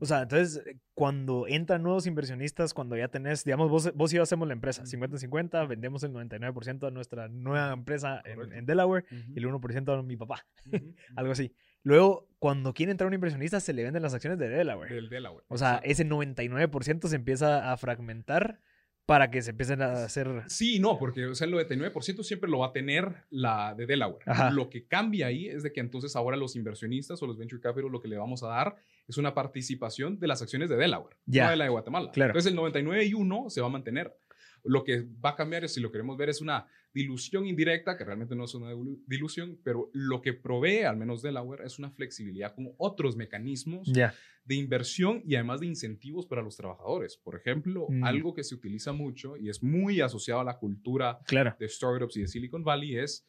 O 0.00 0.06
sea, 0.06 0.22
entonces, 0.22 0.62
cuando 0.94 1.46
entran 1.48 1.82
nuevos 1.82 2.06
inversionistas, 2.06 2.74
cuando 2.74 2.96
ya 2.96 3.08
tenés, 3.08 3.44
digamos, 3.44 3.70
vos, 3.70 3.92
vos 3.94 4.12
y 4.12 4.16
yo 4.16 4.22
hacemos 4.22 4.46
la 4.46 4.54
empresa, 4.54 4.84
50-50, 4.84 5.66
vendemos 5.66 6.02
el 6.02 6.12
99% 6.12 6.78
de 6.78 6.90
nuestra 6.90 7.28
nueva 7.28 7.72
empresa 7.72 8.22
en, 8.24 8.66
Delaware 8.66 9.04
y 9.10 9.38
el 9.38 9.46
1% 9.46 9.98
a 9.98 10.02
mi 10.02 10.16
papá, 10.16 10.46
algo 11.16 11.32
así. 11.32 11.52
Luego, 11.82 12.28
cuando 12.38 12.74
quiere 12.74 12.92
entrar 12.92 13.08
un 13.08 13.14
inversionista, 13.14 13.60
se 13.60 13.72
le 13.72 13.82
venden 13.82 14.02
las 14.02 14.14
acciones 14.14 14.38
de 14.38 14.48
Delaware. 14.48 14.94
Del 14.94 15.08
Delaware. 15.08 15.46
O 15.48 15.58
sea, 15.58 15.80
ese 15.84 16.06
99% 16.06 17.08
se 17.08 17.16
empieza 17.16 17.72
a 17.72 17.76
fragmentar 17.76 18.60
para 19.08 19.30
que 19.30 19.40
se 19.40 19.52
empiecen 19.52 19.80
a 19.80 20.04
hacer... 20.04 20.28
Sí, 20.48 20.78
no, 20.80 20.98
porque 20.98 21.24
o 21.24 21.34
sea, 21.34 21.46
el 21.46 21.54
99% 21.54 22.22
siempre 22.22 22.50
lo 22.50 22.58
va 22.58 22.66
a 22.66 22.72
tener 22.72 23.24
la 23.30 23.74
de 23.74 23.86
Delaware. 23.86 24.22
Lo 24.52 24.68
que 24.68 24.86
cambia 24.86 25.28
ahí 25.28 25.48
es 25.48 25.62
de 25.62 25.72
que 25.72 25.80
entonces 25.80 26.14
ahora 26.14 26.36
los 26.36 26.56
inversionistas 26.56 27.22
o 27.22 27.26
los 27.26 27.38
venture 27.38 27.58
capital 27.58 27.90
lo 27.90 28.02
que 28.02 28.08
le 28.08 28.18
vamos 28.18 28.42
a 28.42 28.48
dar 28.48 28.76
es 29.06 29.16
una 29.16 29.32
participación 29.32 30.18
de 30.18 30.26
las 30.26 30.42
acciones 30.42 30.68
de 30.68 30.76
Delaware, 30.76 31.16
no 31.24 31.48
de 31.48 31.56
la 31.56 31.64
de 31.64 31.70
Guatemala. 31.70 32.10
Claro. 32.10 32.32
Entonces 32.32 32.50
el 32.50 32.56
99 32.56 33.06
y 33.06 33.14
1 33.14 33.48
se 33.48 33.62
va 33.62 33.68
a 33.68 33.70
mantener. 33.70 34.14
Lo 34.62 34.84
que 34.84 35.06
va 35.24 35.30
a 35.30 35.36
cambiar 35.36 35.66
si 35.70 35.80
lo 35.80 35.90
queremos 35.90 36.18
ver, 36.18 36.28
es 36.28 36.42
una 36.42 36.66
dilución 36.92 37.46
indirecta, 37.46 37.96
que 37.96 38.04
realmente 38.04 38.34
no 38.34 38.44
es 38.44 38.54
una 38.54 38.70
dilución, 39.06 39.58
pero 39.62 39.90
lo 39.92 40.20
que 40.20 40.32
provee, 40.32 40.82
al 40.82 40.96
menos 40.96 41.22
Delaware, 41.22 41.64
es 41.64 41.78
una 41.78 41.90
flexibilidad 41.90 42.54
con 42.54 42.72
otros 42.78 43.16
mecanismos 43.16 43.92
de 43.92 44.54
inversión 44.54 45.22
y 45.26 45.34
además 45.34 45.60
de 45.60 45.66
incentivos 45.66 46.26
para 46.26 46.42
los 46.42 46.56
trabajadores. 46.56 47.16
Por 47.16 47.36
ejemplo, 47.36 47.86
mm. 47.88 48.04
algo 48.04 48.34
que 48.34 48.42
se 48.42 48.54
utiliza 48.54 48.92
mucho 48.92 49.36
y 49.36 49.50
es 49.50 49.62
muy 49.62 50.00
asociado 50.00 50.40
a 50.40 50.44
la 50.44 50.58
cultura 50.58 51.18
de 51.58 51.68
startups 51.68 52.16
y 52.16 52.22
de 52.22 52.28
Silicon 52.28 52.64
Valley 52.64 52.96
es, 52.96 53.28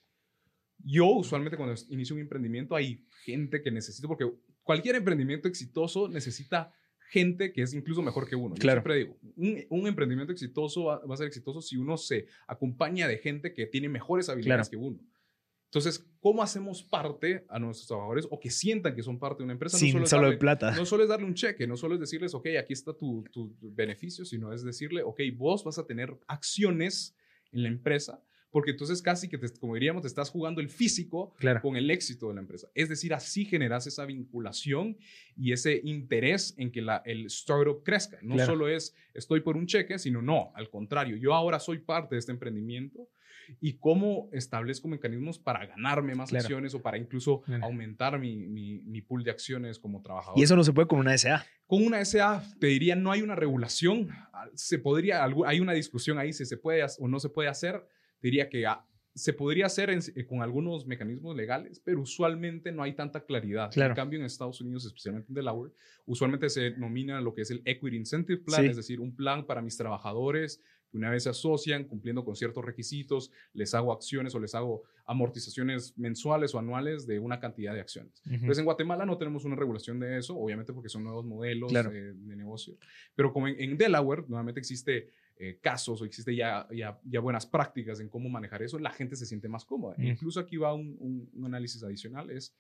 yo 0.78 1.08
usualmente 1.08 1.58
cuando 1.58 1.76
inicio 1.90 2.16
un 2.16 2.22
emprendimiento 2.22 2.76
hay 2.76 3.06
gente 3.26 3.62
que 3.62 3.70
necesito, 3.70 4.08
porque 4.08 4.32
cualquier 4.64 4.96
emprendimiento 4.96 5.48
exitoso 5.48 6.08
necesita 6.08 6.74
gente 7.10 7.52
que 7.52 7.64
es 7.64 7.74
incluso 7.74 8.02
mejor 8.02 8.28
que 8.28 8.36
uno. 8.36 8.56
Claro. 8.56 8.82
siempre 8.82 8.96
digo, 8.98 9.18
un, 9.70 9.88
emprendimiento 9.88 10.32
exitoso 10.32 10.86
va, 10.86 11.02
a 11.12 11.18
ser 11.18 11.28
exitoso 11.28 11.62
si 11.62 11.76
uno 11.76 11.98
se 11.98 12.28
acompaña 12.48 13.08
de 13.08 13.18
gente 13.18 13.54
que 13.54 13.66
tiene 13.66 13.90
mejores 13.90 14.30
habilidades 14.30 14.70
que 14.70 14.78
uno. 14.78 15.00
Entonces, 15.66 16.08
¿cómo 16.20 16.42
hacemos 16.42 16.84
parte 16.84 17.46
a 17.48 17.60
nuestros 17.60 17.88
trabajadores 17.88 18.28
o 18.30 18.40
que 18.40 18.50
sientan 18.50 18.96
que 18.96 19.04
son 19.04 19.20
parte 19.20 19.40
de 19.40 19.46
una 19.46 19.54
empresa? 19.54 19.78
Sin 19.78 20.00
no 20.00 20.06
solo, 20.06 20.24
darle, 20.24 20.38
plata. 20.38 20.72
No 20.72 20.86
solo 20.86 21.04
es 21.04 21.10
darle 21.10 21.26
un 21.26 21.36
cheque, 21.36 21.68
no 21.68 21.78
solo 21.78 21.96
es 21.96 22.00
decirles, 22.00 22.34
ok, 22.34 22.48
aquí 22.60 22.74
está 22.74 22.94
tu, 22.94 23.24
tu 23.32 23.56
beneficio, 23.60 24.26
sino 24.26 24.54
es 24.54 24.64
decirle, 24.64 25.04
ok, 25.04 25.20
vos 25.36 25.64
vas 25.64 25.78
a 25.78 25.86
tener 25.86 26.16
acciones 26.28 27.16
en 27.52 27.64
la 27.64 27.70
empresa, 27.70 28.24
porque 28.52 28.72
entonces 28.72 29.02
casi 29.02 29.30
que, 29.30 29.38
te, 29.38 29.48
como 29.60 29.76
diríamos, 29.76 30.02
te 30.02 30.08
estás 30.08 30.30
jugando 30.30 30.62
el 30.62 30.70
físico 30.70 31.34
con 31.62 31.76
el 31.76 31.92
éxito 31.92 32.30
de 32.30 32.36
la 32.36 32.42
empresa. 32.42 32.68
Es 32.74 32.90
decir, 32.90 33.14
así 33.14 33.46
generas 33.46 33.88
esa 33.88 34.06
vinculación 34.06 34.98
y 35.36 35.54
ese 35.54 35.82
interés 35.84 36.56
en 36.58 36.72
que 36.72 36.82
la, 36.82 37.02
el 37.06 37.28
startup 37.28 37.84
crezca. 37.84 38.18
No 38.22 38.44
solo 38.46 38.68
es 38.68 38.96
estoy 39.14 39.42
por 39.42 39.58
un 39.58 39.68
cheque, 39.68 40.00
sino 40.00 40.22
no, 40.22 40.52
al 40.56 40.70
contrario, 40.70 41.18
yo 41.18 41.34
ahora 41.34 41.60
soy 41.60 41.80
parte 41.80 42.16
de 42.16 42.20
este 42.20 42.32
emprendimiento 42.32 43.10
y 43.62 43.74
cómo 43.74 44.30
establezco 44.32 44.88
mecanismos 44.88 45.40
para 45.40 45.66
ganarme 45.66 46.16
más 46.16 46.34
acciones 46.34 46.74
o 46.74 46.82
para 46.82 46.98
incluso 46.98 47.44
aumentar 47.62 48.20
mi, 48.20 48.36
mi, 48.36 49.02
pool 49.02 49.24
de 49.24 49.32
acciones 49.32 49.80
como 49.80 50.02
trabajador. 50.02 50.38
Y 50.38 50.44
eso 50.44 50.56
no 50.56 50.64
se 50.64 50.74
puede 50.74 50.88
con 50.88 51.00
una 51.00 51.18
SA. 51.18 51.46
Con 51.66 51.86
una 51.86 52.04
SA, 52.06 52.44
te 52.60 52.68
diría, 52.68 52.96
no 52.96 53.12
hay 53.12 53.22
una 53.22 53.36
regulación. 53.36 54.10
Se 54.54 54.78
podría, 54.78 55.24
hay 55.46 55.60
una 55.60 55.74
discusión 55.74 56.18
ahí 56.20 56.34
si 56.34 56.46
se 56.46 56.58
puede 56.58 56.84
o 57.00 57.08
no 57.08 57.20
se 57.20 57.30
puede 57.30 57.50
hacer. 57.50 57.84
Diría 58.22 58.50
que 58.50 58.66
ah, 58.66 58.86
se 59.16 59.34
podría 59.34 59.66
hacer 59.66 59.90
eh, 59.90 60.26
con 60.26 60.42
algunos 60.42 60.86
mecanismos 60.86 61.36
legales, 61.36 61.82
pero 61.84 62.02
usualmente 62.02 62.72
no 62.72 62.84
hay 62.84 62.94
tanta 62.94 63.26
claridad. 63.26 63.76
En 63.78 63.94
cambio, 63.94 64.20
en 64.20 64.26
Estados 64.26 64.62
Unidos, 64.62 64.86
especialmente 64.86 65.30
en 65.30 65.36
Delaware, 65.36 65.74
usualmente 66.06 66.50
se 66.50 66.72
denomina 66.72 67.20
lo 67.22 67.34
que 67.34 67.42
es 67.42 67.52
el 67.52 67.62
Equity 67.66 67.98
Incentive 67.98 68.42
Plan, 68.42 68.66
es 68.66 68.78
decir, 68.78 69.00
un 69.00 69.16
plan 69.16 69.46
para 69.46 69.62
mis 69.62 69.78
trabajadores 69.78 70.62
que 70.90 70.98
una 70.98 71.10
vez 71.10 71.24
se 71.24 71.30
asocian 71.30 71.84
cumpliendo 71.84 72.26
con 72.26 72.36
ciertos 72.36 72.66
requisitos, 72.66 73.32
les 73.54 73.74
hago 73.74 73.94
acciones 73.94 74.34
o 74.34 74.40
les 74.40 74.56
hago 74.56 74.84
amortizaciones 75.06 75.98
mensuales 75.98 76.54
o 76.56 76.60
anuales 76.60 77.06
de 77.06 77.20
una 77.20 77.40
cantidad 77.40 77.74
de 77.74 77.82
acciones. 77.82 78.22
Entonces, 78.26 78.60
en 78.60 78.66
Guatemala 78.66 79.06
no 79.06 79.18
tenemos 79.18 79.46
una 79.46 79.56
regulación 79.56 80.00
de 80.00 80.18
eso, 80.18 80.36
obviamente 80.38 80.74
porque 80.74 80.90
son 80.90 81.04
nuevos 81.04 81.26
modelos 81.26 81.72
de, 81.72 82.14
negocio, 82.36 82.78
pero 83.16 83.32
como 83.32 83.48
en, 83.48 83.78
Delaware, 83.78 84.24
nuevamente 84.28 84.60
existe 84.60 85.10
eh, 85.42 85.58
casos 85.62 86.02
o 86.02 86.06
existe 86.06 86.36
ya, 86.36 86.68
ya, 86.70 87.00
ya, 87.06 87.22
buenas 87.22 87.46
prácticas 87.46 88.02
en 88.02 88.10
cómo 88.10 88.28
manejar 88.28 88.62
eso, 88.62 88.78
la 88.78 88.92
gente 88.92 89.16
se 89.16 89.26
siente 89.26 89.48
más 89.48 89.64
cómoda. 89.64 89.96
Incluso 89.98 90.38
aquí 90.40 90.58
va 90.58 90.74
un, 90.74 90.98
un, 91.00 91.30
un 91.34 91.46
análisis 91.46 91.82
adicional, 91.82 92.30
es 92.30 92.54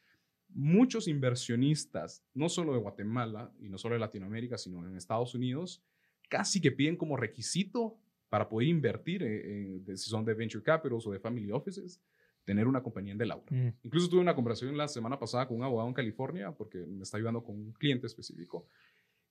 muchos 0.47 1.09
inversionistas, 1.09 2.23
no 2.33 2.47
solo 2.47 2.71
de 2.71 2.79
Guatemala 2.79 3.51
y 3.59 3.67
no 3.67 3.77
solo 3.77 3.95
de 3.95 3.99
Latinoamérica, 3.99 4.57
sino 4.57 4.87
en 4.87 4.95
Estados 4.95 5.35
Unidos, 5.35 5.83
casi 6.29 6.61
que 6.61 6.71
piden 6.71 6.95
como 6.95 7.17
requisito 7.17 7.99
para 8.29 8.47
poder 8.47 8.69
invertir, 8.69 9.23
en, 9.23 9.83
si 9.97 10.09
son 10.09 10.23
de 10.23 10.33
venture 10.33 10.63
capitals 10.63 11.05
o 11.05 11.11
de 11.11 11.19
family 11.19 11.51
offices, 11.51 12.01
tener 12.45 12.67
una 12.67 12.81
compañía 12.81 13.11
en 13.11 13.17
Delaware. 13.17 13.51
Mm. 13.51 13.73
Incluso 13.83 14.09
tuve 14.09 14.21
una 14.21 14.35
conversación 14.35 14.77
la 14.77 14.87
semana 14.87 15.19
pasada 15.19 15.47
con 15.47 15.57
un 15.57 15.63
abogado 15.63 15.87
en 15.87 15.93
California 15.93 16.51
porque 16.51 16.79
me 16.79 17.03
está 17.03 17.17
ayudando 17.17 17.43
con 17.43 17.55
un 17.55 17.73
cliente 17.73 18.07
específico 18.07 18.65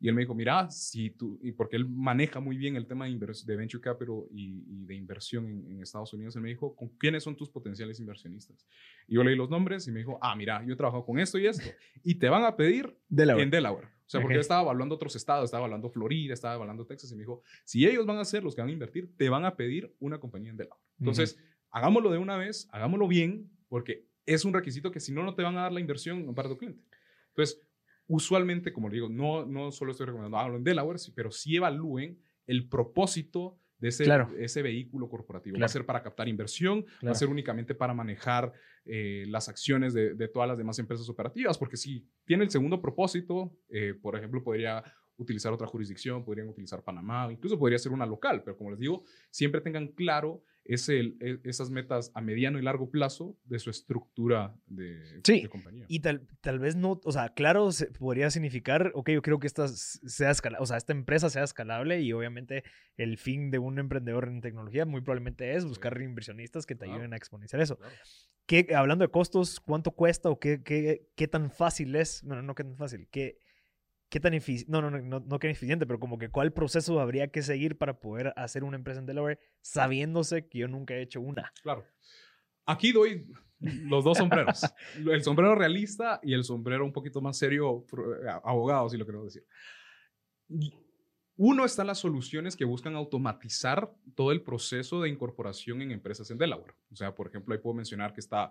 y 0.01 0.09
él 0.09 0.15
me 0.15 0.21
dijo, 0.21 0.35
mira, 0.35 0.71
si 0.71 1.11
tú, 1.11 1.41
y 1.43 1.53
porque 1.53 1.77
él 1.77 1.89
maneja 1.89 2.39
muy 2.39 2.57
bien 2.57 2.77
el 2.77 2.87
tema 2.87 3.07
de, 3.07 3.17
de 3.17 3.57
venture 3.57 3.81
capital 3.81 4.15
y, 4.31 4.85
de 4.85 4.95
inversión 4.95 5.47
en, 5.47 5.83
Estados 5.83 6.13
Unidos, 6.13 6.37
él 6.37 6.43
me 6.43 6.51
dijo, 6.51 6.75
¿con 6.77 6.89
quiénes 6.91 7.25
son 7.25 7.37
tus 7.37 7.51
potenciales 7.51 7.99
inversionistas? 7.99 8.65
Y 9.09 9.17
yo 9.17 9.25
leí 9.25 9.35
los 9.35 9.51
nombres 9.51 9.89
y 9.89 9.93
me 9.93 10.01
dijo, 10.01 10.19
ah, 10.23 10.37
mira, 10.37 10.65
yo 10.65 10.75
he 10.75 10.77
trabajado 10.77 11.05
con 11.05 11.19
esto 11.19 11.39
y 11.39 11.47
esto. 11.47 11.65
Y 12.05 12.15
te 12.15 12.29
van 12.29 12.45
a 12.45 12.55
pedir 12.57 12.97
en 13.11 13.51
Delaware. 13.51 13.87
O 13.87 14.11
sea, 14.11 14.21
porque 14.21 14.37
yo 14.37 14.41
estaba 14.41 14.63
evaluando 14.63 14.95
otros 14.95 15.17
estados, 15.17 15.47
estaba 15.47 15.63
evaluando 15.63 15.91
Florida, 15.91 16.33
estaba 16.33 16.55
evaluando 16.55 16.87
Texas 16.87 17.11
y 17.13 17.15
me 17.15 17.23
dijo, 17.23 17.43
si 17.65 17.87
ellos 17.87 18.07
van 18.07 18.19
a 18.19 18.25
ser 18.25 18.43
los 18.43 18.55
que 18.55 18.63
van 18.63 18.71
a 18.71 18.73
invertir, 18.73 19.15
te 19.17 19.29
van 19.29 19.45
a 19.45 19.57
pedir 19.57 19.95
una 19.99 20.19
compañía 20.19 20.51
en 20.51 20.57
Delaware. 20.57 20.81
Entonces, 20.99 21.39
hagámoslo 21.71 22.11
de 22.11 22.19
una 22.19 22.37
vez, 22.37 22.69
hagámoslo 22.73 23.09
bien, 23.09 23.51
porque 23.69 24.07
es 24.25 24.45
un 24.45 24.55
requisito 24.55 24.91
que 24.93 25.01
si 25.01 25.13
no, 25.13 25.23
no 25.25 25.35
te 25.35 25.43
van 25.43 25.57
a 25.59 25.63
dar 25.63 25.73
la 25.73 25.81
inversión 25.81 26.35
para 26.35 26.49
tu 26.49 26.57
cliente. 26.57 26.83
Entonces, 27.31 27.61
usualmente, 28.09 28.73
como 28.73 28.89
le 28.89 28.95
digo, 28.95 29.09
no, 29.09 29.47
no 29.47 29.71
solo 29.71 29.93
estoy 29.93 30.07
recomendando 30.07 30.39
hablo 30.39 30.57
en 30.57 30.65
Delaware, 30.65 30.99
pero 31.15 31.31
sí 31.31 31.57
evalúen 31.57 32.19
el 32.47 32.69
propósito 32.69 33.59
de 33.79 33.89
ese, 33.89 34.07
ese 34.39 34.63
vehículo 34.63 35.09
corporativo. 35.09 35.59
Va 35.61 35.67
a 35.67 35.69
ser 35.69 35.87
para 35.87 36.03
captar 36.03 36.27
inversión, 36.27 36.85
va 37.07 37.13
a 37.13 37.15
ser 37.15 37.29
únicamente 37.29 37.75
para 37.75 37.95
manejar 37.95 38.53
eh, 38.85 39.25
las 39.29 39.49
acciones 39.49 39.95
de, 39.95 40.15
de, 40.15 40.29
todas 40.29 40.49
las 40.49 40.59
demás 40.59 40.79
empresas 40.79 41.09
operativas, 41.09 41.57
porque 41.59 41.77
si 41.77 42.05
tiene 42.25 42.43
el 42.43 42.51
segundo 42.51 42.81
propósito, 42.81 43.53
eh, 43.69 43.95
por 44.01 44.17
ejemplo, 44.17 44.43
podría 44.43 44.83
utilizar 45.17 45.53
otra 45.53 45.67
jurisdicción, 45.67 46.25
podrían 46.25 46.49
utilizar 46.49 46.83
Panamá, 46.83 47.29
incluso 47.31 47.59
podría 47.59 47.79
ser 47.79 47.93
una 47.93 48.07
local, 48.07 48.43
pero 48.43 48.57
como 48.57 48.71
les 48.71 48.79
digo, 48.79 49.05
siempre 49.31 49.61
tengan 49.61 49.89
claro 49.89 50.43
es 50.69 50.89
el, 50.91 51.17
e, 51.21 51.41
esas 51.45 51.71
metas 51.71 52.13
a 52.15 52.21
mediano 52.21 52.59
y 52.59 52.63
largo 52.63 52.91
plazo 52.91 53.37
de 53.45 53.59
su 53.59 53.71
estructura 53.71 54.55
de, 54.67 55.21
sí, 55.25 55.47
compañía. 55.47 55.87
Y 55.89 56.01
tal, 56.01 56.29
tal 56.43 56.59
vez 56.59 56.77
no, 56.77 57.01
o 57.03 57.13
sea, 57.13 57.31
claro, 57.31 57.71
podría 57.99 58.31
significar, 58.31 58.93
ok, 58.95 59.11
yo 59.11 59.23
creo 59.23 59.39
que 59.41 59.47
esta, 59.47 59.67
sea 59.67 60.33
o 60.61 60.67
sea, 60.67 60.77
esta 60.77 60.93
empresa 60.93 61.31
sea 61.31 61.43
escalable 61.43 62.03
y 62.03 62.13
obviamente 62.13 62.65
el 62.99 63.17
fin 63.17 63.51
de 63.51 63.59
un 63.59 63.79
emprendedor 63.79 64.29
en 64.29 64.43
tecnología 64.43 64.85
muy 64.85 65.01
probablemente 65.01 65.57
es 65.57 65.65
buscar 65.65 66.01
inversionistas 66.01 66.67
que 66.67 66.75
te 66.75 66.85
ayuden 66.85 67.15
a 67.15 67.17
exponenciar 67.17 67.63
eso. 67.63 67.79
¿Qué, 68.45 68.69
hablando 68.75 69.05
de 69.05 69.11
costos, 69.11 69.61
¿cuánto 69.61 69.93
cuesta 69.93 70.29
o 70.29 70.39
qué, 70.39 70.63
qué, 70.63 71.09
qué 71.17 71.29
tan 71.29 71.51
fácil 71.51 71.97
es? 71.97 72.23
Bueno, 72.25 72.43
no 72.43 72.55
qué 72.55 72.65
tan 72.65 72.77
fácil, 72.77 73.09
¿qué, 73.11 73.39
qué 74.09 74.21
tan 74.21 74.35
eficiente, 74.35 74.71
no, 74.71 74.83
no, 74.83 74.91
no, 74.91 75.21
no 75.21 75.39
que 75.39 75.51
eficiente, 75.51 75.87
pero 75.87 76.01
como 76.01 76.19
que 76.19 76.31
cuál 76.31 76.53
proceso 76.53 77.01
habría 77.01 77.29
que 77.29 77.43
seguir 77.43 77.77
para 77.77 78.01
poder 78.01 78.33
hacer 78.37 78.65
una 78.65 78.77
empresa 78.77 79.01
en 79.01 79.07
Delaware 79.07 79.39
sabiéndose 79.61 80.49
que 80.49 80.59
yo 80.59 80.69
nunca 80.69 80.95
he 80.95 81.03
hecho 81.03 81.21
una. 81.21 81.53
Claro. 81.63 81.85
Aquí 82.67 82.93
doy 82.93 83.27
los 83.61 84.05
dos 84.05 84.19
sombreros, 84.19 84.63
el 84.97 85.23
sombrero 85.23 85.55
realista 85.55 86.21
y 86.23 86.33
el 86.33 86.45
sombrero 86.45 86.85
un 86.85 86.93
poquito 86.93 87.21
más 87.21 87.37
serio, 87.37 87.85
eh, 87.93 88.29
abogado, 88.45 88.89
si 88.89 88.97
lo 88.97 89.05
queremos 89.05 89.33
decir. 89.33 89.47
Uno 91.37 91.65
está 91.65 91.85
las 91.85 91.99
soluciones 91.99 92.57
que 92.57 92.65
buscan 92.65 92.97
automatizar 92.97 93.93
todo 94.15 94.33
el 94.33 94.43
proceso 94.43 95.03
de 95.03 95.09
incorporación 95.09 95.83
en 95.83 95.93
empresas 95.93 96.31
en 96.31 96.39
Delaware. 96.39 96.75
O 96.91 96.97
sea, 96.97 97.15
por 97.15 97.29
ejemplo, 97.29 97.55
ahí 97.55 97.61
puedo 97.61 97.75
mencionar 97.75 98.13
que 98.13 98.21
está 98.21 98.51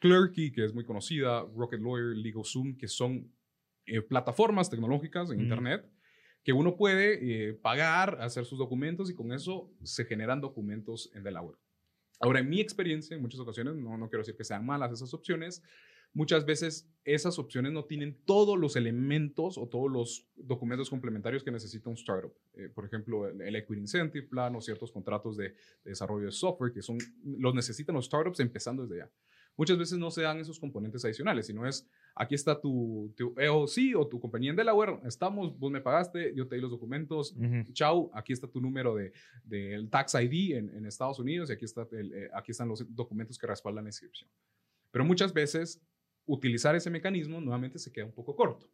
Clerky, 0.00 0.50
que 0.50 0.64
es 0.64 0.72
muy 0.72 0.84
conocida, 0.84 1.44
Rocket 1.54 1.80
Lawyer, 1.80 2.16
LegalZoom, 2.16 2.76
que 2.76 2.88
son 2.88 3.30
eh, 3.86 4.02
plataformas 4.02 4.70
tecnológicas 4.70 5.30
en 5.30 5.40
Internet 5.40 5.88
que 6.46 6.52
uno 6.52 6.76
puede 6.76 7.48
eh, 7.48 7.54
pagar, 7.54 8.18
hacer 8.20 8.44
sus 8.44 8.56
documentos 8.56 9.10
y 9.10 9.14
con 9.14 9.32
eso 9.32 9.68
se 9.82 10.04
generan 10.04 10.40
documentos 10.40 11.10
en 11.12 11.24
Delaware. 11.24 11.58
Ahora, 12.20 12.38
en 12.38 12.48
mi 12.48 12.60
experiencia, 12.60 13.16
en 13.16 13.22
muchas 13.22 13.40
ocasiones, 13.40 13.74
no, 13.74 13.98
no 13.98 14.08
quiero 14.08 14.22
decir 14.22 14.36
que 14.36 14.44
sean 14.44 14.64
malas 14.64 14.92
esas 14.92 15.12
opciones, 15.12 15.62
muchas 16.12 16.46
veces 16.46 16.88
esas 17.04 17.38
opciones 17.40 17.72
no 17.72 17.84
tienen 17.84 18.16
todos 18.24 18.56
los 18.58 18.76
elementos 18.76 19.58
o 19.58 19.66
todos 19.68 19.90
los 19.90 20.28
documentos 20.36 20.88
complementarios 20.88 21.42
que 21.42 21.50
necesita 21.50 21.90
un 21.90 21.96
startup. 21.96 22.32
Eh, 22.54 22.68
por 22.74 22.84
ejemplo, 22.84 23.28
el, 23.28 23.56
Equity 23.56 23.80
Incentive 23.80 24.28
Plan 24.28 24.54
o 24.54 24.60
ciertos 24.60 24.92
contratos 24.92 25.36
de, 25.36 25.48
de, 25.48 25.56
desarrollo 25.90 26.26
de 26.26 26.32
software 26.32 26.72
que 26.72 26.80
son, 26.80 26.96
los 27.24 27.54
necesitan 27.54 27.94
los 27.96 28.06
startups 28.06 28.38
empezando 28.38 28.86
desde 28.86 28.98
ya. 28.98 29.10
Muchas 29.56 29.78
veces 29.78 29.98
no 29.98 30.10
se 30.10 30.22
dan 30.22 30.38
esos 30.38 30.60
componentes 30.60 31.04
adicionales, 31.04 31.46
sino 31.46 31.66
es 31.66 31.88
aquí 32.16 32.34
está 32.34 32.58
tu, 32.58 33.12
tu 33.14 33.34
EOC 33.38 33.94
o 33.96 34.08
tu 34.08 34.18
compañía 34.18 34.50
en 34.50 34.56
Delaware, 34.56 34.98
estamos, 35.04 35.56
vos 35.58 35.70
me 35.70 35.82
pagaste, 35.82 36.34
yo 36.34 36.48
te 36.48 36.56
di 36.56 36.62
los 36.62 36.70
documentos, 36.70 37.36
chao, 37.72 38.10
aquí 38.14 38.32
está 38.32 38.48
tu 38.48 38.60
número 38.60 38.94
del 38.94 39.12
de, 39.44 39.86
Tax 39.90 40.14
ID 40.14 40.56
en, 40.56 40.70
en, 40.70 40.86
Estados 40.86 41.18
Unidos 41.18 41.50
y 41.50 41.52
aquí, 41.52 41.66
está 41.66 41.86
eh, 41.92 42.30
aquí 42.32 42.52
están 42.52 42.68
los 42.68 42.84
documentos 42.94 43.38
que 43.38 43.46
respaldan 43.46 43.84
la 43.84 43.90
inscripción. 43.90 44.30
Pero 44.90 45.04
muchas 45.04 45.32
veces 45.32 45.80
utilizar 46.24 46.74
ese 46.74 46.88
mecanismo 46.88 47.38
nuevamente 47.38 47.78
se 47.78 47.92
queda 47.92 48.06
un 48.06 48.12
poco 48.12 48.34
corto. 48.34 48.66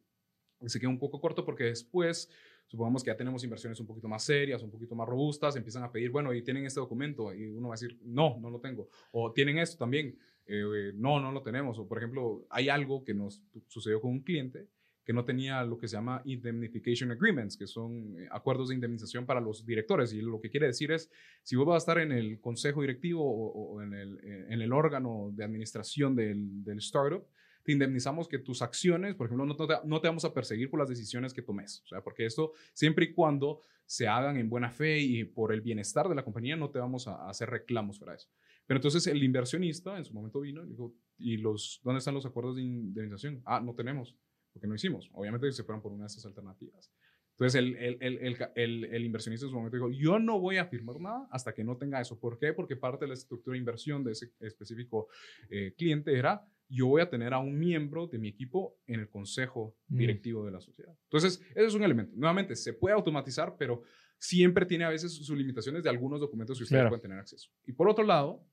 Se 0.67 0.79
queda 0.79 0.91
un 0.91 0.99
poco 0.99 1.21
corto 1.21 1.45
porque 1.45 1.65
después, 1.65 2.31
supongamos 2.69 3.03
que 3.03 3.11
ya 3.11 3.17
tenemos 3.17 3.43
inversiones 3.43 3.81
un 3.81 3.87
poquito 3.89 4.07
más 4.07 4.23
serias, 4.23 4.63
un 4.63 4.71
poquito 4.71 4.95
más 4.95 5.09
robustas, 5.09 5.57
empiezan 5.57 5.83
a 5.83 5.91
pedir, 5.91 6.11
bueno, 6.11 6.33
y 6.33 6.43
tienen 6.43 6.65
este 6.65 6.79
documento, 6.79 7.35
y 7.35 7.47
uno 7.47 7.69
va 7.69 7.75
a 7.75 7.77
decir, 7.77 7.99
no, 8.05 8.39
no 8.41 8.51
lo 8.51 8.61
tengo. 8.61 8.89
O 9.11 9.33
tienen 9.33 9.59
esto 9.59 9.77
también, 9.77 10.17
eh, 10.47 10.93
no, 10.95 11.21
no 11.21 11.33
lo 11.33 11.43
tenemos. 11.43 11.79
O 11.79 11.87
por 11.87 11.99
ejemplo, 11.99 12.47
hay 12.51 12.69
algo 12.69 13.05
que 13.05 13.15
nos 13.15 13.43
sucedió 13.69 14.01
con 14.01 14.11
un 14.11 14.23
cliente 14.23 14.69
que 15.05 15.13
no 15.13 15.25
tenía 15.25 15.65
lo 15.65 15.79
que 15.79 15.89
se 15.89 15.97
llama 15.97 16.23
indemnification 16.25 17.11
agreements, 17.11 17.57
que 17.57 17.67
son 17.67 18.17
eh, 18.19 18.29
acuerdos 18.31 18.69
de 18.69 18.77
indemnización 18.77 19.27
para 19.27 19.41
los 19.41 19.67
directores. 19.67 20.13
Y 20.13 20.21
lo 20.21 20.41
que 20.41 20.51
quiere 20.51 20.67
decir 20.67 20.93
es, 20.93 21.11
si 21.43 21.57
vos 21.57 21.67
vas 21.67 21.75
a 21.75 21.79
estar 21.79 21.99
en 21.99 22.13
el 22.13 22.41
consejo 22.41 22.83
directivo 22.83 23.23
o, 23.25 23.83
en, 23.83 23.95
el, 23.95 24.19
eh, 24.23 24.47
en, 24.49 24.61
el, 24.61 24.73
órgano 24.73 25.31
de 25.33 25.45
administración 25.45 26.15
del, 26.15 26.63
del, 26.63 26.79
startup, 26.79 27.27
te 27.65 27.73
indemnizamos 27.73 28.29
que 28.29 28.39
tus 28.39 28.63
acciones, 28.63 29.15
por 29.15 29.27
ejemplo, 29.27 29.47
no 29.47 29.57
te, 29.57 29.65
no 29.85 30.01
te, 30.01 30.09
vamos 30.09 30.25
a 30.25 30.33
perseguir 30.33 30.71
por 30.71 30.79
las 30.79 30.89
decisiones 30.89 31.33
que 31.35 31.43
tomes. 31.43 31.83
O 31.85 31.89
sea, 31.89 32.03
porque 32.03 32.25
esto, 32.25 32.53
siempre 32.73 33.07
y 33.07 33.13
cuando 33.13 33.61
se 33.85 34.07
hagan 34.07 34.37
en 34.37 34.49
buena 34.49 34.71
fe 34.71 35.01
y 35.01 35.25
por 35.25 35.53
el 35.53 35.61
bienestar 35.61 36.09
de 36.09 36.15
la 36.15 36.25
compañía, 36.25 36.57
no 36.57 36.71
te 36.71 36.79
vamos 36.79 37.09
a 37.09 37.29
hacer 37.29 37.51
reclamos 37.51 37.99
para 37.99 38.15
eso. 38.15 38.29
Pero 38.67 38.79
entonces 38.79 39.07
el 39.07 39.23
inversionista 39.23 39.97
en 39.99 40.05
su 40.05 40.15
momento 40.15 40.41
vino 40.41 40.65
y 40.65 40.69
dijo, 40.69 40.95
¿y 41.19 41.37
los, 41.37 41.81
dónde 41.83 41.99
están 41.99 42.15
los 42.15 42.27
acuerdos 42.27 42.57
de 42.57 42.63
indemnización? 42.63 43.43
Ah, 43.45 43.61
no 43.61 43.75
tenemos, 43.75 44.17
porque 44.53 44.67
no 44.67 44.75
hicimos. 44.75 45.11
Obviamente 45.13 45.51
se 45.53 45.65
fueron 45.65 45.83
por 45.83 45.93
una 45.93 46.05
de 46.05 46.09
esas 46.09 46.27
alternativas. 46.27 46.91
Entonces 47.33 47.59
el, 47.59 47.77
el, 47.77 48.19
el, 48.55 48.85
el, 48.85 49.05
inversionista 49.05 49.47
en 49.47 49.51
su 49.51 49.57
momento 49.57 49.77
dijo, 49.77 49.91
yo 49.91 50.19
no 50.19 50.39
voy 50.39 50.59
a 50.59 50.67
firmar 50.67 51.01
nada 51.01 51.27
hasta 51.31 51.55
que 51.55 51.65
no 51.65 51.77
tenga 51.77 52.01
eso. 52.01 52.21
¿Por 52.21 52.39
qué? 52.39 52.53
Porque 52.53 52.77
parte 52.77 53.05
de 53.05 53.09
la 53.09 53.15
estructura 53.15 53.55
de 53.55 53.59
inversión 53.59 54.05
de 54.05 54.13
ese 54.13 54.33
específico 54.41 55.09
eh, 55.51 55.75
cliente 55.77 56.17
era, 56.17 56.47
yo 56.69 56.87
voy 56.87 57.03
a 57.03 57.09
tener 57.09 57.33
a 57.33 57.39
un 57.39 57.59
miembro 57.59 58.07
de 58.07 58.19
mi 58.19 58.29
equipo 58.29 58.79
en 58.87 59.01
el 59.01 59.09
consejo 59.09 59.77
mm. 59.89 59.97
directivo 59.97 60.45
de 60.45 60.53
la 60.53 60.61
sociedad. 60.61 60.95
Entonces, 61.05 61.41
ese 61.51 61.67
es 61.67 61.75
un 61.75 61.83
elemento. 61.83 62.15
Nuevamente, 62.17 62.55
se 62.55 62.75
puede 62.75 62.95
automatizar, 62.95 63.57
pero 63.59 63.83
siempre 64.19 64.65
tiene 64.65 64.85
a 64.85 64.91
veces 64.91 65.13
sus 65.13 65.37
limitaciones 65.37 65.83
de 65.83 65.91
algunos 65.91 66.21
documentos 66.21 66.57
que 66.59 66.65
ustedes 66.65 66.87
pueden 66.87 67.03
tener 67.03 67.19
acceso. 67.19 67.51
Y 67.67 67.73
por 67.73 67.89
otro 67.89 68.05
lado, 68.05 68.47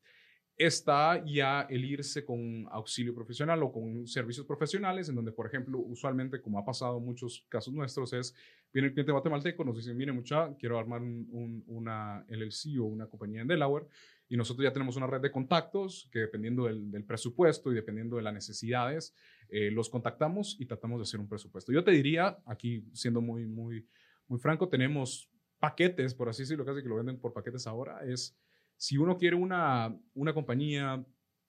está 0.60 1.24
ya 1.26 1.62
el 1.70 1.86
irse 1.86 2.26
con 2.26 2.68
auxilio 2.70 3.16
profesional 3.16 3.64
o 3.64 3.72
con 3.72 4.06
servicios 4.06 4.46
profesionales, 4.46 5.08
en 5.08 5.16
donde, 5.16 5.32
por 5.32 5.48
ejemplo, 5.48 5.80
usualmente, 5.80 6.42
como 6.42 6.60
ha 6.60 6.66
pasado 6.66 6.98
en 6.98 7.06
muchos 7.06 7.46
casos 7.48 7.74
nuestros, 7.74 8.12
es, 8.12 8.36
viene 8.74 8.90
el 8.90 8.94
cliente 8.94 9.14
guatemalteco, 9.14 9.64
nos 9.64 9.78
dicen, 9.78 9.96
mire, 9.96 10.12
mucha, 10.12 10.54
quiero 10.58 10.78
armar 10.78 11.02
una 11.02 12.26
LLC 12.28 12.78
o 12.82 12.84
una 12.84 13.08
compañía 13.08 13.42
en 13.42 13.48
Delaware, 13.48 13.88
y 14.28 14.36
nosotros 14.36 14.66
ya 14.66 14.74
tenemos 14.74 14.98
una 14.98 15.08
red 15.08 15.22
de 15.22 15.32
contactos 15.32 16.10
que 16.12 16.20
dependiendo 16.20 16.66
del, 16.66 17.06
presupuesto 17.06 17.72
y 17.72 17.76
dependiendo 17.76 18.18
de 18.18 18.24
las 18.24 18.34
necesidades, 18.34 19.16
eh, 19.48 19.72
los 19.72 19.90
contactamos 19.90 20.58
y 20.60 20.66
tratamos 20.66 21.00
de 21.00 21.04
hacer 21.04 21.22
un 21.22 21.30
presupuesto. 21.30 21.72
Yo 21.72 21.86
te 21.86 21.92
diría, 21.92 22.38
aquí 22.46 22.84
siendo 22.92 23.22
muy, 23.22 23.46
muy, 23.46 23.88
muy 24.28 24.40
franco, 24.40 24.68
tenemos 24.68 25.32
paquetes, 25.58 26.14
por 26.14 26.28
así 26.28 26.44
decirlo, 26.44 26.66
casi 26.66 26.84
que 26.84 26.90
lo 26.90 26.98
venden 26.98 27.18
por 27.18 27.32
paquetes 27.32 27.66
ahora, 27.66 28.04
es 28.04 28.38
si 28.80 28.98
uno 28.98 29.18
quiere 29.18 29.36
una, 29.36 29.94
una 30.14 30.34
compañía 30.34 31.06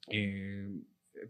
eh, 0.09 0.68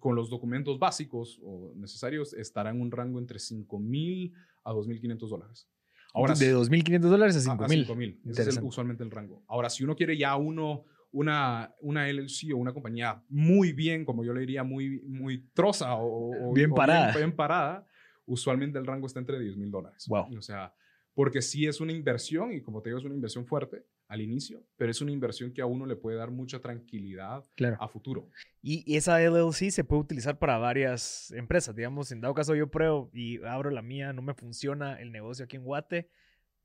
con 0.01 0.17
los 0.17 0.31
documentos 0.31 0.79
básicos 0.79 1.39
o 1.45 1.75
necesarios, 1.77 2.33
estará 2.33 2.71
en 2.71 2.81
un 2.81 2.91
rango 2.91 3.19
entre 3.19 3.39
5 3.39 3.79
mil 3.79 4.33
a 4.65 4.73
2.500 4.73 5.29
dólares. 5.29 5.69
Ahora, 6.15 6.35
de 6.35 6.57
2.500 6.57 7.01
dólares 7.01 7.47
a 7.47 7.55
5.000. 7.55 7.97
mil. 7.97 8.21
Ese 8.27 8.49
es 8.49 8.59
usualmente 8.63 9.05
el 9.05 9.11
rango. 9.11 9.45
Ahora, 9.47 9.69
si 9.69 9.85
uno 9.85 9.95
quiere 9.95 10.17
ya 10.17 10.35
uno, 10.37 10.87
una, 11.13 11.75
una 11.83 12.11
LLC 12.11 12.55
o 12.55 12.57
una 12.57 12.73
compañía 12.73 13.23
muy 13.29 13.75
bien, 13.75 14.07
como 14.07 14.25
yo 14.25 14.33
le 14.33 14.41
diría, 14.41 14.65
muy, 14.65 15.03
muy 15.03 15.51
troza 15.53 15.97
o, 15.99 16.53
bien, 16.55 16.73
parada. 16.73 17.15
Bien, 17.15 17.37
parada, 17.37 17.87
usualmente 18.25 18.79
el 18.79 18.87
rango 18.87 19.07
está 19.07 19.21
entre 19.21 19.39
10 19.39 19.59
mil 19.59 19.71
dólares. 19.71 20.07
Wow. 20.09 20.35
O 20.35 20.41
sea, 20.41 20.73
porque 21.21 21.43
sí 21.43 21.67
es 21.67 21.83
una 21.83 21.93
inversión 21.93 22.51
y 22.51 22.63
como 22.63 22.81
te 22.81 22.89
digo, 22.89 22.99
es 22.99 23.05
una 23.05 23.15
inversión 23.15 23.45
fuerte 23.45 23.85
al 24.09 24.23
inicio, 24.23 24.65
pero 24.79 24.91
es 24.91 25.03
una 25.03 25.13
inversión 25.13 25.53
que 25.53 25.61
a 25.61 25.67
uno 25.67 25.85
le 25.85 25.95
puede 25.95 26.17
dar 26.17 26.31
mucha 26.31 26.61
tranquilidad 26.61 27.45
a 27.79 27.89
futuro. 27.89 28.31
Y, 28.63 28.97
esa 28.97 29.21
LLC 29.21 29.71
se 29.71 29.85
puede 29.85 30.01
utilizar 30.01 30.39
para 30.39 30.57
varias 30.57 31.31
empresas. 31.33 31.77
Digamos, 31.77 32.11
en 32.11 32.23
dado 32.23 32.33
caso 32.33 32.55
yo 32.55 32.71
pruebo 32.71 33.11
y 33.13 33.37
abro 33.45 33.69
la 33.69 33.83
mía, 33.83 34.15
no 34.15 34.23
me 34.23 34.33
funciona 34.33 34.99
el 34.99 35.13
negocio 35.13 35.45
aquí 35.45 35.57
en 35.57 35.65
Guate, 35.65 36.09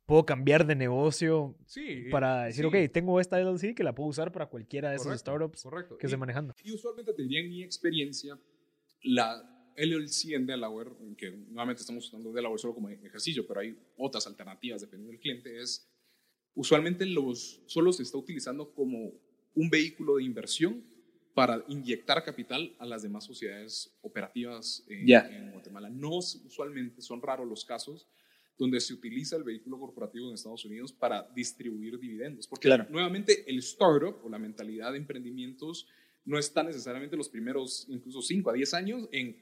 puedo 0.06 0.26
cambiar 0.26 0.66
de 0.66 0.76
negocio 0.76 1.58
para 2.10 2.46
decir, 2.46 2.66
ok, 2.66 2.76
tengo 2.94 3.20
esta 3.20 3.38
LLC 3.38 3.76
que 3.76 3.84
la 3.84 3.94
puedo 3.94 4.08
usar 4.08 4.32
para 4.32 4.46
cualquiera 4.46 4.90
de 4.90 4.96
esos 4.96 5.20
startups 5.20 5.68
que 6.00 6.08
esté 6.08 6.16
manejando. 6.16 6.56
Y 6.64 6.72
usualmente 6.72 7.14
te 7.14 7.24
diría 7.24 7.42
en 7.42 7.50
mi 7.50 7.62
experiencia, 7.62 8.40
la 9.04 9.55
LLC 9.78 10.34
en 10.34 10.46
Delaware, 10.46 10.92
que 11.18 11.32
nuevamente 11.32 11.82
estamos 11.82 12.08
usando 12.08 12.32
Delaware 12.32 12.60
solo 12.60 12.74
como 12.74 12.90
ejercicio, 12.90 13.46
pero 13.46 13.60
hay 13.60 13.78
otras 13.98 14.26
alternativas 14.28 14.82
dependiendo 14.82 15.12
del 15.12 15.20
cliente, 15.20 15.62
es 15.62 15.88
usualmente 16.54 17.06
los, 17.06 17.62
solo 17.66 17.92
se 17.92 18.04
está 18.04 18.18
utilizando 18.18 18.74
como 18.74 19.14
un 19.54 19.70
vehículo 19.70 20.18
de 20.18 20.24
inversión 20.24 20.84
para 21.34 21.64
inyectar 21.68 22.24
capital 22.24 22.74
a 22.80 22.86
las 22.86 23.04
demás 23.04 23.26
sociedades 23.26 23.94
operativas 24.02 24.84
en, 24.88 25.52
Guatemala. 25.52 25.90
No 25.90 26.18
usualmente, 26.18 27.02
son 27.02 27.22
raros 27.22 27.48
los 27.48 27.66
casos 27.66 28.08
donde 28.58 28.80
se 28.80 28.94
utiliza 28.94 29.36
el 29.36 29.44
vehículo 29.44 29.78
corporativo 29.78 30.30
en 30.30 30.36
Estados 30.36 30.64
Unidos 30.64 30.94
para 30.94 31.24
distribuir 31.36 32.00
dividendos. 32.00 32.48
Porque 32.48 32.70
nuevamente 32.90 33.44
el 33.50 33.60
startup 33.60 34.16
o 34.24 34.30
la 34.30 34.40
mentalidad 34.40 34.94
de 34.94 34.98
emprendimientos 34.98 35.88
no 36.24 36.40
está 36.40 36.64
necesariamente 36.64 37.18
los 37.18 37.28
primeros 37.28 37.86
incluso 37.90 38.22
5 38.22 38.50
a 38.50 38.54
10 38.54 38.74
años 38.74 39.10
en 39.12 39.38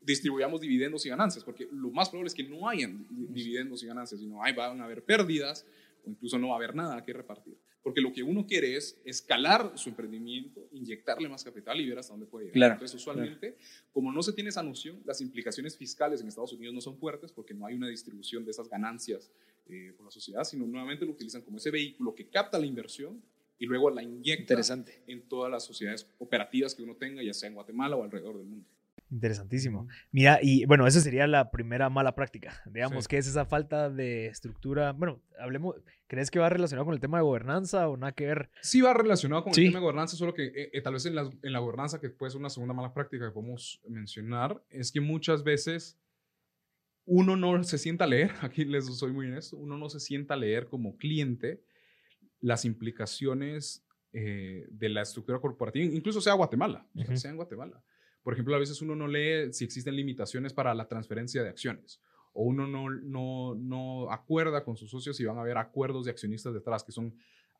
distribuyamos 0.00 0.60
dividendos 0.60 1.04
y 1.06 1.08
ganancias, 1.08 1.44
porque 1.44 1.68
lo 1.70 1.90
más 1.90 2.08
probable 2.08 2.28
es 2.28 2.34
que 2.34 2.44
no 2.44 2.68
hayan 2.68 3.06
dividendos 3.10 3.82
y 3.82 3.86
ganancias, 3.86 4.20
sino 4.20 4.42
hay, 4.42 4.52
van 4.52 4.80
a 4.80 4.84
haber 4.84 5.04
pérdidas, 5.04 5.66
o 6.04 6.10
incluso 6.10 6.38
no 6.38 6.48
va 6.48 6.54
a 6.54 6.56
haber 6.56 6.74
nada 6.74 7.02
que 7.04 7.12
repartir. 7.12 7.56
Porque 7.82 8.00
lo 8.00 8.12
que 8.12 8.22
uno 8.22 8.46
quiere 8.46 8.76
es 8.76 9.00
escalar 9.04 9.72
su 9.74 9.88
emprendimiento, 9.88 10.68
inyectarle 10.72 11.28
más 11.28 11.42
capital 11.42 11.80
y 11.80 11.88
ver 11.88 11.98
hasta 11.98 12.12
dónde 12.12 12.26
puede 12.26 12.46
llegar. 12.46 12.54
Claro, 12.54 12.72
Entonces, 12.74 13.00
usualmente, 13.00 13.56
como 13.90 14.12
no 14.12 14.22
se 14.22 14.34
tiene 14.34 14.50
esa 14.50 14.62
noción, 14.62 15.00
las 15.06 15.20
implicaciones 15.22 15.76
fiscales 15.76 16.20
en 16.20 16.28
Estados 16.28 16.52
Unidos 16.52 16.74
no 16.74 16.80
son 16.82 16.98
fuertes 16.98 17.32
porque 17.32 17.54
no 17.54 17.64
hay 17.64 17.74
una 17.74 17.88
distribución 17.88 18.44
de 18.44 18.50
esas 18.50 18.68
ganancias 18.68 19.30
eh, 19.66 19.94
por 19.96 20.04
la 20.04 20.10
sociedad, 20.10 20.44
sino 20.44 20.66
nuevamente 20.66 21.06
lo 21.06 21.12
utilizan 21.12 21.40
como 21.40 21.56
ese 21.56 21.70
vehículo 21.70 22.14
que 22.14 22.28
capta 22.28 22.58
la 22.58 22.66
inversión 22.66 23.22
y 23.58 23.66
luego 23.66 23.90
la 23.90 24.02
inyecta 24.02 24.54
Interesante. 24.54 25.02
en 25.06 25.22
todas 25.22 25.50
las 25.50 25.64
sociedades 25.64 26.06
operativas 26.18 26.74
que 26.74 26.82
uno 26.82 26.96
tenga, 26.96 27.22
ya 27.22 27.32
sea 27.32 27.48
en 27.48 27.54
Guatemala 27.54 27.96
o 27.96 28.04
alrededor 28.04 28.36
del 28.36 28.46
mundo. 28.46 28.66
Interesantísimo. 29.10 29.88
Mira, 30.12 30.38
y 30.40 30.64
bueno, 30.66 30.86
esa 30.86 31.00
sería 31.00 31.26
la 31.26 31.50
primera 31.50 31.90
mala 31.90 32.14
práctica. 32.14 32.62
Digamos, 32.72 33.08
que 33.08 33.18
es 33.18 33.26
esa 33.26 33.44
falta 33.44 33.90
de 33.90 34.26
estructura? 34.26 34.92
Bueno, 34.92 35.20
hablemos, 35.38 35.76
¿crees 36.06 36.30
que 36.30 36.38
va 36.38 36.48
relacionado 36.48 36.84
con 36.84 36.94
el 36.94 37.00
tema 37.00 37.18
de 37.18 37.24
gobernanza 37.24 37.88
o 37.88 37.96
nada 37.96 38.12
que 38.12 38.26
ver? 38.26 38.50
Sí 38.62 38.80
va 38.80 38.94
relacionado 38.94 39.42
con 39.42 39.50
el 39.50 39.56
tema 39.56 39.78
de 39.78 39.82
gobernanza, 39.82 40.16
solo 40.16 40.32
que 40.32 40.46
eh, 40.46 40.70
eh, 40.72 40.80
tal 40.80 40.94
vez 40.94 41.06
en 41.06 41.16
la, 41.16 41.22
en 41.42 41.52
la 41.52 41.58
gobernanza, 41.58 42.00
que 42.00 42.10
puede 42.10 42.30
ser 42.30 42.40
una 42.40 42.50
segunda 42.50 42.74
mala 42.74 42.94
práctica 42.94 43.26
que 43.26 43.32
podemos 43.32 43.80
mencionar, 43.88 44.62
es 44.70 44.92
que 44.92 45.00
muchas 45.00 45.42
veces 45.42 45.98
uno 47.04 47.36
no 47.36 47.62
se 47.64 47.78
sienta 47.78 48.04
a 48.04 48.08
leer, 48.08 48.30
aquí 48.42 48.64
les 48.64 48.86
soy 48.86 49.12
muy 49.12 49.26
honesto, 49.26 49.56
uno 49.56 49.76
no 49.76 49.88
se 49.90 49.98
sienta 49.98 50.34
a 50.34 50.36
leer 50.36 50.68
como 50.68 50.96
cliente 50.96 51.64
las 52.40 52.64
implicaciones 52.64 53.84
eh, 54.12 54.66
de 54.70 54.88
la 54.88 55.02
estructura 55.02 55.40
corporativa, 55.40 55.84
incluso 55.84 56.20
sea 56.20 56.34
Guatemala, 56.34 56.86
sea 57.14 57.30
en 57.30 57.36
Guatemala. 57.36 57.82
Por 58.22 58.34
ejemplo, 58.34 58.54
a 58.54 58.58
veces 58.58 58.82
uno 58.82 58.94
no 58.94 59.06
lee 59.08 59.52
si 59.52 59.64
existen 59.64 59.96
limitaciones 59.96 60.52
para 60.52 60.74
la 60.74 60.86
transferencia 60.86 61.42
de 61.42 61.48
acciones 61.48 62.00
o 62.32 62.44
uno 62.44 62.66
no, 62.66 62.90
no, 62.90 63.54
no 63.54 64.10
acuerda 64.10 64.62
con 64.64 64.76
sus 64.76 64.90
socios 64.90 65.16
si 65.16 65.24
van 65.24 65.38
a 65.38 65.40
haber 65.40 65.58
acuerdos 65.58 66.04
de 66.04 66.10
accionistas 66.10 66.54
detrás, 66.54 66.84
que 66.84 66.92
son, 66.92 67.14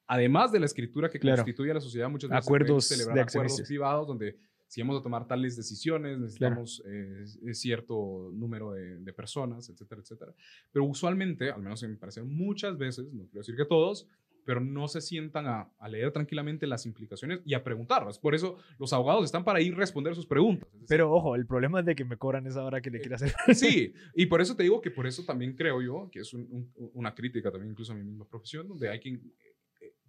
además 0.06 0.52
de 0.52 0.60
la 0.60 0.66
escritura 0.66 1.10
que 1.10 1.18
constituye 1.18 1.70
a 1.70 1.74
la 1.74 1.80
sociedad, 1.80 2.08
muchas 2.08 2.30
veces 2.30 2.46
acuerdos 2.46 2.86
celebrar 2.86 3.16
de 3.16 3.22
acuerdos 3.22 3.62
privados 3.62 4.06
donde 4.06 4.38
si 4.68 4.80
vamos 4.82 5.00
a 5.00 5.02
tomar 5.02 5.26
tales 5.26 5.56
decisiones, 5.56 6.16
necesitamos 6.16 6.80
eh, 6.86 7.24
cierto 7.54 8.30
número 8.32 8.70
de, 8.70 9.00
de, 9.00 9.12
personas, 9.12 9.68
etcétera, 9.68 10.00
etcétera. 10.00 10.32
Pero 10.70 10.84
usualmente, 10.84 11.50
al 11.50 11.60
menos 11.60 11.82
me 11.82 11.96
parece 11.96 12.22
muchas 12.22 12.78
veces, 12.78 13.12
no 13.12 13.24
quiero 13.24 13.40
decir 13.40 13.56
que 13.56 13.64
todos, 13.64 14.06
pero 14.50 14.60
no 14.60 14.88
se 14.88 15.00
sientan 15.00 15.46
a, 15.46 15.70
leer 15.88 16.10
tranquilamente 16.10 16.66
las 16.66 16.84
implicaciones 16.84 17.40
y 17.44 17.54
a 17.54 17.62
preguntarlas. 17.62 18.18
Por 18.18 18.34
eso 18.34 18.56
los 18.80 18.92
abogados 18.92 19.24
están 19.24 19.44
para 19.44 19.60
ir 19.60 19.74
a 19.74 19.76
responder 19.76 20.12
sus 20.16 20.26
preguntas. 20.26 20.68
pero 20.88 21.12
ojo, 21.12 21.36
el 21.36 21.46
problema 21.46 21.78
es 21.78 21.86
de 21.86 21.94
que 21.94 22.04
me 22.04 22.16
cobran 22.16 22.48
esa 22.48 22.64
hora 22.64 22.80
que 22.80 22.90
le 22.90 22.98
quiero 22.98 23.14
hacer. 23.14 23.32
Sí, 23.54 23.94
y 24.12 24.26
por 24.26 24.40
eso 24.40 24.56
te 24.56 24.64
digo 24.64 24.80
que 24.80 24.90
por 24.90 25.06
eso 25.06 25.24
también 25.24 25.54
creo 25.54 25.80
yo, 25.80 26.10
que 26.10 26.18
es 26.18 26.34
una 26.34 27.14
crítica 27.14 27.52
también 27.52 27.70
incluso 27.70 27.92
a 27.92 27.94
mi 27.94 28.02
misma 28.02 28.24
profesión, 28.24 28.66
donde 28.66 28.88
hay 28.88 28.98
que 28.98 29.10
eh, 29.10 29.20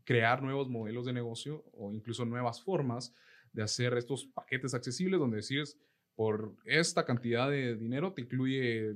crear 0.04 0.42
nuevos 0.42 0.68
modelos 0.68 1.06
de 1.06 1.14
negocio 1.14 1.64
o 1.74 1.94
incluso 1.94 2.26
nuevas 2.26 2.64
formas 2.64 3.14
de 3.54 3.62
hacer 3.62 3.94
estos 3.94 4.26
paquetes 4.26 4.74
accesibles 4.74 5.20
donde 5.20 5.38
decís, 5.38 5.78
por 6.16 6.56
esta 6.66 7.06
cantidad 7.06 7.48
de 7.48 7.76
dinero 7.76 8.12
te 8.12 8.22
incluye 8.22 8.96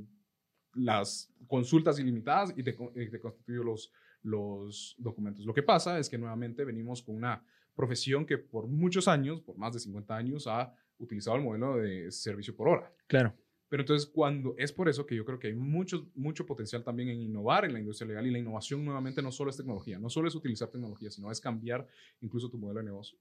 las 0.73 1.31
consultas 1.45 1.99
ilimitadas 1.99 2.51
y 2.57 2.63
te, 2.63 2.73
te 2.73 3.19
constituye 3.19 3.63
los, 3.63 3.91
los 4.26 4.95
documentos. 4.97 5.45
Lo 5.45 5.53
que 5.53 5.63
pasa 5.63 5.99
es 5.99 6.09
que 6.09 6.17
nuevamente 6.17 6.65
venimos 6.65 7.01
con 7.01 7.15
una 7.15 7.43
profesión 7.76 8.26
que 8.26 8.38
por 8.38 8.67
muchos 8.67 9.07
años, 9.07 9.41
por 9.41 9.57
más 9.57 9.73
de 9.73 9.80
50 9.80 10.15
años, 10.15 10.47
ha 10.47 10.73
utilizado 10.97 11.38
el 11.38 11.43
modelo 11.43 11.78
de 11.78 12.11
servicio 12.11 12.55
por 12.55 12.69
hora. 12.69 12.93
Claro. 13.07 13.34
Pero 13.69 13.82
entonces, 13.82 14.09
cuando 14.09 14.55
es 14.57 14.71
por 14.71 14.89
eso 14.89 15.05
que 15.05 15.15
yo 15.15 15.26
creo 15.26 15.39
que 15.39 15.47
hay 15.47 15.55
mucho, 15.55 16.09
mucho 16.15 16.45
potencial 16.45 16.84
también 16.84 17.09
en 17.09 17.21
innovar 17.21 17.65
en 17.65 17.73
la 17.73 17.80
industria 17.80 18.07
legal 18.07 18.26
y 18.28 18.32
la 18.32 18.39
innovación 18.39 18.84
nuevamente 18.86 19.21
no 19.21 19.32
solo 19.32 19.49
es 19.49 19.57
tecnología, 19.57 19.99
no 19.99 20.09
solo 20.09 20.28
es 20.28 20.36
utilizar 20.36 20.69
tecnología, 20.69 21.09
sino 21.09 21.32
es 21.32 21.41
cambiar 21.41 21.88
incluso 22.21 22.49
tu 22.49 22.57
modelo 22.57 22.80
de 22.80 22.86
negocio. 22.86 23.17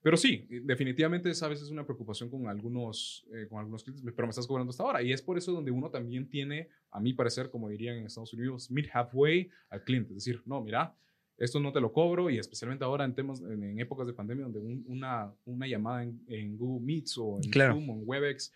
Pero 0.00 0.16
sí, 0.16 0.46
definitivamente 0.62 1.28
esa 1.28 1.46
a 1.46 1.48
veces 1.48 1.66
es 1.66 1.70
una 1.70 1.84
preocupación 1.84 2.30
con 2.30 2.46
algunos, 2.48 3.26
eh, 3.32 3.46
con 3.48 3.58
algunos 3.58 3.82
clientes, 3.82 4.04
pero 4.14 4.26
me 4.26 4.30
estás 4.30 4.46
cobrando 4.46 4.70
hasta 4.70 4.84
ahora. 4.84 5.02
Y 5.02 5.12
es 5.12 5.20
por 5.22 5.36
eso 5.36 5.52
donde 5.52 5.70
uno 5.70 5.90
también 5.90 6.28
tiene, 6.28 6.68
a 6.90 7.00
mi 7.00 7.12
parecer, 7.14 7.50
como 7.50 7.68
dirían 7.68 7.96
en 7.96 8.06
Estados 8.06 8.32
Unidos, 8.32 8.70
meet 8.70 8.88
halfway 8.92 9.50
al 9.70 9.82
cliente. 9.82 10.10
Es 10.10 10.24
decir, 10.24 10.40
no, 10.46 10.62
mira, 10.62 10.94
esto 11.36 11.58
no 11.60 11.72
te 11.72 11.80
lo 11.80 11.92
cobro 11.92 12.30
y 12.30 12.38
especialmente 12.38 12.84
ahora 12.84 13.04
en 13.04 13.14
temas, 13.14 13.40
en, 13.40 13.78
épocas 13.80 14.06
de 14.06 14.12
pandemia 14.12 14.44
donde 14.44 14.60
una, 14.86 15.32
una 15.44 15.66
llamada 15.66 16.02
en, 16.02 16.56
Google 16.56 16.84
Meets 16.84 17.18
o 17.18 17.38
en 17.42 17.52
Zoom 17.52 17.90
o 17.90 17.94
en 17.94 18.02
WebEx 18.04 18.52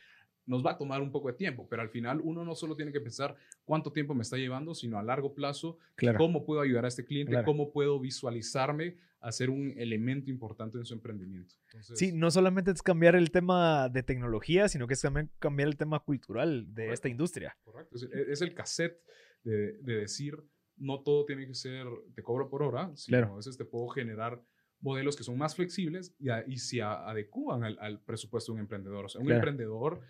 nos 0.47 0.65
va 0.65 0.73
a 0.73 0.79
tomar 0.79 1.01
un 1.01 1.13
poco 1.13 1.29
de 1.29 1.35
tiempo, 1.35 1.67
pero 1.69 1.83
al 1.83 1.89
final 1.89 2.21
uno 2.23 2.45
no 2.45 2.55
solo 2.57 2.75
tiene 2.75 2.91
que 2.91 3.01
pensar 3.01 3.37
cuánto 3.65 3.93
tiempo 3.93 4.15
me 4.15 4.23
está 4.23 4.37
llevando, 4.37 4.75
sino 4.75 4.99
a 4.99 5.03
largo 5.03 5.35
plazo, 5.35 5.79
cómo 6.17 6.45
puedo 6.45 6.61
ayudar 6.61 6.85
a 6.85 6.89
este 6.89 7.05
cliente, 7.05 7.43
cómo 7.45 7.71
puedo 7.71 8.01
visualizarme 8.01 8.97
a 9.23 9.31
ser 9.31 9.51
un 9.51 9.73
elemento 9.77 10.31
importante 10.31 10.79
en 10.79 10.85
su 10.85 10.95
emprendimiento. 10.95 11.55
sí, 11.95 12.13
no 12.13 12.31
solamente 12.31 12.73
es 12.73 12.83
cambiar 12.83 13.15
el 13.15 13.31
tema 13.31 13.89
de 13.89 14.03
tecnología, 14.03 14.69
sino 14.69 14.87
que 14.89 14.95
es 14.95 15.01
también 15.01 15.31
cambiar 15.39 15.69
el 15.69 15.77
tema 15.77 16.01
cultural 16.01 16.67
de 16.75 16.93
esta 16.93 17.09
industria. 17.09 17.57
Correcto, 17.63 17.97
es, 17.97 18.43
el 18.43 18.53
cassette 18.53 19.01
de, 19.45 19.73
decir, 19.81 20.37
no 20.77 21.03
todo 21.03 21.25
tiene 21.25 21.47
que 21.47 21.55
ser, 21.55 21.87
te 22.15 22.23
cobro 22.23 22.51
por 22.51 22.65
hora, 22.65 22.91
sino 22.97 23.35
a 23.35 23.37
veces 23.37 23.57
te 23.57 23.65
puedo 23.65 23.89
generar 23.89 24.43
modelos 24.81 25.17
que 25.17 25.23
son 25.23 25.39
más 25.39 25.55
flexibles 25.55 26.15
y, 26.19 26.29
y 26.53 26.59
se 26.59 26.83
adecúan 26.83 27.63
al, 27.63 28.01
presupuesto 28.01 28.53
de 28.53 28.57
un 28.57 28.61
emprendedor. 28.63 29.05
O 29.05 29.09
sea, 29.09 29.21
un 29.21 29.31
emprendedor 29.31 30.01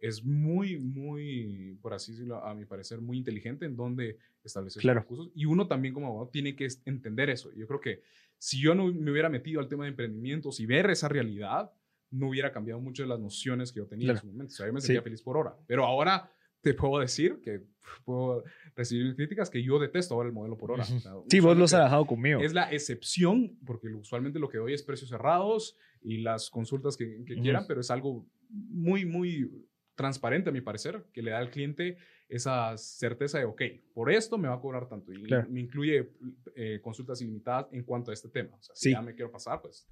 es 0.00 0.24
muy, 0.24 0.78
muy, 0.78 1.78
por 1.80 1.94
así 1.94 2.12
decirlo, 2.12 2.44
a 2.44 2.54
mi 2.54 2.64
parecer, 2.64 3.00
muy 3.00 3.16
inteligente 3.16 3.64
en 3.64 3.76
donde 3.76 4.18
establecer 4.44 4.80
Claro. 4.80 5.00
recursos. 5.00 5.30
Y 5.34 5.46
uno 5.46 5.66
también 5.66 5.94
como 5.94 6.08
abogado 6.08 6.28
tiene 6.28 6.54
que 6.54 6.66
es- 6.66 6.82
entender 6.84 7.30
eso. 7.30 7.52
Yo 7.54 7.66
creo 7.66 7.80
que 7.80 8.02
si 8.38 8.60
yo 8.60 8.74
no 8.74 8.86
me 8.92 9.10
hubiera 9.10 9.28
metido 9.28 9.60
al 9.60 9.68
tema 9.68 9.84
de 9.84 9.90
emprendimientos 9.90 10.60
y 10.60 10.66
ver 10.66 10.90
esa 10.90 11.08
realidad, 11.08 11.72
no 12.10 12.28
hubiera 12.28 12.52
cambiado 12.52 12.80
mucho 12.80 13.02
de 13.02 13.08
las 13.08 13.18
nociones 13.18 13.72
que 13.72 13.80
yo 13.80 13.86
tenía 13.86 14.06
Claro. 14.06 14.18
en 14.18 14.20
su 14.20 14.26
momento. 14.28 14.52
O 14.52 14.56
sea, 14.56 14.66
yo 14.66 14.72
me 14.72 14.80
Sí. 14.80 14.86
sentía 14.88 15.02
feliz 15.02 15.22
por 15.22 15.36
hora. 15.36 15.56
Pero 15.66 15.84
ahora 15.84 16.30
te 16.60 16.74
puedo 16.74 17.00
decir 17.00 17.40
que 17.42 17.62
puedo 18.04 18.42
recibir 18.74 19.14
críticas 19.16 19.48
que 19.50 19.62
yo 19.62 19.78
detesto 19.78 20.14
ahora 20.14 20.28
el 20.28 20.34
modelo 20.34 20.56
por 20.56 20.72
hora. 20.72 20.82
O 20.82 20.86
sea, 20.86 21.12
Sí, 21.28 21.40
vos 21.40 21.56
los 21.56 21.70
usualmente- 21.70 21.76
has 21.76 21.84
dejado 21.84 22.06
conmigo. 22.06 22.40
es 22.40 22.52
la 22.52 22.72
excepción, 22.72 23.58
porque 23.64 23.88
lo- 23.88 23.98
usualmente 23.98 24.38
lo 24.38 24.48
que 24.48 24.58
doy 24.58 24.72
es 24.74 24.82
precios 24.82 25.10
cerrados 25.10 25.76
y 26.02 26.18
las 26.18 26.50
consultas 26.50 26.96
que, 26.96 27.24
que 27.24 27.34
Ujú. 27.34 27.42
quieran, 27.42 27.64
pero 27.68 27.80
es 27.80 27.90
algo 27.90 28.26
muy, 28.48 29.04
muy 29.04 29.50
transparente 29.94 30.50
a 30.50 30.52
mi 30.52 30.60
parecer, 30.60 31.04
que 31.12 31.22
le 31.22 31.30
da 31.30 31.38
al 31.38 31.50
cliente 31.50 31.96
esa 32.28 32.76
certeza 32.76 33.38
de, 33.38 33.44
ok, 33.44 33.62
por 33.94 34.10
esto 34.10 34.36
me 34.38 34.48
va 34.48 34.54
a 34.54 34.60
cobrar 34.60 34.88
tanto. 34.88 35.12
Y 35.12 35.22
Claro. 35.24 35.48
me 35.48 35.60
incluye 35.60 36.10
eh, 36.56 36.80
consultas 36.82 37.20
ilimitadas 37.22 37.66
en 37.72 37.84
cuanto 37.84 38.10
a 38.10 38.14
este 38.14 38.28
tema. 38.28 38.56
O 38.56 38.62
sea, 38.62 38.74
si 38.74 38.88
Sí. 38.88 38.92
ya 38.92 39.02
me 39.02 39.14
quiero 39.14 39.30
pasar, 39.30 39.60
pues 39.62 39.86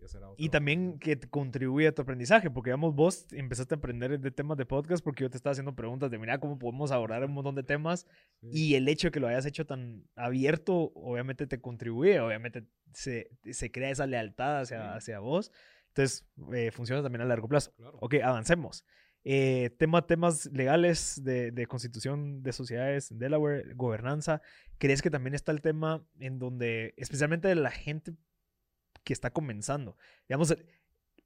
ya 0.00 0.06
será 0.08 0.28
otro. 0.30 0.36
Y 0.42 0.48
también 0.48 0.98
que 0.98 1.16
te 1.16 1.28
contribuye 1.28 1.88
a 1.88 1.92
tu 1.94 2.02
aprendizaje, 2.02 2.48
porque 2.50 2.70
digamos, 2.70 2.94
vos 2.94 3.26
empezaste 3.32 3.74
a 3.74 3.78
aprender 3.78 4.18
de 4.20 4.30
temas 4.30 4.56
de 4.56 4.64
podcast 4.66 5.02
porque 5.04 5.22
yo 5.24 5.30
te 5.30 5.36
estaba 5.36 5.52
haciendo 5.52 5.74
preguntas 5.74 6.10
de, 6.10 6.18
mira, 6.18 6.38
cómo 6.38 6.58
podemos 6.58 6.90
abordar 6.92 7.24
un 7.24 7.32
montón 7.32 7.54
de 7.56 7.64
temas 7.64 8.06
Sí. 8.40 8.48
y 8.52 8.74
el 8.76 8.88
hecho 8.88 9.08
de 9.08 9.12
que 9.12 9.20
lo 9.20 9.28
hayas 9.28 9.44
hecho 9.46 9.66
tan 9.66 10.04
abierto, 10.14 10.92
obviamente 10.94 11.46
te 11.46 11.60
contribuye, 11.60 12.18
obviamente 12.20 12.64
se, 12.92 13.30
se 13.50 13.70
crea 13.70 13.90
esa 13.90 14.06
lealtad 14.06 14.60
hacia, 14.60 14.80
Sí. 14.92 14.96
hacia 14.96 15.18
vos, 15.18 15.52
entonces 15.88 16.24
eh, 16.54 16.70
funciona 16.70 17.02
también 17.02 17.22
a 17.22 17.24
largo 17.24 17.48
plazo. 17.48 17.72
Claro. 17.76 17.98
Ok, 18.00 18.14
avancemos. 18.22 18.84
Eh, 19.24 19.70
tema, 19.78 20.06
temas 20.06 20.46
legales 20.52 21.20
de, 21.22 21.50
de 21.52 21.66
constitución 21.66 22.42
de 22.42 22.52
sociedades 22.52 23.10
en 23.10 23.18
Delaware, 23.18 23.74
gobernanza. 23.74 24.40
¿Crees 24.78 25.02
que 25.02 25.10
también 25.10 25.34
está 25.34 25.52
el 25.52 25.60
tema 25.60 26.02
en 26.20 26.38
donde, 26.38 26.94
especialmente 26.96 27.46
de 27.48 27.54
la 27.56 27.70
gente 27.70 28.12
que 29.04 29.12
está 29.12 29.30
comenzando? 29.30 29.96
Digamos, 30.28 30.50
el, 30.52 30.64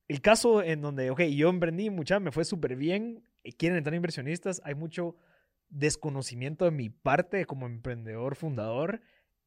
el 0.08 0.20
caso 0.20 0.62
en 0.62 0.80
donde, 0.82 1.10
ok, 1.10 1.20
yo 1.22 1.48
emprendí 1.48 1.88
mucha, 1.90 2.18
me 2.18 2.32
fue 2.32 2.44
súper 2.44 2.74
bien, 2.76 3.22
eh, 3.44 3.52
quieren 3.52 3.78
entrar 3.78 3.94
inversionistas, 3.94 4.60
hay 4.64 4.74
mucho 4.74 5.16
desconocimiento 5.68 6.64
de 6.64 6.70
mi 6.72 6.90
parte 6.90 7.46
como 7.46 7.66
emprendedor 7.66 8.36
fundador 8.36 9.00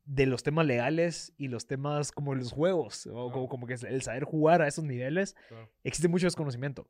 de 0.06 0.26
los 0.26 0.42
temas 0.42 0.66
legales 0.66 1.34
y 1.38 1.50
los 1.50 1.68
temas 1.68 2.12
como 2.14 2.34
los 2.34 2.52
juegos, 2.54 3.08
o 3.08 3.12
Claro. 3.12 3.32
como, 3.32 3.50
como 3.50 3.68
que 3.68 3.74
es 3.74 3.84
el 3.84 4.02
saber 4.02 4.24
jugar 4.24 4.62
a 4.62 4.68
esos 4.68 4.86
niveles 4.86 5.36
Claro. 5.50 5.70
existe 5.84 6.08
mucho 6.08 6.28
desconocimiento. 6.28 6.88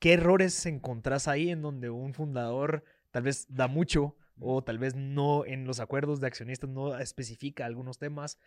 ¿Qué 0.00 0.14
errores 0.14 0.64
encontrás 0.64 1.28
ahí 1.28 1.50
en 1.50 1.60
donde 1.60 1.90
un 1.90 2.14
fundador 2.14 2.84
tal 3.10 3.24
vez 3.24 3.46
da 3.50 3.68
mucho 3.68 4.16
o 4.38 4.64
tal 4.64 4.78
vez 4.78 4.94
no 4.94 5.44
en 5.44 5.66
los 5.66 5.78
acuerdos 5.78 6.20
de 6.20 6.26
accionistas 6.26 6.70
no 6.70 6.98
especifica 6.98 7.66
algunos 7.66 7.98
temas? 7.98 8.38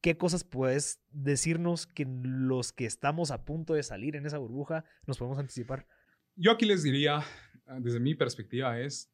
¿Qué 0.00 0.16
cosas 0.16 0.42
puedes 0.42 1.02
decirnos 1.10 1.86
que 1.86 2.06
los 2.08 2.72
que 2.72 2.86
estamos 2.86 3.30
a 3.30 3.44
punto 3.44 3.74
de 3.74 3.82
salir 3.82 4.16
en 4.16 4.24
esa 4.24 4.38
burbuja 4.38 4.84
nos 5.06 5.18
podemos 5.18 5.38
anticipar? 5.38 5.86
Yo 6.34 6.50
aquí 6.50 6.64
les 6.64 6.82
diría, 6.82 7.22
ah, 7.66 7.78
desde 7.78 8.00
mi 8.00 8.14
perspectiva, 8.14 8.80
es 8.80 9.12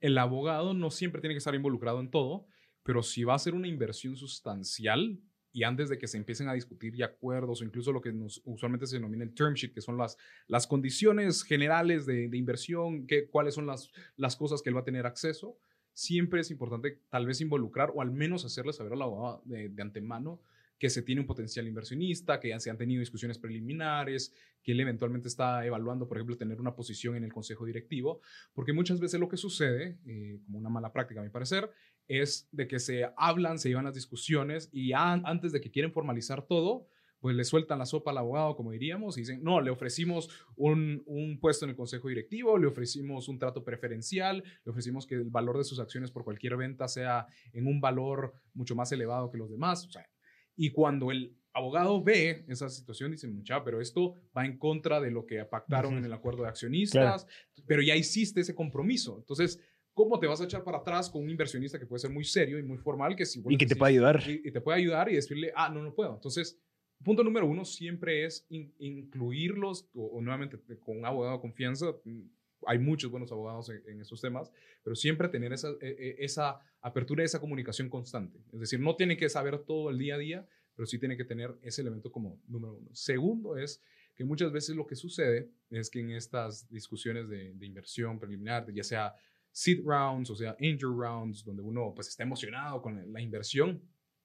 el 0.00 0.18
abogado 0.18 0.74
no 0.74 0.90
siempre 0.90 1.22
tiene 1.22 1.32
que 1.32 1.38
estar 1.38 1.54
involucrado 1.54 2.00
en 2.00 2.10
todo, 2.10 2.46
pero 2.82 3.02
si 3.02 3.24
va 3.24 3.34
a 3.34 3.38
ser 3.38 3.54
una 3.54 3.68
inversión 3.68 4.16
sustancial 4.16 5.18
y 5.56 5.64
antes 5.64 5.88
de 5.88 5.96
que 5.96 6.06
se 6.06 6.18
empiecen 6.18 6.50
a 6.50 6.52
discutir 6.52 6.94
ya 6.94 7.06
acuerdos 7.06 7.62
o 7.62 7.64
incluso 7.64 7.90
lo 7.90 8.02
que 8.02 8.12
usualmente 8.44 8.86
se 8.86 8.96
denomina 8.96 9.24
el 9.24 9.32
term 9.32 9.54
sheet, 9.54 9.72
que 9.72 9.80
son 9.80 9.96
las, 9.96 10.18
las 10.48 10.66
condiciones 10.66 11.44
generales 11.44 12.04
de, 12.04 12.28
de 12.28 12.36
inversión, 12.36 13.06
que, 13.06 13.26
cuáles 13.26 13.54
son 13.54 13.66
las, 13.66 13.90
las 14.18 14.36
cosas 14.36 14.60
que 14.60 14.68
él 14.68 14.76
va 14.76 14.80
a 14.80 14.84
tener 14.84 15.06
acceso, 15.06 15.56
siempre 15.94 16.42
es 16.42 16.50
importante 16.50 17.00
tal 17.08 17.24
vez 17.24 17.40
involucrar 17.40 17.90
o 17.94 18.02
al 18.02 18.10
menos 18.10 18.44
hacerle 18.44 18.74
saber 18.74 18.92
al 18.92 19.00
abogado 19.00 19.40
de, 19.46 19.70
de 19.70 19.80
antemano 19.82 20.42
que 20.78 20.90
se 20.90 21.00
tiene 21.00 21.22
un 21.22 21.26
potencial 21.26 21.66
inversionista, 21.66 22.38
que 22.38 22.48
ya 22.50 22.60
se 22.60 22.68
han 22.68 22.76
tenido 22.76 23.00
discusiones 23.00 23.38
preliminares, 23.38 24.34
que 24.62 24.72
él 24.72 24.80
eventualmente 24.80 25.28
está 25.28 25.64
evaluando, 25.64 26.06
por 26.06 26.18
ejemplo, 26.18 26.36
tener 26.36 26.60
una 26.60 26.74
posición 26.74 27.16
en 27.16 27.24
el 27.24 27.32
consejo 27.32 27.64
directivo, 27.64 28.20
porque 28.52 28.74
muchas 28.74 29.00
veces 29.00 29.18
lo 29.18 29.28
que 29.28 29.38
sucede, 29.38 29.96
eh, 30.06 30.38
como 30.44 30.58
una 30.58 30.68
mala 30.68 30.92
práctica 30.92 31.20
a 31.20 31.24
mi 31.24 31.30
parecer, 31.30 31.70
es 32.08 32.48
de 32.52 32.66
que 32.68 32.78
se 32.78 33.08
hablan, 33.16 33.58
se 33.58 33.68
llevan 33.68 33.84
las 33.86 33.94
discusiones 33.94 34.68
y 34.72 34.92
an- 34.92 35.22
antes 35.24 35.52
de 35.52 35.60
que 35.60 35.70
quieren 35.70 35.92
formalizar 35.92 36.46
todo, 36.46 36.86
pues 37.18 37.34
le 37.34 37.44
sueltan 37.44 37.78
la 37.78 37.86
sopa 37.86 38.10
al 38.10 38.18
abogado, 38.18 38.54
como 38.56 38.70
diríamos, 38.72 39.16
y 39.16 39.22
dicen, 39.22 39.42
no, 39.42 39.60
le 39.60 39.70
ofrecimos 39.70 40.28
un, 40.54 41.02
un 41.06 41.40
puesto 41.40 41.64
en 41.64 41.70
el 41.70 41.76
consejo 41.76 42.08
directivo, 42.08 42.58
le 42.58 42.66
ofrecimos 42.66 43.26
un 43.28 43.38
trato 43.38 43.64
preferencial, 43.64 44.44
le 44.64 44.70
ofrecimos 44.70 45.06
que 45.06 45.16
el 45.16 45.30
valor 45.30 45.56
de 45.58 45.64
sus 45.64 45.80
acciones 45.80 46.10
por 46.10 46.24
cualquier 46.24 46.56
venta 46.56 46.86
sea 46.88 47.26
en 47.52 47.66
un 47.66 47.80
valor 47.80 48.34
mucho 48.54 48.76
más 48.76 48.92
elevado 48.92 49.30
que 49.30 49.38
los 49.38 49.50
demás. 49.50 49.86
O 49.86 49.90
sea, 49.90 50.06
y 50.56 50.70
cuando 50.70 51.10
el 51.10 51.36
abogado 51.52 52.02
ve 52.04 52.44
esa 52.48 52.68
situación, 52.68 53.10
dice, 53.12 53.26
mucha, 53.28 53.64
pero 53.64 53.80
esto 53.80 54.14
va 54.36 54.44
en 54.44 54.58
contra 54.58 55.00
de 55.00 55.10
lo 55.10 55.24
que 55.26 55.42
pactaron 55.46 55.96
en 55.96 56.04
el 56.04 56.12
acuerdo 56.12 56.42
de 56.42 56.50
accionistas, 56.50 57.26
pero 57.66 57.82
ya 57.82 57.96
hiciste 57.96 58.42
ese 58.42 58.54
compromiso. 58.54 59.16
Entonces, 59.18 59.58
¿cómo 59.96 60.18
te 60.20 60.26
vas 60.26 60.42
a 60.42 60.44
echar 60.44 60.62
para 60.62 60.76
atrás 60.78 61.08
con 61.08 61.22
un 61.24 61.30
inversionista 61.30 61.78
que 61.78 61.86
puede 61.86 62.00
ser 62.00 62.10
muy 62.10 62.22
serio 62.24 62.58
y 62.58 62.62
muy 62.62 62.76
formal? 62.76 63.16
Que 63.16 63.24
si 63.24 63.42
Y 63.48 63.56
que 63.56 63.64
te 63.66 63.74
puede 63.76 63.92
ayudar. 63.94 64.22
Y, 64.28 64.42
y 64.48 64.52
te 64.52 64.60
puede 64.60 64.78
ayudar 64.78 65.08
y 65.10 65.14
decirle, 65.14 65.52
ah, 65.56 65.70
no, 65.70 65.82
no 65.82 65.94
puedo. 65.94 66.12
Entonces, 66.14 66.60
punto 67.02 67.24
número 67.24 67.46
uno 67.46 67.64
siempre 67.64 68.26
es 68.26 68.44
in- 68.50 68.74
incluirlos, 68.78 69.88
o, 69.94 70.04
o 70.06 70.20
nuevamente 70.20 70.58
con 70.80 70.98
un 70.98 71.06
abogado 71.06 71.36
de 71.36 71.40
confianza. 71.40 71.86
mm, 72.04 72.20
Hay 72.66 72.78
muchos 72.78 73.10
buenos 73.10 73.32
abogados 73.32 73.70
en, 73.70 73.82
en 73.88 74.00
estos 74.02 74.20
temas, 74.20 74.52
pero 74.84 74.94
siempre 74.94 75.28
tener 75.28 75.52
esa, 75.54 75.70
eh, 75.70 75.96
eh, 75.98 76.16
esa 76.18 76.60
apertura, 76.82 77.24
esa 77.24 77.40
comunicación 77.40 77.88
constante. 77.88 78.38
Es 78.52 78.60
decir, 78.60 78.78
no 78.80 78.96
tiene 78.96 79.16
que 79.16 79.28
saber 79.30 79.58
todo 79.60 79.88
el 79.90 79.96
día 79.98 80.16
a 80.16 80.18
día, 80.18 80.46
pero 80.74 80.86
sí 80.86 80.98
tiene 80.98 81.16
que 81.16 81.24
tener 81.24 81.54
ese 81.62 81.80
elemento 81.80 82.12
como 82.12 82.38
número 82.46 82.74
uno. 82.74 82.90
Segundo 82.92 83.56
es 83.56 83.82
que 84.14 84.24
muchas 84.24 84.52
veces 84.52 84.76
lo 84.76 84.86
que 84.86 84.94
sucede 84.96 85.48
es 85.70 85.88
que 85.90 86.00
en 86.00 86.10
estas 86.10 86.68
discusiones 86.70 87.28
de, 87.30 87.52
de 87.54 87.66
inversión 87.66 88.18
preliminar, 88.18 88.70
ya 88.72 88.82
sea 88.84 89.14
seed 89.56 89.80
rounds, 89.86 90.28
o 90.28 90.36
sea, 90.36 90.50
angel 90.60 90.92
rounds, 90.94 91.42
donde 91.42 91.62
uno 91.62 91.94
pues 91.94 92.08
está 92.08 92.24
emocionado 92.24 92.82
con 92.82 93.10
la 93.10 93.22
inversión, 93.22 93.80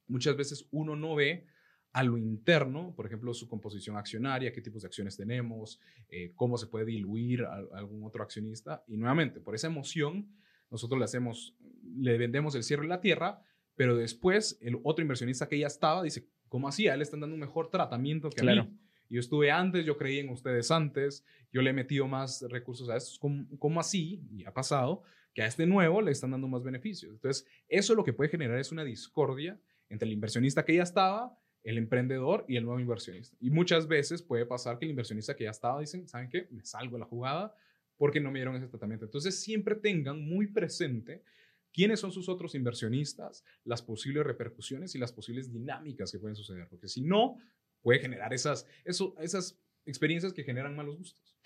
muchas 0.08 0.36
veces 0.36 0.68
uno 0.72 0.94
no 0.98 1.16
ve 1.16 1.46
a 1.94 2.04
lo 2.04 2.18
interno, 2.18 2.94
por 2.98 3.06
ejemplo, 3.06 3.34
su 3.34 3.48
composición 3.48 3.96
accionaria, 3.96 4.52
qué 4.52 4.62
tipos 4.62 4.82
de 4.82 4.88
acciones 4.88 5.16
tenemos, 5.16 5.80
eh, 6.10 6.34
cómo 6.36 6.58
se 6.58 6.68
puede 6.68 6.84
diluir 6.86 7.44
a, 7.44 7.54
a 7.56 7.78
algún 7.78 8.04
otro 8.04 8.22
accionista. 8.24 8.84
Y 8.88 8.98
nuevamente, 8.98 9.40
por 9.40 9.56
esa 9.56 9.68
emoción, 9.68 10.28
nosotros 10.70 11.00
le 11.00 11.06
hacemos, 11.06 11.56
le 11.98 12.18
vendemos 12.18 12.54
el 12.56 12.64
cierre 12.64 12.82
de 12.84 12.90
la 12.90 13.00
tierra, 13.00 13.42
pero 13.76 13.96
después 13.96 14.58
el 14.62 14.80
otro 14.84 15.02
inversionista 15.02 15.48
que 15.48 15.60
ya 15.60 15.68
estaba 15.68 16.04
dice, 16.04 16.28
¿cómo 16.50 16.68
así? 16.68 16.90
A 16.90 16.94
él 16.94 17.00
le 17.00 17.04
están 17.04 17.22
dando 17.22 17.36
un 17.36 17.40
mejor 17.40 17.70
tratamiento 17.70 18.30
que 18.30 18.42
a 18.42 18.44
Claro. 18.44 18.66
mí. 18.66 18.78
Yo 19.10 19.20
estuve 19.22 19.50
antes, 19.52 19.86
yo 19.86 19.98
creí 19.98 20.20
en 20.20 20.30
ustedes 20.30 20.72
antes, 20.72 21.26
yo 21.54 21.62
le 21.62 21.70
he 21.70 21.74
metido 21.74 22.08
más 22.08 22.42
recursos 22.50 22.90
a 22.90 22.96
estos. 22.98 23.18
¿Cómo, 23.20 23.46
cómo 23.60 23.80
así? 23.80 24.26
Y 24.32 24.46
ha 24.46 24.54
pasado 24.54 25.04
que 25.34 25.44
a 25.44 25.48
este 25.48 25.66
nuevo 25.66 26.02
le 26.02 26.12
están 26.12 26.32
dando 26.32 26.48
más 26.48 26.64
beneficios. 26.64 27.14
Entonces, 27.14 27.48
eso 27.68 27.96
lo 27.96 28.04
que 28.04 28.14
puede 28.14 28.30
generar 28.30 28.60
es 28.60 28.72
una 28.72 28.84
discordia 28.84 29.60
entre 29.90 30.08
el 30.08 30.14
inversionista 30.14 30.66
que 30.66 30.76
ya 30.76 30.84
estaba, 30.84 31.38
el 31.64 31.78
emprendedor 31.78 32.46
y 32.48 32.58
el 32.58 32.66
nuevo 32.66 32.80
inversionista. 32.80 33.38
Y 33.40 33.50
muchas 33.50 33.88
veces 33.88 34.22
puede 34.22 34.46
pasar 34.46 34.80
que 34.80 34.86
el 34.86 34.92
inversionista 34.92 35.36
que 35.36 35.46
ya 35.46 35.52
estaba 35.52 35.80
dicen, 35.80 36.08
¿saben 36.08 36.30
qué? 36.30 36.48
Me 36.52 36.66
salgo 36.66 36.96
de 36.96 37.02
la 37.02 37.06
jugada 37.06 37.56
porque 37.98 38.20
no 38.20 38.32
me 38.32 38.40
dieron 38.40 38.56
ese 38.56 38.68
tratamiento. 38.68 39.06
Entonces, 39.06 39.40
siempre 39.40 39.76
tengan 39.76 40.22
muy 40.22 40.48
presente 40.48 41.24
quiénes 41.72 42.00
son 42.00 42.12
sus 42.12 42.28
otros 42.30 42.56
inversionistas, 42.56 43.44
las 43.64 43.82
posibles 43.82 44.26
repercusiones 44.26 44.96
y 44.96 44.98
las 44.98 45.14
posibles 45.14 45.52
dinámicas 45.52 46.12
que 46.12 46.20
pueden 46.20 46.36
suceder, 46.36 46.68
porque 46.68 46.88
si 46.88 47.02
no, 47.02 47.38
puede 47.82 48.00
generar 48.00 48.34
esas, 48.34 48.68
esas 48.86 49.58
experiencias 49.86 50.34
que 50.34 50.44
generan 50.44 50.76
malos 50.76 50.98
gustos. 50.98 51.38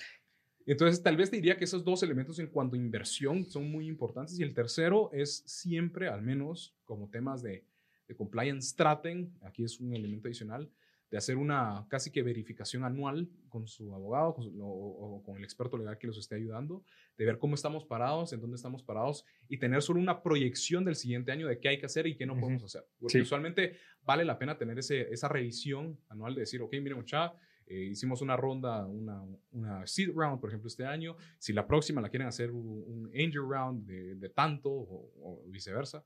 Entonces, 0.65 1.01
tal 1.03 1.15
vez 1.17 1.29
te 1.29 1.35
diría 1.35 1.57
que 1.57 1.65
esos 1.65 1.83
dos 1.83 2.01
elementos 2.03 2.39
en 2.39 2.47
cuanto 2.47 2.75
a 2.75 2.79
inversión 2.79 3.45
son 3.45 3.69
muy 3.69 3.87
importantes 3.87 4.39
y 4.39 4.43
el 4.43 4.53
tercero 4.53 5.09
es 5.13 5.43
siempre, 5.45 6.07
al 6.07 6.21
menos 6.21 6.75
como 6.85 7.09
temas 7.09 7.43
de, 7.43 7.63
de 8.07 8.15
compliance, 8.15 8.75
traten, 8.75 9.31
aquí 9.41 9.63
es 9.63 9.79
un 9.79 9.93
elemento 9.93 10.27
adicional, 10.27 10.69
de 11.11 11.17
hacer 11.19 11.37
una 11.37 11.85
casi 11.87 12.09
que 12.11 12.23
verificación 12.23 12.83
anual 12.83 13.29
con 13.47 13.67
su 13.67 13.93
abogado 13.93 14.33
con 14.33 14.43
su- 14.43 14.59
o, 14.59 15.17
o 15.17 15.23
con 15.23 15.37
el 15.37 15.43
experto 15.43 15.77
legal 15.77 15.99
que 15.99 16.07
los 16.07 16.17
esté 16.17 16.33
ayudando, 16.35 16.83
de 17.15 17.25
ver 17.25 17.37
cómo 17.37 17.53
estamos 17.53 17.85
parados, 17.85 18.33
en 18.33 18.41
dónde 18.41 18.55
estamos 18.55 18.81
parados 18.81 19.23
y 19.47 19.57
tener 19.59 19.83
solo 19.83 19.99
una 19.99 20.23
proyección 20.23 20.83
del 20.83 20.95
siguiente 20.95 21.31
año 21.31 21.47
de 21.47 21.59
qué 21.59 21.69
hay 21.69 21.77
que 21.79 21.85
hacer 21.85 22.07
y 22.07 22.15
qué 22.17 22.25
no 22.25 22.33
Ujú. 22.33 22.41
podemos 22.41 22.63
hacer. 22.63 22.87
Porque 22.99 23.19
Sí. 23.19 23.21
usualmente 23.21 23.77
vale 24.03 24.25
la 24.25 24.39
pena 24.39 24.57
tener 24.57 24.79
ese, 24.79 25.13
esa 25.13 25.27
revisión 25.29 25.99
anual 26.09 26.33
de 26.33 26.41
decir, 26.41 26.59
ok, 26.63 26.73
miren, 26.81 26.97
mucha, 26.97 27.33
eh, 27.67 27.89
hicimos 27.91 28.21
una 28.21 28.37
ronda, 28.37 28.85
una, 28.85 29.23
una 29.51 29.87
seed 29.87 30.11
round, 30.15 30.39
por 30.39 30.49
ejemplo, 30.49 30.67
este 30.67 30.85
año. 30.85 31.15
Si 31.39 31.53
la 31.53 31.65
próxima 31.65 32.01
la 32.01 32.09
quieren 32.09 32.27
hacer 32.27 32.51
un, 32.51 32.83
un 32.87 33.07
angel 33.07 33.47
round 33.49 33.85
de, 33.85 34.15
de 34.15 34.29
tanto 34.29 34.69
o, 34.71 35.11
o 35.21 35.43
viceversa, 35.47 36.03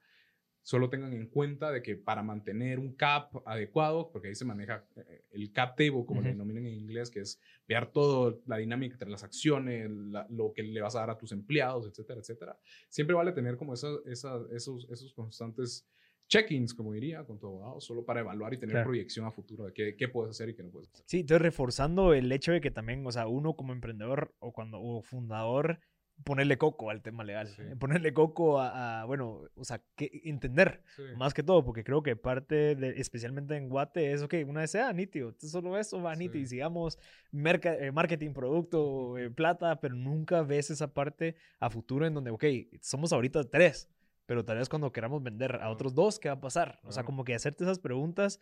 solo 0.62 0.90
tengan 0.90 1.14
en 1.14 1.28
cuenta 1.28 1.72
de 1.72 1.82
que 1.82 1.96
para 1.96 2.22
mantener 2.22 2.80
un 2.80 2.94
cap 2.94 3.32
adecuado, 3.46 4.12
porque 4.12 4.28
ahí 4.28 4.36
se 4.36 4.46
maneja 4.46 4.86
eh, 4.98 5.24
el 5.32 5.52
cap 5.52 5.76
table, 5.76 6.06
como 6.06 6.22
le 6.22 6.30
denominan 6.30 6.66
en 6.66 6.74
inglés, 6.74 7.10
que 7.10 7.22
es 7.22 7.40
ver 7.68 7.92
todo, 7.92 8.42
la 8.46 8.58
dinámica 8.58 8.94
entre 8.94 9.10
las 9.10 9.24
acciones, 9.24 9.90
lo 10.30 10.54
que 10.54 10.64
le 10.64 10.82
vas 10.82 10.96
a 10.96 11.00
dar 11.00 11.10
a 11.12 11.18
tus 11.18 11.32
empleados, 11.32 11.88
etcétera, 11.88 12.20
etcétera. 12.20 12.60
Siempre 12.90 13.16
vale 13.16 13.32
tener 13.32 13.58
como 13.58 13.74
esos, 13.74 14.06
esos 14.06 15.14
constantes 15.16 15.88
check-ins, 16.30 16.74
como 16.74 16.94
diría, 16.94 17.26
con 17.26 17.40
tu 17.40 17.48
abogado, 17.48 17.82
solo 17.82 18.06
para 18.06 18.22
evaluar 18.22 18.54
y 18.54 18.58
tener 18.58 18.84
proyección 18.84 19.26
a 19.26 19.32
futuro 19.32 19.66
de 19.66 19.74
qué, 19.74 19.96
qué, 19.98 20.08
puedes 20.08 20.32
hacer 20.32 20.50
y 20.50 20.56
qué 20.56 20.64
no 20.64 20.70
puedes 20.70 20.90
hacer. 20.90 21.04
Sí, 21.08 21.20
entonces 21.22 21.42
reforzando 21.42 22.14
el 22.14 22.32
hecho 22.32 22.52
de 22.52 22.62
que 22.62 22.72
también, 22.72 23.06
o 23.06 23.12
sea, 23.12 23.28
uno 23.28 23.56
como 23.56 23.74
emprendedor 23.74 24.34
o 24.40 24.54
cuando 24.54 24.80
o 24.80 25.02
fundador 25.02 25.80
ponerle 26.24 26.58
coco 26.58 26.90
al 26.90 27.02
tema 27.02 27.24
legal, 27.24 27.48
ponerle 27.80 28.14
coco 28.14 28.60
a, 28.60 29.06
bueno, 29.06 29.42
o 29.56 29.64
sea, 29.64 29.82
que 29.96 30.22
entender 30.26 30.84
más 31.18 31.34
que 31.34 31.44
todo, 31.44 31.64
porque 31.64 31.84
creo 31.84 32.04
que 32.04 32.16
parte 32.16 32.76
de, 32.76 32.90
especialmente 33.00 33.56
en 33.56 33.70
Guate, 33.70 34.12
es, 34.12 34.22
ok, 34.22 34.36
una 34.46 34.62
vez 34.62 34.72
sea 34.72 34.92
nítido, 34.94 35.34
solo 35.40 35.78
eso 35.78 36.02
va 36.02 36.16
nítido 36.16 36.44
y 36.44 36.48
sigamos 36.48 36.98
eh, 37.32 37.92
marketing, 37.92 38.34
producto, 38.34 39.18
eh, 39.18 39.30
plata, 39.30 39.80
pero 39.80 39.96
nunca 39.96 40.42
ves 40.42 40.70
esa 40.70 40.94
parte 40.94 41.36
a 41.60 41.70
futuro 41.70 42.06
en 42.06 42.14
donde, 42.14 42.32
ok, 42.32 42.44
somos 42.82 43.14
ahorita 43.14 43.44
tres, 43.46 43.90
pero 44.30 44.46
tal 44.46 44.60
vez 44.60 44.70
cuando 44.70 44.92
queramos 44.92 45.24
vender 45.24 45.56
a 45.56 45.72
otros 45.72 45.96
dos, 45.96 46.20
¿qué 46.20 46.30
va 46.30 46.36
a 46.36 46.40
pasar? 46.40 46.80
O 46.84 46.92
sea, 46.92 47.04
como 47.04 47.24
que 47.24 47.34
hacerte 47.34 47.64
esas 47.64 47.80
preguntas 47.80 48.40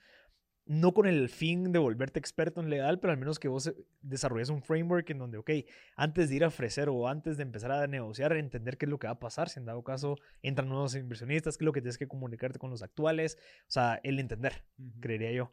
no 0.66 0.94
con 0.94 1.08
el 1.08 1.30
fin 1.30 1.72
de 1.72 1.80
volverte 1.80 2.20
experto 2.20 2.60
en 2.60 2.70
legal, 2.70 3.00
pero 3.00 3.14
al 3.14 3.18
menos 3.18 3.40
que 3.40 3.48
vos 3.48 3.68
eh, 3.68 3.76
desarrolles 4.02 4.50
un 4.50 4.62
framework 4.62 5.10
en 5.12 5.20
donde, 5.20 5.38
ok, 5.38 5.50
antes 5.96 6.28
de 6.28 6.36
ir 6.36 6.44
a 6.44 6.48
ofrecer 6.48 6.90
o 6.90 7.08
antes 7.08 7.38
de 7.38 7.44
empezar 7.44 7.72
a 7.72 7.88
negociar, 7.88 8.34
entender 8.34 8.78
qué 8.78 8.86
es 8.86 8.90
lo 8.90 9.00
que 9.00 9.08
va 9.08 9.14
a 9.14 9.20
pasar, 9.20 9.48
si 9.48 9.62
en 9.62 9.66
dado 9.66 9.82
caso 9.82 10.18
entran 10.42 10.68
nuevos 10.68 10.94
inversionistas, 10.94 11.58
qué 11.58 11.64
es 11.64 11.66
lo 11.66 11.72
que 11.72 11.80
tienes 11.80 11.98
que 11.98 12.10
comunicarte 12.10 12.60
con 12.60 12.70
los 12.70 12.84
actuales, 12.84 13.38
o 13.62 13.72
sea, 13.72 14.02
el 14.04 14.20
entender, 14.20 14.66
creería 15.00 15.32
yo. 15.32 15.52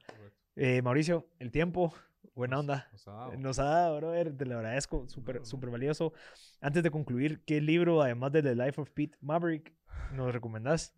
Eh, 0.56 0.82
Mauricio, 0.82 1.28
el 1.38 1.52
tiempo, 1.52 1.94
buena 2.34 2.60
onda. 2.60 2.88
Nos, 2.92 3.08
ha 3.08 3.12
dado. 3.12 3.36
Nos 3.36 3.58
ha 3.58 3.64
dado, 3.64 3.96
brother, 3.98 4.36
te 4.36 4.46
lo 4.46 4.56
agradezco, 4.56 5.08
súper 5.08 5.44
super 5.44 5.70
valioso. 5.70 6.12
Antes 6.60 6.82
de 6.82 6.90
concluir, 6.90 7.40
¿qué 7.46 7.60
libro, 7.60 8.02
además 8.02 8.32
de 8.32 8.42
The 8.42 8.54
Life 8.54 8.80
of 8.80 8.90
Pete 8.90 9.16
Maverick, 9.20 9.72
nos 10.12 10.32
recomendás? 10.32 10.94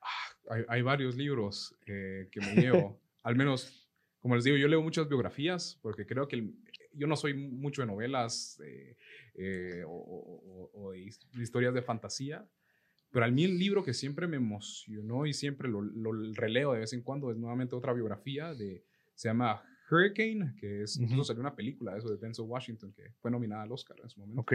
Ah, 0.00 0.64
hay, 0.68 0.82
varios 0.82 1.16
libros 1.16 1.74
eh, 1.86 2.28
que 2.30 2.40
me 2.40 2.54
llevo. 2.54 3.00
al 3.22 3.36
menos, 3.36 3.88
como 4.20 4.34
les 4.34 4.44
digo, 4.44 4.56
yo 4.56 4.68
leo 4.68 4.82
muchas 4.82 5.08
biografías 5.08 5.78
porque 5.82 6.06
creo 6.06 6.28
que 6.28 6.50
yo 6.94 7.06
no 7.06 7.16
soy 7.16 7.34
mucho 7.34 7.82
de 7.82 7.86
novelas 7.86 8.60
eh, 8.64 8.96
eh, 9.34 9.82
o, 9.86 10.92
de 10.92 11.42
historias 11.42 11.74
de 11.74 11.82
fantasía, 11.82 12.46
pero 13.10 13.24
al 13.24 13.32
mí 13.32 13.44
el 13.44 13.58
libro 13.58 13.84
que 13.84 13.94
siempre 13.94 14.26
me 14.26 14.36
emocionó 14.36 15.26
y 15.26 15.32
siempre 15.32 15.68
lo, 15.68 15.82
releo 16.34 16.72
de 16.72 16.80
vez 16.80 16.92
en 16.92 17.02
cuando 17.02 17.30
es 17.30 17.36
nuevamente 17.36 17.74
otra 17.74 17.92
biografía 17.92 18.54
de, 18.54 18.84
se 19.14 19.28
llama 19.28 19.62
Hurricane, 19.92 20.54
que 20.56 20.82
es, 20.82 20.96
incluso 20.98 21.24
salió 21.24 21.40
una 21.40 21.54
película 21.54 21.92
de 21.92 21.98
eso 21.98 22.08
de 22.08 22.16
Denzel 22.16 22.46
Washington 22.46 22.92
que 22.92 23.10
fue 23.20 23.30
nominada 23.30 23.62
al 23.62 23.72
Oscar 23.72 23.96
en 24.02 24.08
su 24.08 24.20
momento. 24.20 24.40
Ok. 24.40 24.52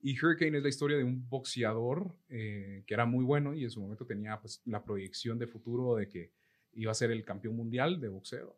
Y 0.00 0.18
Hurricane 0.18 0.58
es 0.58 0.62
la 0.62 0.68
historia 0.68 0.96
de 0.96 1.04
un 1.04 1.28
boxeador 1.28 2.14
eh, 2.28 2.84
que 2.86 2.94
era 2.94 3.04
muy 3.04 3.24
bueno 3.24 3.54
y 3.54 3.64
en 3.64 3.70
su 3.70 3.80
momento 3.80 4.06
tenía 4.06 4.38
pues, 4.40 4.62
la 4.64 4.84
proyección 4.84 5.38
de 5.38 5.46
futuro 5.46 5.96
de 5.96 6.08
que 6.08 6.32
iba 6.74 6.92
a 6.92 6.94
ser 6.94 7.10
el 7.10 7.24
campeón 7.24 7.56
mundial 7.56 8.00
de 8.00 8.08
boxeo. 8.08 8.56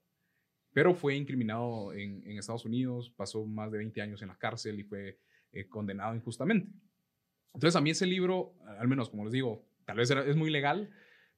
Pero 0.73 0.95
fue 0.95 1.17
incriminado 1.17 1.93
en, 1.93 2.23
Estados 2.39 2.65
Unidos, 2.65 3.11
pasó 3.11 3.45
más 3.47 3.73
de 3.73 3.79
20 3.79 4.03
años 4.03 4.23
en 4.23 4.29
la 4.29 4.39
cárcel 4.39 4.79
y 4.79 4.85
fue 4.85 5.19
eh, 5.53 5.67
condenado 5.69 6.15
injustamente. 6.15 6.71
Entonces 7.55 7.77
a 7.77 7.81
mí 7.81 7.91
ese 7.91 8.07
libro, 8.07 8.55
al 8.79 8.87
menos 8.87 9.09
como 9.11 9.25
les 9.25 9.33
digo, 9.33 9.65
tal 9.85 9.97
vez 9.97 10.11
es 10.11 10.37
muy 10.37 10.51
legal, 10.51 10.91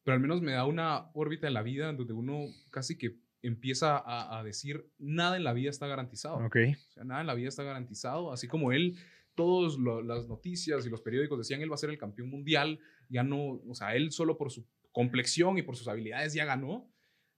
pero 0.02 0.14
al 0.14 0.20
menos 0.20 0.42
me 0.42 0.52
da 0.52 0.66
una 0.66 1.10
órbita 1.14 1.46
en 1.46 1.54
la 1.54 1.62
vida 1.62 1.92
donde 1.92 2.12
uno 2.12 2.46
casi 2.70 2.98
que 2.98 3.21
empieza 3.42 4.02
a, 4.04 4.42
decir, 4.44 4.88
nada 4.98 5.36
en 5.36 5.44
la 5.44 5.52
vida 5.52 5.70
está 5.70 5.86
garantizado. 5.86 6.36
Okay. 6.46 6.72
O 6.72 6.92
sea, 6.92 7.04
nada 7.04 7.20
en 7.20 7.26
la 7.26 7.34
vida 7.34 7.48
está 7.48 7.64
garantizado, 7.64 8.32
así 8.32 8.46
como 8.46 8.72
él 8.72 8.96
todas 9.34 9.78
las 9.78 10.28
noticias 10.28 10.86
y 10.86 10.90
los 10.90 11.00
periódicos 11.00 11.38
decían 11.38 11.62
él 11.62 11.70
va 11.70 11.74
a 11.74 11.78
ser 11.78 11.90
el 11.90 11.98
campeón 11.98 12.28
mundial, 12.28 12.78
ya 13.08 13.22
no, 13.22 13.62
o 13.66 13.74
sea, 13.74 13.94
él 13.94 14.12
solo 14.12 14.36
por 14.36 14.50
su 14.50 14.66
complexión 14.92 15.58
y 15.58 15.62
por 15.62 15.76
sus 15.76 15.88
habilidades 15.88 16.34
ya 16.34 16.44
ganó, 16.44 16.88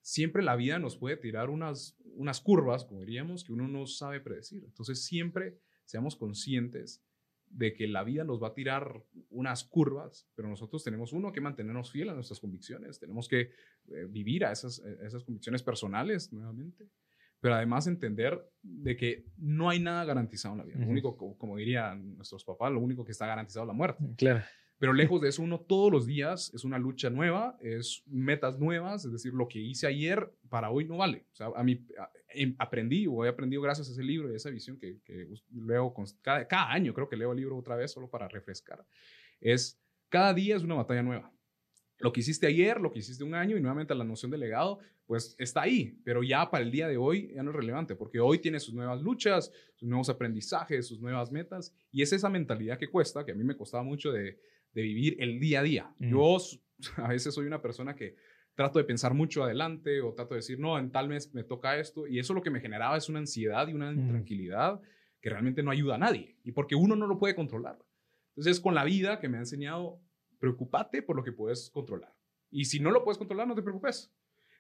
siempre 0.03 0.43
la 0.43 0.57
vida 0.57 0.79
nos 0.79 0.97
puede 0.97 1.17
tirar 1.17 1.51
unas, 1.51 1.97
unas 2.17 2.41
curvas, 2.41 2.85
como 2.85 3.01
diríamos, 3.01 3.45
que 3.45 3.53
uno 3.53 3.69
no 3.69 3.87
sabe 3.87 4.21
predecir. 4.21 4.65
Entonces 4.65 5.05
siempre 5.05 5.59
seamos 5.85 6.17
conscientes 6.17 7.03
de 7.55 7.73
que 7.73 7.87
la 7.87 8.03
vida 8.03 8.25
nos 8.25 8.43
va 8.43 8.49
a 8.49 8.55
tirar 8.55 9.05
unas 9.31 9.65
curvas, 9.65 10.29
pero 10.35 10.49
nosotros 10.49 10.83
tenemos 10.83 11.13
uno 11.13 11.33
que 11.33 11.41
mantenernos 11.41 11.91
fieles 11.91 12.13
a 12.13 12.15
nuestras 12.17 12.41
convicciones, 12.41 12.99
tenemos 12.99 13.29
que 13.29 13.41
eh, 13.41 14.07
vivir 14.09 14.45
a 14.45 14.53
esas, 14.53 14.81
esas 14.81 15.23
convicciones 15.23 15.63
personales 15.63 16.33
nuevamente, 16.33 16.89
pero 17.41 17.55
además 17.55 17.87
entender 17.87 18.41
de 18.63 18.97
que 18.97 19.27
no 19.37 19.69
hay 19.69 19.79
nada 19.79 20.05
garantizado 20.05 20.55
en 20.55 20.59
la 20.59 20.65
vida. 20.65 20.79
Lo 20.79 20.89
único, 20.89 21.17
como, 21.37 21.57
dirían 21.57 22.17
nuestros 22.17 22.45
papás, 22.45 22.73
lo 22.73 22.81
único 22.81 23.05
que 23.05 23.13
está 23.13 23.27
garantizado 23.27 23.65
es 23.65 23.69
la 23.69 23.75
muerte. 23.75 24.03
Claro. 24.17 24.43
Pero 24.85 24.93
lejos 24.93 25.19
de 25.23 25.31
eso, 25.31 25.41
uno 25.41 25.61
todos 25.61 25.91
los 25.91 26.05
días 26.05 26.53
es 26.53 26.63
una 26.63 26.79
lucha 26.79 27.09
nueva, 27.09 27.57
es 27.63 28.03
metas 28.05 28.59
nuevas, 28.59 29.07
es 29.07 29.13
decir, 29.13 29.33
lo 29.33 29.49
que 29.49 29.59
hice 29.59 29.87
ayer 29.87 30.31
para 30.51 30.69
hoy 30.69 30.85
no 30.85 30.99
vale. 30.99 31.25
O 31.33 31.35
sea, 31.35 31.47
a 31.57 31.65
mí 31.65 31.87
em, 32.29 32.55
aprendí 32.59 33.07
o 33.07 33.25
he 33.25 33.31
aprendido 33.31 33.63
gracias 33.63 33.89
a 33.89 33.93
ese 33.93 34.03
libro 34.03 34.31
y 34.31 34.37
esa 34.37 34.51
visión 34.51 34.77
que, 34.77 34.99
que 35.03 35.27
leo 35.55 35.95
cada, 36.21 36.47
cada 36.47 36.71
año, 36.71 36.93
creo 36.93 37.09
que 37.09 37.17
leo 37.17 37.33
el 37.33 37.39
libro 37.39 37.57
otra 37.57 37.77
vez 37.77 37.93
solo 37.93 38.11
para 38.11 38.29
refrescar, 38.29 38.85
es 39.41 39.81
cada 40.11 40.35
día 40.35 40.55
es 40.55 40.63
una 40.63 40.75
batalla 40.75 41.03
nueva. 41.03 41.33
Lo 42.01 42.13
que 42.13 42.21
hiciste 42.21 42.47
ayer, 42.47 42.79
lo 42.79 42.93
que 42.93 42.99
hiciste 42.99 43.25
un 43.25 43.35
año 43.35 43.57
y 43.57 43.63
nuevamente 43.63 43.95
la 43.95 44.05
noción 44.05 44.31
de 44.33 44.37
legado, 44.37 44.81
pues 45.07 45.35
está 45.39 45.63
ahí, 45.63 45.99
pero 46.05 46.23
ya 46.23 46.51
para 46.51 46.63
el 46.63 46.71
día 46.71 46.89
de 46.89 46.99
hoy 46.99 47.33
ya 47.35 47.43
no 47.43 47.53
es 47.53 47.57
relevante, 47.57 47.97
porque 47.97 48.21
hoy 48.21 48.39
tiene 48.39 48.61
sus 48.61 48.75
nuevas 48.75 49.01
luchas, 49.01 49.51
sus 49.77 49.89
nuevos 49.89 50.11
aprendizajes, 50.11 50.87
sus 50.87 51.01
nuevas 51.01 51.33
metas, 51.33 51.75
y 51.91 52.03
es 52.03 52.13
esa 52.13 52.29
mentalidad 52.29 52.79
que 52.79 52.89
cuesta, 52.89 53.25
que 53.25 53.33
a 53.33 53.35
mí 53.35 53.45
me 53.45 53.57
costaba 53.57 53.83
mucho 53.83 54.13
de, 54.13 54.39
de 54.75 54.83
vivir 54.83 55.17
el 55.21 55.41
día 55.41 55.61
a 55.61 55.63
día. 55.63 55.95
Yo 55.99 56.37
a 56.97 57.09
veces 57.09 57.35
soy 57.35 57.47
una 57.47 57.63
persona 57.63 57.95
que 57.95 58.17
trato 58.55 58.79
de 58.79 58.85
pensar 58.85 59.15
mucho 59.15 59.43
adelante 59.43 60.01
o 60.01 60.13
trato 60.13 60.35
de 60.35 60.39
decir, 60.39 60.59
no, 60.59 60.79
en 60.79 60.91
tal 60.91 61.09
mes 61.09 61.33
me 61.35 61.45
toca 61.45 61.79
esto. 61.79 62.07
Y 62.07 62.19
eso 62.19 62.35
lo 62.35 62.43
que 62.43 62.51
me 62.51 62.61
generaba 62.61 62.97
es 62.97 63.09
una 63.09 63.21
ansiedad 63.21 63.67
y 63.69 63.73
una 63.73 63.93
intranquilidad 63.93 64.81
que 65.21 65.31
realmente 65.31 65.63
no 65.63 65.71
ayuda 65.71 65.95
a 65.95 65.99
nadie. 65.99 66.37
Y 66.45 66.53
porque 66.53 66.75
uno 66.75 66.97
no 66.97 67.07
lo 67.07 67.19
puede 67.19 67.35
controlar. 67.35 67.79
Entonces, 68.37 68.61
con 68.61 68.75
la 68.75 68.85
vida 68.85 69.21
que 69.21 69.29
me 69.29 69.39
ha 69.39 69.41
enseñado, 69.41 70.01
preocúpate 70.39 71.03
por 71.03 71.17
lo 71.17 71.25
que 71.25 71.33
puedes 71.33 71.71
controlar. 71.71 72.15
Y 72.51 72.67
si 72.67 72.81
no 72.81 72.91
lo 72.91 73.03
puedes 73.03 73.19
controlar, 73.19 73.49
no 73.49 73.55
te 73.55 73.63
preocupes. 73.63 74.13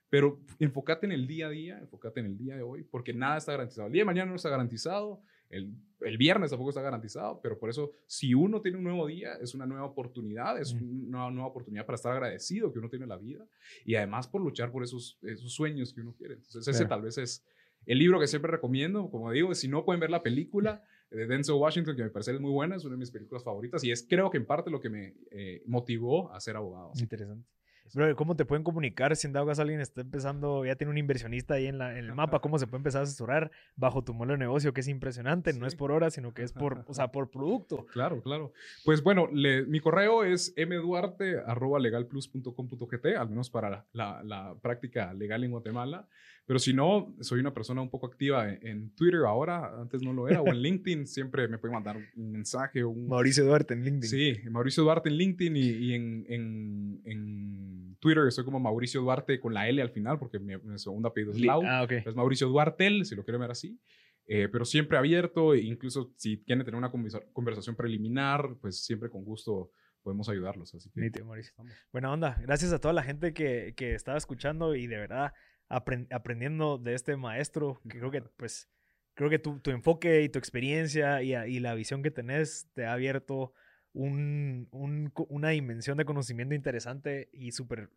Pero 0.09 0.41
enfócate 0.59 1.07
en 1.07 1.13
el 1.13 1.27
día 1.27 1.47
a 1.47 1.51
día, 1.51 1.79
enfócate 1.79 2.21
en 2.21 2.27
el 2.27 2.39
día 2.39 2.57
de 2.57 2.63
hoy, 2.63 2.85
porque 2.85 3.13
nada 3.13 3.37
está 3.37 3.53
garantizado. 3.53 3.87
El 3.89 3.93
día 3.93 4.03
de 4.03 4.07
mañana 4.07 4.31
no 4.31 4.37
está 4.37 4.49
garantizado, 4.49 5.23
el, 5.55 5.75
el, 6.01 6.19
viernes 6.19 6.51
tampoco 6.51 6.71
está 6.71 6.83
garantizado, 6.83 7.41
pero 7.43 7.59
por 7.59 7.71
eso, 7.71 7.93
si 8.07 8.35
uno 8.35 8.61
tiene 8.61 8.79
un 8.79 8.85
nuevo 8.85 9.07
día, 9.07 9.35
es 9.41 9.55
una 9.55 9.67
nueva 9.67 9.85
oportunidad, 9.85 10.61
es 10.61 10.73
una 10.73 11.31
nueva 11.31 11.49
oportunidad 11.49 11.87
para 11.87 11.97
estar 11.97 12.13
agradecido 12.13 12.73
que 12.73 12.79
uno 12.79 12.89
tiene 12.89 13.07
la 13.07 13.17
vida 13.17 13.47
y 13.85 13.95
además 13.95 14.29
por 14.29 14.43
luchar 14.43 14.71
por 14.71 14.83
esos, 14.83 15.19
esos 15.23 15.53
sueños 15.53 15.93
que 15.93 16.01
uno 16.01 16.15
quiere. 16.15 16.35
Entonces, 16.35 16.67
ese 16.69 16.87
tal 16.87 17.03
vez 17.03 17.19
es 17.19 17.45
el 17.87 17.99
libro 17.99 18.19
que 18.21 18.27
siempre 18.27 18.51
recomiendo. 18.51 19.11
Como 19.11 19.31
digo, 19.31 19.55
si 19.55 19.69
no 19.69 19.85
pueden 19.85 20.01
ver 20.01 20.11
la 20.11 20.23
película 20.23 20.83
de 21.11 21.27
Denzel 21.27 21.55
Washington, 21.57 21.97
que 21.97 22.03
me 22.03 22.11
parece 22.11 22.39
muy 22.39 22.51
buena, 22.51 22.77
es 22.77 22.85
una 22.85 22.95
de 22.95 22.99
mis 22.99 23.11
películas 23.11 23.45
favoritas 23.45 23.85
y 23.85 23.91
es 23.91 24.07
creo 24.09 24.31
que 24.31 24.39
en 24.39 24.47
parte 24.47 24.71
lo 24.71 24.81
que 24.81 24.91
me 24.91 25.15
eh, 25.31 25.63
motivó 25.67 26.33
a 26.33 26.41
ser 26.41 26.57
abogado. 26.57 26.93
Interesante. 26.99 27.47
Bro, 27.93 28.17
¿cómo 28.17 28.35
te 28.35 28.45
pueden 28.45 28.65
comunicar 28.65 29.15
si 29.15 29.27
en 29.27 29.33
dado 29.33 29.47
caso 29.47 29.63
alguien 29.63 29.81
está 29.81 30.01
empezando, 30.01 30.65
ya 30.65 30.75
tiene 30.77 30.91
un 30.91 30.99
inversionista 30.99 31.55
ahí 31.55 31.67
en, 31.67 31.79
la, 31.79 31.97
en 31.99 32.07
el 32.07 32.15
mapa? 32.15 32.41
¿Cómo 32.41 32.59
se 32.59 32.67
puede 32.67 32.79
empezar 32.79 33.01
a 33.01 33.03
asesorar 33.05 33.51
bajo 33.77 34.03
tu 34.03 34.15
modelo 34.15 34.33
de 34.33 34.39
negocio? 34.39 34.73
Que 34.73 34.81
es 34.81 34.89
impresionante, 34.89 35.53
no 35.53 35.67
es 35.67 35.77
por 35.77 35.93
hora, 35.93 36.11
sino 36.11 36.35
que 36.35 36.43
es 36.43 36.53
por, 36.53 36.85
o 36.89 36.95
sea, 36.95 37.13
por 37.13 37.31
producto. 37.31 37.87
Claro, 37.87 38.21
claro. 38.23 38.53
Pues 38.85 39.03
bueno, 39.03 39.29
mi 39.33 39.81
correo 39.81 40.25
es 40.25 40.55
mduarte.legalplus.com.gt, 40.57 43.07
al 43.17 43.29
menos 43.29 43.51
para 43.51 43.85
la, 43.93 44.23
la, 44.25 44.55
práctica 44.61 45.13
legal 45.13 45.45
en 45.45 45.51
Guatemala. 45.51 46.09
Pero 46.47 46.59
si 46.59 46.75
no, 46.75 47.15
soy 47.21 47.41
una 47.41 47.55
persona 47.55 47.81
un 47.81 47.89
poco 47.89 48.07
activa 48.07 48.53
en, 48.53 48.91
Twitter 48.95 49.21
ahora, 49.27 49.81
antes 49.81 50.03
no 50.03 50.13
lo 50.13 50.29
era, 50.29 50.43
o 50.43 50.49
en 50.49 50.61
LinkedIn, 50.63 51.07
siempre 51.07 51.49
me 51.49 51.57
pueden 51.57 51.75
mandar 51.75 51.97
un 51.97 52.33
mensaje. 52.33 52.85
Un... 52.85 53.09
Mauricio 53.09 53.45
Duarte 53.45 53.73
en 53.73 53.83
LinkedIn. 53.83 54.11
Sí, 54.11 54.51
Mauricio 54.51 54.83
Duarte 54.83 55.09
en 55.09 55.17
LinkedIn 55.17 55.57
y, 55.57 55.95
en, 55.95 56.27
en, 56.29 57.01
en, 57.05 57.97
Twitter 57.99 58.31
soy 58.31 58.45
como 58.45 58.61
Mauricio 58.61 59.01
Duarte 59.01 59.41
con 59.41 59.55
la 59.55 59.67
L 59.69 59.81
al 59.81 59.91
final, 59.91 60.19
porque 60.19 60.39
mi, 60.39 60.55
segundo 60.77 61.09
apellido 61.09 61.33
es 61.33 61.41
Lau. 61.41 61.63
Ah, 61.65 61.83
okay. 61.83 62.03
Es 62.05 62.15
Mauricio 62.15 62.49
Duartel, 62.49 63.07
si 63.07 63.15
lo 63.15 63.25
quieren 63.25 63.41
ver 63.41 63.51
así. 63.51 63.81
Eh, 64.27 64.49
pero 64.53 64.67
siempre 64.67 64.99
abierto, 64.99 65.55
e 65.55 65.61
incluso 65.63 66.13
si 66.17 66.43
quieren 66.43 66.65
tener 66.65 66.77
una 66.77 66.91
conversación 67.33 67.75
preliminar, 67.75 68.57
pues 68.61 68.85
siempre 68.85 69.09
con 69.09 69.25
gusto 69.25 69.71
podemos 70.03 70.29
ayudarlos. 70.29 70.75
Así 70.75 70.91
que, 70.91 71.25
Mauricio. 71.25 71.55
Buena 71.91 72.13
onda. 72.13 72.37
Gracias 72.43 72.71
a 72.75 72.79
toda 72.79 72.93
la 72.93 73.03
gente 73.03 73.33
que, 73.33 73.73
que 73.75 73.95
estaba 73.95 74.19
escuchando 74.19 74.75
y 74.75 74.87
de 74.87 74.99
verdad 74.99 75.33
aprendiendo 75.69 76.79
de 76.79 76.95
este 76.95 77.17
maestro, 77.17 77.81
que 77.89 77.99
creo 77.99 78.11
que 78.11 78.23
pues 78.23 78.69
creo 79.15 79.31
que 79.31 79.39
tu, 79.39 79.61
tu 79.61 79.71
enfoque 79.71 80.23
y 80.23 80.29
tu 80.29 80.39
experiencia 80.39 81.23
y, 81.23 81.35
y, 81.35 81.61
la 81.61 81.75
visión 81.75 82.03
que 82.03 82.11
tenés 82.11 82.69
te 82.75 82.85
ha 82.85 82.93
abierto 82.93 83.53
un, 83.93 84.69
un, 84.73 85.13
una 85.29 85.51
dimensión 85.51 85.97
de 85.97 86.05
conocimiento 86.05 86.55
interesante 86.55 87.29
y 87.33 87.53
súper 87.53 87.91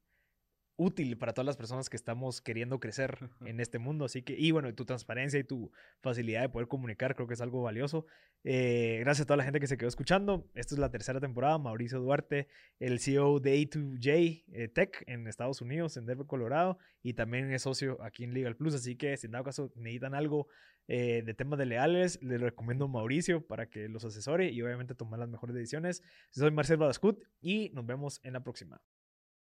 útil 0.78 1.18
para 1.18 1.34
todas 1.34 1.46
las 1.46 1.58
personas 1.58 1.90
que 1.90 1.98
estamos 1.98 2.40
queriendo 2.40 2.80
crecer 2.80 3.30
en 3.46 3.60
este 3.60 3.80
mundo. 3.80 4.06
Así 4.06 4.22
que, 4.22 4.36
y 4.38 4.52
bueno, 4.52 4.74
tu 4.74 4.86
transparencia 4.86 5.40
y 5.40 5.44
tu 5.44 5.72
facilidad 6.02 6.42
de 6.42 6.50
poder 6.50 6.68
comunicar 6.68 7.16
creo 7.16 7.28
que 7.28 7.34
es 7.34 7.42
algo 7.42 7.64
valioso. 7.64 8.06
Eh, 8.44 9.00
gracias 9.02 9.24
a 9.24 9.26
toda 9.26 9.38
la 9.38 9.44
gente 9.44 9.60
que 9.60 9.68
se 9.68 9.78
quedó 9.78 9.90
escuchando. 9.90 10.48
Esta 10.54 10.76
es 10.76 10.80
la 10.80 10.92
tercera 10.92 11.20
temporada. 11.20 11.58
Mauricio 11.58 12.00
Duarte, 12.00 12.48
el 12.80 13.00
CEO 13.00 13.40
de 13.40 13.58
A2J 13.58 14.46
eh, 14.54 14.68
Tech 14.70 15.04
en 15.08 15.28
Estados 15.28 15.62
Unidos, 15.62 15.98
en 15.98 16.06
Denver, 16.06 16.28
Colorado, 16.28 16.78
y 17.02 17.14
también 17.14 17.52
es 17.52 17.64
socio 17.64 18.02
aquí 18.02 18.24
en 18.24 18.34
Legal 18.34 18.56
Plus. 18.56 18.76
Así 18.76 18.96
que, 18.96 19.18
si 19.18 19.26
en 19.26 19.32
dado 19.32 19.44
caso 19.44 19.72
necesitan 19.76 20.14
algo 20.14 20.48
eh, 20.88 21.24
de 21.26 21.34
temas 21.34 21.60
de 21.60 21.66
leales, 21.66 22.22
les 22.22 22.40
recomiendo 22.40 22.86
a 22.86 22.88
Mauricio 22.88 23.46
para 23.46 23.68
que 23.68 23.90
los 23.90 24.06
asesore 24.06 24.52
y 24.52 24.62
obviamente 24.62 24.96
tomar 24.96 25.20
las 25.20 25.30
mejores 25.30 25.56
decisiones. 25.56 26.04
Soy 26.30 26.52
Marcel 26.52 26.78
Badascut 26.78 27.22
y 27.42 27.72
nos 27.74 27.86
vemos 27.86 28.22
en 28.24 28.34
la 28.34 28.44
próxima. 28.44 28.80